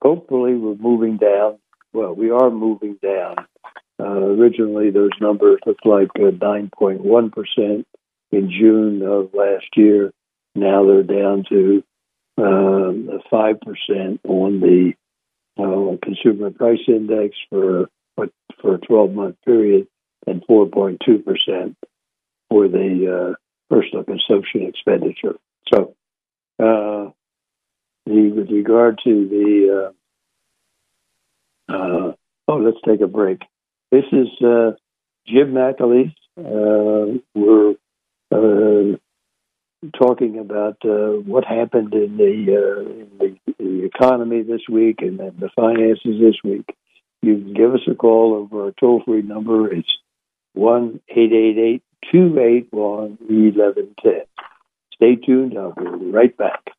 hopefully 0.00 0.54
we're 0.54 0.76
moving 0.76 1.16
down. 1.16 1.58
Well, 1.92 2.14
we 2.14 2.30
are 2.30 2.50
moving 2.50 2.98
down. 3.02 3.36
Originally, 4.04 4.90
those 4.90 5.10
numbers 5.20 5.60
looked 5.66 5.86
like 5.86 6.08
9.1% 6.14 7.84
in 8.32 8.50
June 8.50 9.02
of 9.02 9.32
last 9.34 9.66
year. 9.76 10.12
Now 10.54 10.86
they're 10.86 11.02
down 11.02 11.44
to 11.50 11.82
um, 12.38 13.08
five 13.30 13.56
percent 13.60 14.20
on 14.24 14.60
the 14.60 14.92
uh, 15.58 15.96
consumer 16.02 16.50
price 16.50 16.80
index 16.88 17.36
for 17.50 17.88
for 18.60 18.74
a 18.74 18.78
12 18.78 19.12
month 19.12 19.36
period, 19.44 19.86
and 20.26 20.42
4.2 20.46 21.24
percent 21.24 21.76
for 22.48 22.68
the 22.68 23.34
uh, 23.34 23.74
personal 23.74 24.04
consumption 24.04 24.62
expenditure. 24.62 25.36
So, 25.72 25.94
uh, 26.58 27.10
the, 28.06 28.32
with 28.34 28.50
regard 28.50 29.00
to 29.04 29.28
the 29.28 29.92
uh, 31.68 31.72
uh, 31.72 32.12
oh, 32.48 32.56
let's 32.56 32.78
take 32.86 33.00
a 33.00 33.06
break. 33.06 33.40
This 33.90 34.04
is 34.12 34.28
uh, 34.44 34.72
Jim 35.26 35.52
McAleese. 35.52 36.14
we're 37.34 37.74
talking 39.96 40.38
about 40.38 40.76
uh, 40.84 41.18
what 41.24 41.44
happened 41.44 41.94
in 41.94 42.16
the, 42.16 42.56
uh, 42.56 42.80
in 42.80 43.08
the, 43.18 43.54
the 43.58 43.84
economy 43.84 44.42
this 44.42 44.62
week 44.70 44.96
and 45.00 45.18
the 45.18 45.50
finances 45.54 46.20
this 46.20 46.36
week, 46.42 46.68
you 47.22 47.34
can 47.36 47.54
give 47.54 47.74
us 47.74 47.80
a 47.90 47.94
call 47.94 48.34
over 48.34 48.66
our 48.66 48.72
toll 48.78 49.02
free 49.04 49.22
number. 49.22 49.72
It's 49.72 49.88
one 50.54 51.00
eight 51.08 51.32
eight 51.32 51.58
eight 51.58 51.82
two 52.10 52.38
eight 52.38 52.68
one 52.70 53.18
eleven 53.28 53.94
ten. 54.02 54.22
Stay 54.94 55.16
tuned. 55.16 55.56
I'll 55.58 55.72
be 55.72 56.10
right 56.10 56.36
back. 56.36 56.75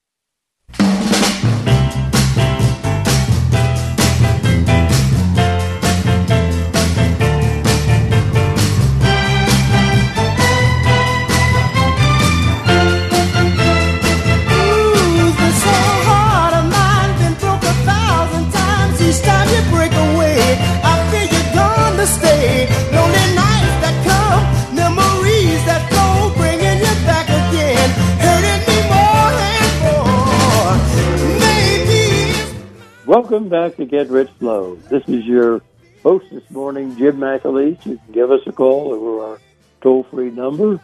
Welcome 33.07 33.47
back 33.47 33.77
to 33.77 33.85
Get 33.85 34.09
Rich 34.09 34.29
Slow. 34.37 34.75
This 34.89 35.01
is 35.07 35.23
your 35.23 35.61
host 36.03 36.25
this 36.29 36.43
morning, 36.51 36.93
Jim 36.97 37.17
McAleese. 37.17 37.85
You 37.85 37.97
can 37.97 38.11
give 38.11 38.31
us 38.31 38.41
a 38.45 38.51
call 38.51 38.93
over 38.93 39.25
our 39.31 39.39
toll 39.81 40.03
free 40.11 40.29
number. 40.29 40.77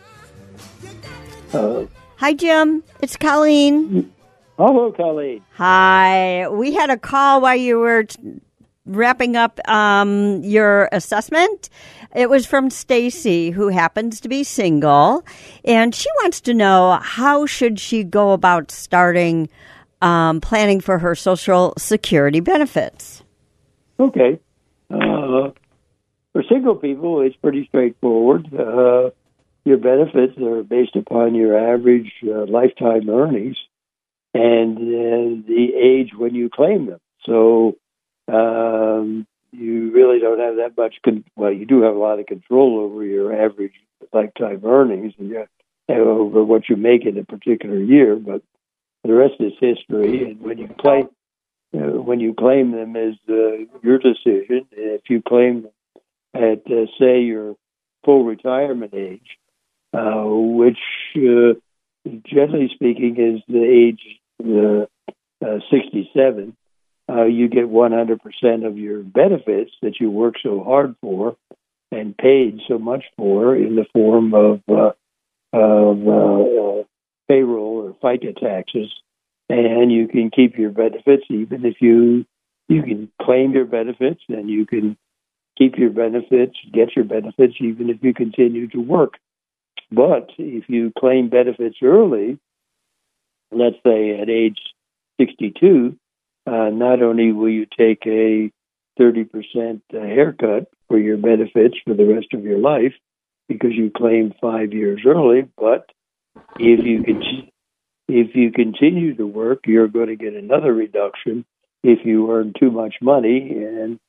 Uh, 1.51 1.85
Hi, 2.15 2.33
Jim. 2.33 2.81
It's 3.01 3.17
Colleen. 3.17 4.13
hello, 4.57 4.93
Colleen. 4.93 5.43
Hi. 5.55 6.47
We 6.47 6.73
had 6.73 6.89
a 6.89 6.97
call 6.97 7.41
while 7.41 7.57
you 7.57 7.77
were 7.79 8.03
t- 8.03 8.17
wrapping 8.85 9.35
up 9.35 9.59
um, 9.67 10.41
your 10.43 10.87
assessment. 10.93 11.69
It 12.15 12.29
was 12.29 12.45
from 12.45 12.69
Stacy, 12.69 13.49
who 13.49 13.67
happens 13.67 14.21
to 14.21 14.29
be 14.29 14.45
single, 14.45 15.25
and 15.65 15.93
she 15.93 16.07
wants 16.21 16.39
to 16.41 16.53
know 16.53 16.99
how 17.01 17.45
should 17.45 17.81
she 17.81 18.05
go 18.05 18.31
about 18.31 18.71
starting 18.71 19.49
um, 20.03 20.41
planning 20.41 20.81
for 20.81 20.99
her 20.99 21.15
Social 21.15 21.73
Security 21.77 22.41
benefits. 22.41 23.23
Okay. 23.99 24.39
Uh, 24.91 25.51
for 26.33 26.43
single 26.49 26.75
people, 26.75 27.21
it's 27.21 27.35
pretty 27.37 27.65
straightforward. 27.67 28.47
Uh, 28.53 29.11
your 29.63 29.77
benefits 29.77 30.37
are 30.39 30.61
based 30.63 30.95
upon 30.95 31.35
your 31.35 31.57
average 31.57 32.11
uh, 32.23 32.45
lifetime 32.45 33.09
earnings 33.09 33.55
and 34.33 34.77
uh, 34.77 35.47
the 35.47 35.67
age 35.81 36.11
when 36.17 36.35
you 36.35 36.49
claim 36.49 36.87
them. 36.87 36.99
So 37.25 37.77
um, 38.27 39.25
you 39.51 39.91
really 39.91 40.19
don't 40.19 40.39
have 40.39 40.57
that 40.57 40.75
much. 40.75 40.95
Con- 41.05 41.23
well, 41.37 41.53
you 41.53 41.65
do 41.65 41.83
have 41.83 41.95
a 41.95 41.99
lot 41.99 42.19
of 42.19 42.25
control 42.25 42.79
over 42.79 43.05
your 43.05 43.33
average 43.33 43.73
lifetime 44.11 44.63
earnings 44.65 45.13
and 45.17 45.33
over 45.89 46.43
what 46.43 46.67
you 46.67 46.75
make 46.75 47.05
in 47.05 47.17
a 47.17 47.23
particular 47.23 47.77
year, 47.77 48.15
but 48.15 48.41
the 49.03 49.13
rest 49.13 49.35
is 49.39 49.53
history. 49.59 50.31
And 50.31 50.41
when 50.41 50.57
you 50.57 50.69
claim 50.79 51.09
uh, 51.73 52.01
when 52.01 52.19
you 52.19 52.33
claim 52.33 52.71
them 52.71 52.95
is 52.95 53.15
uh, 53.27 53.65
your 53.81 53.97
decision. 53.97 54.67
If 54.71 55.09
you 55.09 55.21
claim 55.21 55.67
at 56.33 56.61
uh, 56.67 56.85
say 56.99 57.21
your 57.21 57.55
full 58.05 58.23
retirement 58.23 58.93
age, 58.93 59.37
uh, 59.93 60.23
which 60.25 60.77
uh, 61.15 61.53
generally 62.25 62.69
speaking 62.73 63.15
is 63.17 63.41
the 63.47 63.63
age 63.63 64.01
uh, 64.43 64.85
uh, 65.45 65.59
67, 65.71 66.55
uh, 67.09 67.23
you 67.25 67.49
get 67.49 67.65
100% 67.65 68.67
of 68.67 68.77
your 68.77 68.99
benefits 68.99 69.71
that 69.81 69.99
you 69.99 70.09
work 70.09 70.35
so 70.41 70.63
hard 70.63 70.95
for 71.01 71.35
and 71.91 72.17
paid 72.17 72.59
so 72.67 72.77
much 72.79 73.03
for 73.17 73.55
in 73.55 73.75
the 73.75 73.85
form 73.93 74.33
of 74.33 74.61
of 75.53 76.87
payroll 77.27 77.81
or 77.87 77.93
FICA 78.01 78.39
taxes, 78.39 78.91
and 79.49 79.91
you 79.91 80.07
can 80.07 80.29
keep 80.31 80.57
your 80.57 80.71
benefits 80.71 81.23
even 81.29 81.65
if 81.65 81.81
you 81.81 82.25
you 82.69 82.81
can 82.81 83.11
claim 83.21 83.51
your 83.51 83.65
benefits 83.65 84.21
and 84.29 84.49
you 84.49 84.65
can 84.65 84.97
keep 85.57 85.77
your 85.77 85.89
benefits, 85.89 86.57
get 86.71 86.95
your 86.95 87.05
benefits 87.05 87.55
even 87.59 87.89
if 87.89 87.97
you 88.01 88.13
continue 88.13 88.67
to 88.69 88.79
work. 88.79 89.15
But 89.91 90.31
if 90.37 90.69
you 90.69 90.91
claim 90.97 91.29
benefits 91.29 91.77
early, 91.83 92.39
let's 93.51 93.75
say 93.85 94.19
at 94.19 94.29
age 94.29 94.59
62, 95.19 95.95
uh, 96.47 96.69
not 96.69 97.01
only 97.01 97.31
will 97.31 97.49
you 97.49 97.67
take 97.77 98.05
a 98.05 98.51
30% 98.99 99.81
haircut 99.91 100.67
for 100.87 100.97
your 100.97 101.17
benefits 101.17 101.75
for 101.85 101.93
the 101.93 102.05
rest 102.05 102.27
of 102.33 102.43
your 102.43 102.59
life 102.59 102.93
because 103.47 103.71
you 103.73 103.91
claimed 103.95 104.35
five 104.41 104.73
years 104.73 105.01
early, 105.05 105.47
but 105.57 105.89
if 106.59 106.85
you 106.85 107.03
can, 107.03 107.21
if 108.07 108.35
you 108.35 108.51
continue 108.51 109.15
to 109.15 109.25
work, 109.25 109.61
you're 109.65 109.87
going 109.87 110.07
to 110.07 110.15
get 110.15 110.33
another 110.33 110.73
reduction 110.73 111.45
if 111.83 112.05
you 112.05 112.31
earn 112.31 112.53
too 112.59 112.71
much 112.71 112.95
money. 113.01 113.51
And 113.55 113.99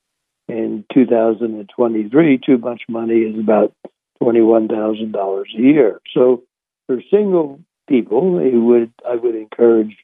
in 0.48 0.84
2023, 0.92 2.40
too 2.44 2.58
much 2.58 2.82
money 2.88 3.20
is 3.20 3.38
about 3.38 3.74
$21,000 4.22 5.42
a 5.42 5.60
year. 5.60 6.00
So 6.14 6.42
for 6.86 7.00
single 7.10 7.60
people, 7.88 8.38
it 8.38 8.56
would 8.56 8.92
I 9.08 9.16
would 9.16 9.34
encourage 9.34 9.96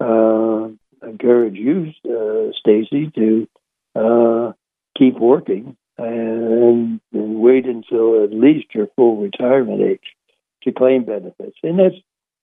uh, 0.00 0.68
encourage 1.02 1.56
you, 1.56 1.92
uh, 2.04 2.52
Stacy, 2.58 3.10
to 3.14 3.48
uh, 3.94 4.52
keep 4.96 5.18
working 5.18 5.76
and, 5.98 7.00
and 7.12 7.40
wait 7.40 7.66
until 7.66 8.24
at 8.24 8.32
least 8.32 8.74
your 8.74 8.88
full 8.96 9.16
retirement 9.16 9.82
age 9.82 10.14
to 10.62 10.72
claim 10.72 11.04
benefits. 11.04 11.56
And 11.62 11.78
that's 11.78 11.96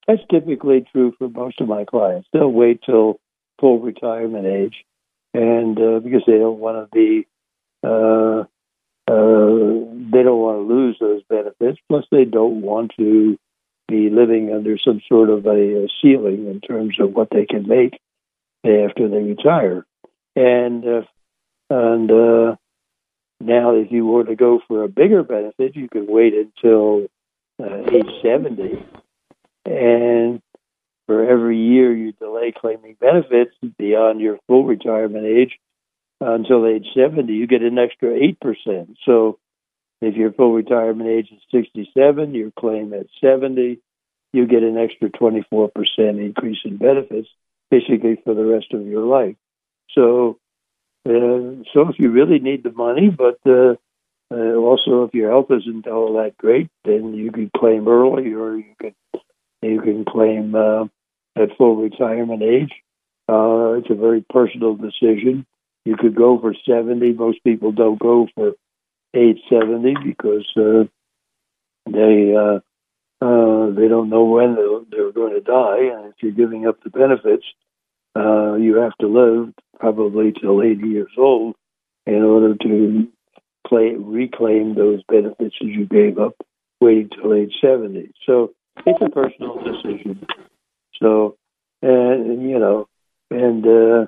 that's 0.08 0.22
typically 0.32 0.86
true 0.92 1.14
for 1.18 1.30
most 1.30 1.60
of 1.60 1.68
my 1.68 1.84
clients. 1.84 2.28
They'll 2.32 2.52
wait 2.52 2.82
till 2.86 3.20
full 3.60 3.80
retirement 3.80 4.46
age, 4.46 4.86
and 5.34 5.78
uh, 5.78 6.00
because 6.00 6.24
they 6.26 6.38
don't 6.38 6.60
want 6.60 6.78
to 6.78 6.96
be, 6.96 7.28
uh, 7.84 8.46
uh, 9.12 9.94
they 10.12 10.24
don't 10.24 10.40
want 10.40 10.58
to 10.58 10.74
lose 10.74 10.98
those 11.00 11.24
benefits. 11.30 11.80
Plus, 11.90 12.06
they 12.12 12.24
don't 12.24 12.62
want 12.62 12.94
to 12.98 13.38
be 13.88 14.10
living 14.10 14.54
under 14.54 14.78
some 14.78 15.02
sort 15.08 15.30
of 15.30 15.46
a, 15.46 15.86
a 15.86 15.88
ceiling 16.02 16.48
in 16.48 16.62
terms 16.62 16.96
of 17.00 17.14
what 17.14 17.30
they 17.30 17.46
can 17.46 17.68
make 17.68 18.00
after 18.64 19.08
they 19.10 19.22
retire. 19.22 19.86
And 20.36 20.86
uh, 20.86 21.02
and 21.70 22.10
uh, 22.10 22.56
now, 23.42 23.76
if 23.76 23.92
you 23.92 24.06
were 24.06 24.24
to 24.24 24.36
go 24.36 24.62
for 24.68 24.84
a 24.84 24.88
bigger 24.88 25.24
benefit, 25.24 25.76
you 25.76 25.90
could 25.90 26.08
wait 26.08 26.34
until 26.34 27.08
age 27.92 28.22
seventy, 28.22 28.84
and 29.66 30.42
for 31.08 31.28
every 31.28 31.58
year 31.58 31.96
you 31.96 32.12
delay 32.14 32.54
claiming 32.56 32.98
benefits 33.00 33.56
beyond 33.78 34.20
your 34.20 34.38
full 34.48 34.66
retirement 34.66 35.26
age 35.26 35.58
until 36.20 36.66
age 36.66 36.88
70, 36.96 37.32
you 37.32 37.48
get 37.48 37.62
an 37.62 37.78
extra 37.78 38.10
8%. 38.10 38.96
So 39.06 39.40
if 40.02 40.16
your 40.16 40.32
full 40.34 40.54
retirement 40.54 41.10
age 41.10 41.30
is 41.32 41.42
67, 41.52 42.34
you 42.34 42.52
claim 42.60 42.94
at 42.94 43.08
70, 43.22 43.80
you 44.34 44.48
get 44.48 44.64
an 44.64 44.78
extra 44.78 45.10
24% 45.10 45.70
increase 45.98 46.60
in 46.66 46.78
benefits, 46.78 47.30
basically 47.72 48.20
for 48.24 48.34
the 48.34 48.46
rest 48.46 48.74
of 48.74 48.86
your 48.86 49.06
life. 49.06 49.36
So, 49.94 50.38
uh, 51.08 51.64
so 51.74 51.88
if 51.90 52.00
you 52.00 52.12
really 52.12 52.40
need 52.40 52.64
the 52.64 52.72
money, 52.72 53.10
but 53.10 53.40
uh, 53.50 53.76
uh, 54.32 54.56
also 54.56 55.04
if 55.04 55.14
your 55.14 55.32
health 55.32 55.48
isn't 55.50 55.88
all 55.88 56.14
that 56.14 56.38
great, 56.38 56.70
then 56.84 57.14
you 57.14 57.32
can 57.32 57.50
claim 57.56 57.88
early, 57.88 58.34
or 58.34 58.58
you 58.58 58.76
can 58.80 58.94
you 59.62 59.82
can 59.82 60.06
claim 60.06 60.54
uh, 60.56 60.86
at 61.36 61.58
full 61.58 61.76
retirement 61.78 62.44
age. 62.44 62.72
Uh, 63.30 63.74
it's 63.78 63.90
a 63.90 63.96
very 63.96 64.26
personal 64.30 64.76
decision. 64.76 65.46
You 65.86 65.96
could 65.98 66.16
go 66.16 66.40
for 66.40 66.54
70. 66.68 67.14
Most 67.14 67.44
people 67.44 67.72
don't 67.72 68.00
go 68.00 68.28
for 68.36 68.54
age 69.16 69.40
70 69.50 69.96
because 70.06 70.46
uh, 70.58 70.84
they 71.90 72.36
uh, 72.36 72.60
uh, 73.20 73.72
they 73.72 73.88
don't 73.88 74.10
know 74.10 74.26
when 74.26 74.56
they're, 74.56 74.82
they're 74.92 75.12
going 75.12 75.34
to 75.34 75.42
die, 75.42 75.96
and 75.96 76.08
if 76.08 76.16
you're 76.22 76.32
giving 76.32 76.68
up 76.68 76.84
the 76.84 76.90
benefits, 76.90 77.46
uh, 78.16 78.56
you 78.56 78.76
have 78.76 78.96
to 79.00 79.08
live 79.08 79.54
probably 79.80 80.34
till 80.34 80.62
80 80.62 80.88
years 80.88 81.12
old 81.18 81.56
in 82.06 82.22
order 82.22 82.56
to 82.56 83.08
play, 83.68 83.96
reclaim 83.98 84.76
those 84.76 85.02
benefits 85.08 85.56
that 85.60 85.68
you 85.68 85.86
gave 85.86 86.18
up 86.18 86.36
waiting 86.80 87.10
till 87.10 87.34
age 87.34 87.54
70. 87.62 88.14
So 88.26 88.54
it's 88.86 89.02
a 89.02 89.10
personal 89.10 89.62
decision. 89.64 90.26
So, 91.02 91.38
and 91.82 92.50
you 92.50 92.60
know, 92.60 92.88
and 93.30 93.66
uh, 93.66 94.08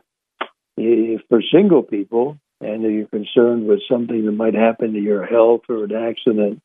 if 0.78 1.22
for 1.30 1.42
single 1.52 1.84
people, 1.84 2.38
and 2.62 2.84
you're 2.84 3.08
concerned 3.08 3.68
with 3.68 3.80
something 3.90 4.26
that 4.26 4.32
might 4.32 4.54
happen 4.54 4.94
to 4.94 5.00
your 5.00 5.26
health 5.26 5.62
or 5.70 5.86
an 5.86 5.96
accident 5.96 6.62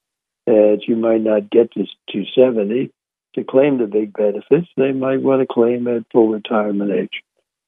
that 0.47 0.83
you 0.87 0.97
might 0.97 1.21
not 1.21 1.51
get 1.51 1.73
to, 1.73 1.85
to 2.11 2.25
70 2.35 2.93
to 3.35 3.45
claim 3.45 3.79
the 3.79 3.87
big 3.87 4.13
benefits, 4.13 4.69
they 4.77 4.93
might 4.93 5.23
want 5.23 5.41
to 5.41 5.47
claim 5.53 5.89
at 5.89 6.05
full 6.13 6.29
retirement 6.29 6.91
age. 6.93 7.23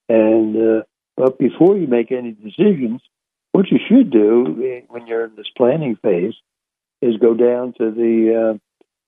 And 0.09 0.57
uh, 0.57 0.83
but 1.17 1.39
before 1.39 1.77
you 1.77 1.87
make 1.87 2.13
any 2.13 2.33
decisions, 2.33 3.01
what 3.57 3.71
you 3.71 3.79
should 3.89 4.11
do 4.11 4.85
when 4.89 5.07
you're 5.07 5.25
in 5.25 5.35
this 5.35 5.49
planning 5.57 5.97
phase 6.03 6.35
is 7.01 7.17
go 7.17 7.33
down 7.33 7.73
to 7.79 7.91
the 7.91 8.53
uh, 8.55 8.59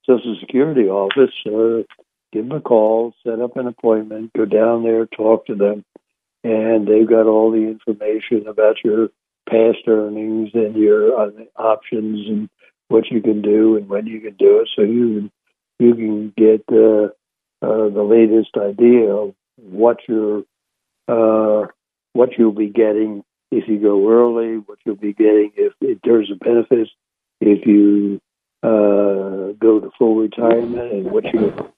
Social 0.06 0.38
Security 0.40 0.88
office 0.88 1.34
or 1.44 1.84
give 2.32 2.48
them 2.48 2.56
a 2.56 2.60
call, 2.62 3.12
set 3.22 3.42
up 3.42 3.58
an 3.58 3.66
appointment, 3.66 4.32
go 4.34 4.46
down 4.46 4.84
there, 4.84 5.04
talk 5.04 5.44
to 5.46 5.54
them, 5.54 5.84
and 6.42 6.88
they've 6.88 7.06
got 7.06 7.26
all 7.26 7.50
the 7.50 7.58
information 7.58 8.48
about 8.48 8.76
your 8.82 9.08
past 9.50 9.86
earnings 9.86 10.48
and 10.54 10.74
your 10.76 11.20
uh, 11.20 11.30
options 11.56 12.26
and 12.26 12.48
what 12.88 13.10
you 13.10 13.20
can 13.20 13.42
do 13.42 13.76
and 13.76 13.86
when 13.86 14.06
you 14.06 14.18
can 14.18 14.34
do 14.36 14.60
it, 14.60 14.68
so 14.74 14.80
you 14.80 15.14
can 15.14 15.30
you 15.78 15.94
can 15.94 16.32
get 16.38 16.64
uh, 16.72 17.08
uh, 17.60 17.90
the 17.90 18.02
latest 18.02 18.56
idea 18.56 19.10
of 19.10 19.34
what 19.56 19.98
your 20.08 20.44
uh, 21.06 21.66
what 22.14 22.30
you'll 22.38 22.52
be 22.52 22.70
getting 22.70 23.22
if 23.50 23.68
you 23.68 23.78
go 23.78 24.10
early, 24.10 24.56
what 24.58 24.78
you'll 24.84 24.96
be 24.96 25.12
getting 25.12 25.52
if, 25.56 25.72
if 25.80 25.98
there's 26.04 26.30
a 26.30 26.36
benefit, 26.36 26.88
if 27.40 27.66
you 27.66 28.20
uh, 28.62 29.52
go 29.58 29.80
to 29.80 29.90
full 29.98 30.16
retirement, 30.16 30.92
and 30.92 31.10
what 31.10 31.24
you 31.32 31.72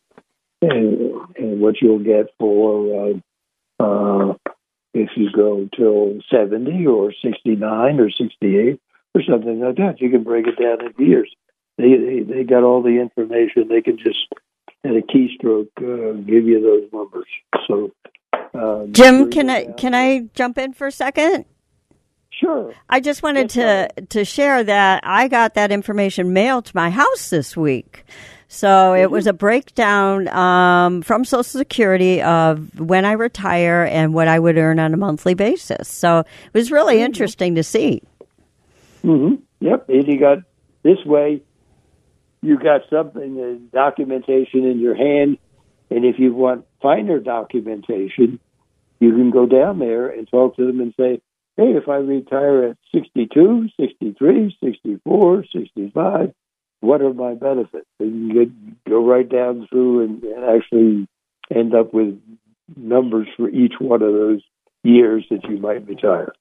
and, 0.62 1.36
and 1.36 1.60
what 1.60 1.76
you'll 1.80 2.02
get 2.02 2.26
for 2.38 3.10
uh, 3.80 3.82
uh, 3.82 4.34
if 4.92 5.10
you 5.16 5.30
go 5.34 5.68
till 5.76 6.20
70 6.30 6.86
or 6.86 7.12
69 7.22 8.00
or 8.00 8.10
68 8.10 8.80
or 9.14 9.22
something 9.22 9.60
like 9.60 9.76
that. 9.76 10.00
You 10.00 10.10
can 10.10 10.24
break 10.24 10.46
it 10.46 10.60
down 10.60 10.84
in 10.84 11.06
years. 11.06 11.34
They, 11.78 11.96
they, 11.96 12.20
they 12.22 12.44
got 12.44 12.62
all 12.62 12.82
the 12.82 13.00
information. 13.00 13.68
They 13.68 13.80
can 13.80 13.96
just, 13.96 14.26
at 14.84 14.90
a 14.90 15.02
keystroke, 15.02 15.70
uh, 15.78 16.12
give 16.22 16.44
you 16.44 16.60
those 16.60 16.92
numbers. 16.92 17.26
So, 17.66 17.92
um, 18.54 18.92
Jim, 18.92 19.30
can 19.30 19.48
I 19.48 19.66
can 19.66 19.94
I 19.94 20.28
jump 20.34 20.58
in 20.58 20.72
for 20.72 20.88
a 20.88 20.92
second? 20.92 21.44
Sure. 22.40 22.74
I 22.88 23.00
just 23.00 23.22
wanted 23.22 23.50
to 23.50 23.88
to 24.08 24.24
share 24.24 24.64
that 24.64 25.02
I 25.04 25.28
got 25.28 25.54
that 25.54 25.70
information 25.70 26.32
mailed 26.32 26.64
to 26.66 26.72
my 26.74 26.88
house 26.88 27.28
this 27.28 27.56
week. 27.56 28.04
So 28.48 28.94
it 28.94 29.12
was 29.12 29.28
a 29.28 29.32
breakdown 29.32 30.26
um, 30.26 31.02
from 31.02 31.24
Social 31.24 31.44
Security 31.44 32.20
of 32.20 32.80
when 32.80 33.04
I 33.04 33.12
retire 33.12 33.84
and 33.84 34.12
what 34.12 34.26
I 34.26 34.40
would 34.40 34.58
earn 34.58 34.80
on 34.80 34.92
a 34.92 34.96
monthly 34.96 35.34
basis. 35.34 35.86
So 35.88 36.20
it 36.20 36.54
was 36.54 36.72
really 36.72 37.00
interesting 37.00 37.54
to 37.54 37.62
see. 37.62 38.02
hmm 39.02 39.34
Yep. 39.60 39.88
And 39.88 40.08
you 40.08 40.18
got 40.18 40.38
this 40.82 40.98
way, 41.04 41.42
you 42.42 42.58
got 42.58 42.80
something, 42.90 43.38
uh, 43.72 43.76
documentation 43.76 44.64
in 44.64 44.80
your 44.80 44.96
hand. 44.96 45.38
And 45.90 46.04
if 46.04 46.18
you 46.18 46.32
want 46.34 46.64
finer 46.82 47.20
documentation, 47.20 48.40
you 48.98 49.12
can 49.12 49.30
go 49.30 49.46
down 49.46 49.78
there 49.78 50.08
and 50.08 50.26
talk 50.28 50.56
to 50.56 50.66
them 50.66 50.80
and 50.80 50.92
say, 50.98 51.20
hey, 51.60 51.76
if 51.76 51.88
I 51.88 51.96
retire 51.96 52.70
at 52.70 52.76
62, 52.94 53.68
63, 53.78 54.56
64, 54.64 55.44
65, 55.52 56.32
what 56.80 57.02
are 57.02 57.12
my 57.12 57.34
benefits? 57.34 57.86
And 57.98 58.28
you 58.28 58.46
get, 58.46 58.84
go 58.88 59.06
right 59.06 59.28
down 59.28 59.68
through 59.68 60.04
and, 60.04 60.22
and 60.24 60.44
actually 60.44 61.08
end 61.54 61.74
up 61.74 61.92
with 61.92 62.18
numbers 62.76 63.28
for 63.36 63.50
each 63.50 63.74
one 63.78 64.02
of 64.02 64.12
those 64.12 64.40
years 64.82 65.26
that 65.30 65.44
you 65.50 65.58
might 65.58 65.86
retire. 65.86 66.32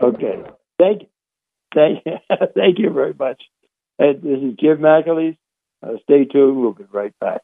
Okay. 0.00 0.42
Thank 0.78 1.02
Thank, 1.74 2.04
thank 2.54 2.78
you 2.78 2.90
very 2.90 3.14
much. 3.18 3.42
And 3.98 4.22
this 4.22 4.38
is 4.38 4.56
Jim 4.58 4.78
McAleese. 4.78 5.36
Uh, 5.82 5.94
stay 6.04 6.24
tuned. 6.24 6.60
We'll 6.60 6.72
be 6.72 6.84
right 6.92 7.12
back. 7.20 7.42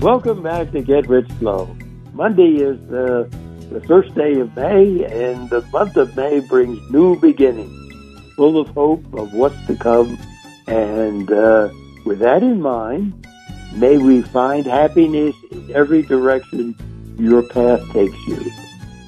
Welcome 0.00 0.42
back 0.42 0.72
to 0.72 0.82
Get 0.82 1.08
Rich 1.08 1.28
Slow. 1.38 1.76
Monday 2.12 2.56
is 2.56 2.78
the, 2.88 3.28
the 3.70 3.80
first 3.86 4.14
day 4.14 4.38
of 4.40 4.54
May, 4.54 5.04
and 5.04 5.48
the 5.48 5.62
month 5.72 5.96
of 5.96 6.14
May 6.16 6.40
brings 6.40 6.78
new 6.90 7.18
beginnings, 7.18 8.34
full 8.36 8.58
of 8.58 8.68
hope 8.68 9.02
of 9.14 9.32
what's 9.32 9.66
to 9.66 9.76
come. 9.76 10.18
And 10.66 11.30
uh, 11.32 11.70
with 12.04 12.18
that 12.18 12.42
in 12.42 12.60
mind, 12.60 13.26
may 13.74 13.96
we 13.96 14.22
find 14.22 14.66
happiness 14.66 15.34
in 15.50 15.72
every 15.74 16.02
direction 16.02 16.76
your 17.18 17.42
path 17.42 17.80
takes 17.92 18.18
you. 18.26 18.50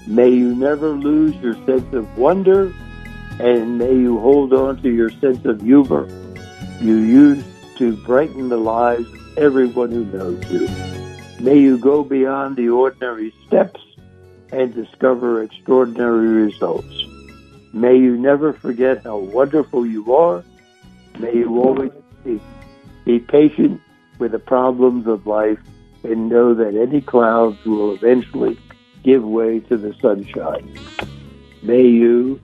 May 0.07 0.31
you 0.31 0.55
never 0.55 0.91
lose 0.91 1.35
your 1.37 1.55
sense 1.67 1.93
of 1.95 2.17
wonder, 2.17 2.73
and 3.39 3.79
may 3.79 3.93
you 3.95 4.19
hold 4.19 4.53
on 4.53 4.81
to 4.83 4.91
your 4.91 5.11
sense 5.11 5.45
of 5.45 5.61
humor 5.61 6.09
you 6.81 6.97
use 6.97 7.45
to 7.79 7.97
brighten 7.99 8.49
the 8.49 8.57
lives 8.57 9.07
of 9.13 9.39
everyone 9.39 9.91
who 9.91 10.05
knows 10.05 10.51
you. 10.51 10.94
May 11.45 11.59
you 11.59 11.77
go 11.77 12.03
beyond 12.03 12.57
the 12.57 12.71
ordinary 12.71 13.31
steps 13.47 13.79
and 14.51 14.75
discover 14.75 15.43
extraordinary 15.43 16.27
results. 16.27 17.05
May 17.75 17.97
you 17.97 18.17
never 18.17 18.55
forget 18.55 19.05
how 19.05 19.19
wonderful 19.19 19.85
you 19.85 20.15
are. 20.15 20.43
May 21.19 21.35
you 21.35 21.61
always 21.61 21.93
be, 22.25 22.41
be 23.05 23.19
patient 23.19 23.83
with 24.19 24.33
the 24.33 24.39
problems 24.39 25.07
of 25.07 25.27
life 25.27 25.59
and 26.03 26.31
know 26.31 26.55
that 26.55 26.77
any 26.77 27.03
clouds 27.03 27.63
will 27.67 27.93
eventually 27.93 28.59
give 29.03 29.23
way 29.23 29.61
to 29.61 29.77
the 29.77 29.93
sunshine. 30.01 30.79
May 31.63 31.83
you 31.83 32.41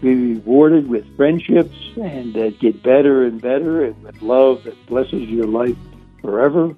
be 0.00 0.34
rewarded 0.34 0.88
with 0.88 1.16
friendships 1.16 1.76
and 2.00 2.32
that 2.34 2.60
get 2.60 2.80
better 2.80 3.24
and 3.24 3.42
better 3.42 3.84
and 3.86 4.00
with 4.04 4.22
love 4.22 4.62
that 4.62 4.86
blesses 4.86 5.28
your 5.28 5.48
life 5.48 5.76
forever. 6.22 6.76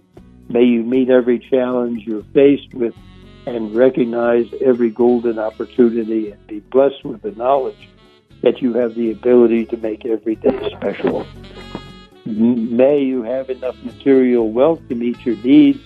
May 0.51 0.65
you 0.65 0.83
meet 0.83 1.11
every 1.11 1.39
challenge 1.39 2.03
you're 2.05 2.25
faced 2.35 2.75
with 2.75 2.93
and 3.47 3.73
recognize 3.73 4.53
every 4.61 4.91
golden 4.91 5.39
opportunity 5.39 6.33
and 6.33 6.47
be 6.49 6.59
blessed 6.59 7.05
with 7.05 7.23
the 7.23 7.31
knowledge 7.31 7.89
that 8.43 8.61
you 8.61 8.75
have 8.75 8.97
the 8.97 9.13
ability 9.13 9.67
to 9.67 9.77
make 9.77 10.05
every 10.05 10.35
day 10.35 10.75
special. 10.77 11.25
May 12.27 13.01
you 13.03 13.23
have 13.23 13.49
enough 13.49 13.81
material 13.85 14.51
wealth 14.51 14.81
to 14.89 14.97
meet 14.97 15.25
your 15.25 15.37
needs 15.37 15.79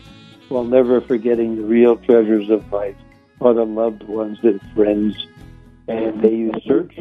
while 0.48 0.64
never 0.64 1.02
forgetting 1.02 1.56
the 1.56 1.62
real 1.62 1.96
treasures 1.96 2.48
of 2.48 2.72
life 2.72 2.96
are 3.42 3.52
the 3.52 3.66
loved 3.66 4.02
ones 4.04 4.38
and 4.42 4.62
friends. 4.74 5.26
And 5.88 6.22
may 6.22 6.34
you 6.34 6.52
search 6.66 6.98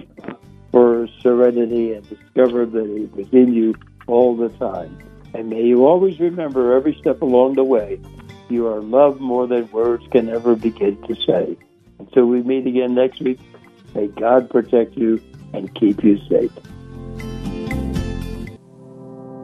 for 0.74 1.08
serenity 1.22 1.94
and 1.94 2.10
discover 2.10 2.66
that 2.66 2.86
it 2.86 3.16
was 3.16 3.28
in 3.32 3.54
you 3.54 3.76
all 4.06 4.36
the 4.36 4.50
time. 4.50 4.98
And 5.34 5.50
may 5.50 5.64
you 5.64 5.86
always 5.86 6.20
remember 6.20 6.76
every 6.76 6.96
step 7.00 7.22
along 7.22 7.56
the 7.56 7.64
way, 7.64 8.00
you 8.50 8.68
are 8.68 8.82
loved 8.82 9.20
more 9.20 9.48
than 9.48 9.70
words 9.72 10.06
can 10.12 10.30
ever 10.30 10.56
begin 10.56 11.02
to 11.08 11.16
say. 11.16 11.58
Until 12.00 12.26
we 12.26 12.44
meet 12.44 12.68
again 12.68 12.94
next 12.94 13.22
week, 13.22 13.40
may 13.96 14.08
God 14.08 14.50
protect 14.50 14.96
you 14.96 15.22
and 15.54 15.74
keep 15.74 16.04
you 16.04 16.20
safe. 16.30 16.52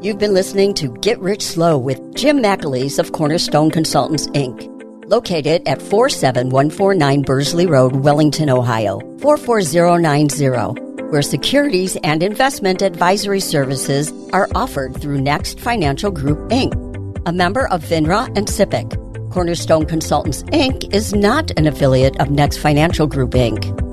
You've 0.01 0.19
been 0.19 0.33
listening 0.33 0.73
to 0.75 0.93
Get 1.01 1.19
Rich 1.19 1.43
Slow 1.43 1.77
with 1.77 2.15
Jim 2.15 2.37
McAleese 2.37 2.99
of 2.99 3.11
Cornerstone 3.11 3.69
Consultants, 3.71 4.27
Inc., 4.27 4.67
located 5.09 5.67
at 5.67 5.81
47149 5.81 7.23
Bursley 7.23 7.65
Road, 7.65 7.95
Wellington, 7.95 8.49
Ohio, 8.49 8.99
44090, 9.19 10.88
where 11.09 11.21
securities 11.21 11.97
and 12.03 12.21
investment 12.21 12.81
advisory 12.81 13.39
services 13.39 14.13
are 14.31 14.47
offered 14.53 14.99
through 15.01 15.19
Next 15.19 15.59
Financial 15.59 16.11
Group, 16.11 16.37
Inc., 16.49 17.21
a 17.25 17.31
member 17.31 17.67
of 17.69 17.83
FINRA 17.83 18.27
and 18.37 18.47
SIPC. 18.47 19.31
Cornerstone 19.31 19.85
Consultants, 19.85 20.43
Inc. 20.43 20.93
is 20.93 21.13
not 21.13 21.51
an 21.57 21.67
affiliate 21.67 22.19
of 22.19 22.29
Next 22.29 22.57
Financial 22.57 23.07
Group, 23.07 23.31
Inc. 23.31 23.89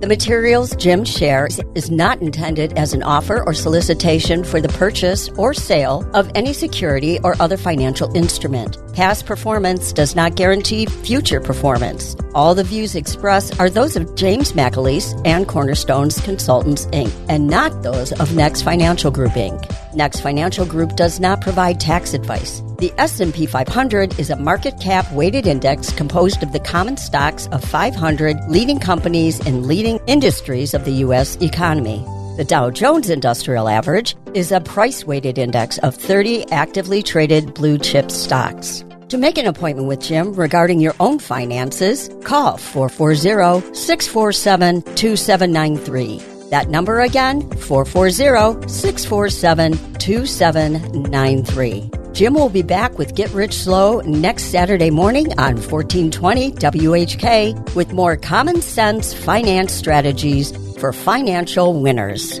The 0.00 0.06
materials 0.06 0.74
Jim 0.76 1.04
shares 1.04 1.60
is 1.74 1.90
not 1.90 2.22
intended 2.22 2.72
as 2.78 2.94
an 2.94 3.02
offer 3.02 3.44
or 3.44 3.52
solicitation 3.52 4.44
for 4.44 4.60
the 4.60 4.68
purchase 4.68 5.28
or 5.30 5.52
sale 5.52 6.08
of 6.14 6.30
any 6.34 6.54
security 6.54 7.18
or 7.22 7.36
other 7.38 7.58
financial 7.58 8.10
instrument. 8.16 8.78
Past 8.94 9.24
performance 9.24 9.92
does 9.92 10.16
not 10.16 10.34
guarantee 10.34 10.84
future 10.84 11.40
performance. 11.40 12.16
All 12.34 12.56
the 12.56 12.64
views 12.64 12.96
expressed 12.96 13.60
are 13.60 13.70
those 13.70 13.94
of 13.94 14.16
James 14.16 14.52
McAleese 14.52 15.20
and 15.24 15.46
Cornerstone's 15.46 16.20
Consultants, 16.20 16.86
Inc., 16.86 17.12
and 17.28 17.46
not 17.46 17.84
those 17.84 18.10
of 18.12 18.34
Next 18.34 18.62
Financial 18.62 19.12
Group, 19.12 19.32
Inc. 19.32 19.94
Next 19.94 20.20
Financial 20.20 20.66
Group 20.66 20.96
does 20.96 21.20
not 21.20 21.40
provide 21.40 21.78
tax 21.78 22.14
advice. 22.14 22.62
The 22.78 22.92
S&P 22.98 23.46
500 23.46 24.18
is 24.18 24.28
a 24.28 24.36
market 24.36 24.80
cap 24.80 25.10
weighted 25.12 25.46
index 25.46 25.92
composed 25.92 26.42
of 26.42 26.52
the 26.52 26.60
common 26.60 26.96
stocks 26.96 27.46
of 27.52 27.62
500 27.62 28.48
leading 28.48 28.80
companies 28.80 29.38
in 29.46 29.68
leading 29.68 30.00
industries 30.08 30.74
of 30.74 30.84
the 30.84 30.92
U.S. 31.04 31.36
economy. 31.36 32.04
The 32.40 32.46
Dow 32.46 32.70
Jones 32.70 33.10
Industrial 33.10 33.68
Average 33.68 34.16
is 34.32 34.50
a 34.50 34.62
price 34.62 35.04
weighted 35.04 35.36
index 35.36 35.76
of 35.80 35.94
30 35.94 36.50
actively 36.50 37.02
traded 37.02 37.52
blue 37.52 37.76
chip 37.76 38.10
stocks. 38.10 38.82
To 39.10 39.18
make 39.18 39.36
an 39.36 39.44
appointment 39.44 39.88
with 39.88 40.00
Jim 40.00 40.32
regarding 40.32 40.80
your 40.80 40.94
own 41.00 41.18
finances, 41.18 42.08
call 42.24 42.56
440 42.56 43.74
647 43.74 44.80
2793. 44.94 46.22
That 46.48 46.70
number 46.70 47.00
again, 47.00 47.42
440 47.58 48.66
647 48.70 49.98
2793. 49.98 51.90
Jim 52.12 52.32
will 52.32 52.48
be 52.48 52.62
back 52.62 52.96
with 52.96 53.14
Get 53.14 53.30
Rich 53.32 53.52
Slow 53.52 54.00
next 54.00 54.44
Saturday 54.44 54.88
morning 54.88 55.26
on 55.38 55.56
1420 55.56 56.52
WHK 56.52 57.74
with 57.74 57.92
more 57.92 58.16
common 58.16 58.62
sense 58.62 59.12
finance 59.12 59.72
strategies 59.74 60.52
for 60.80 60.92
financial 60.92 61.78
winners. 61.78 62.40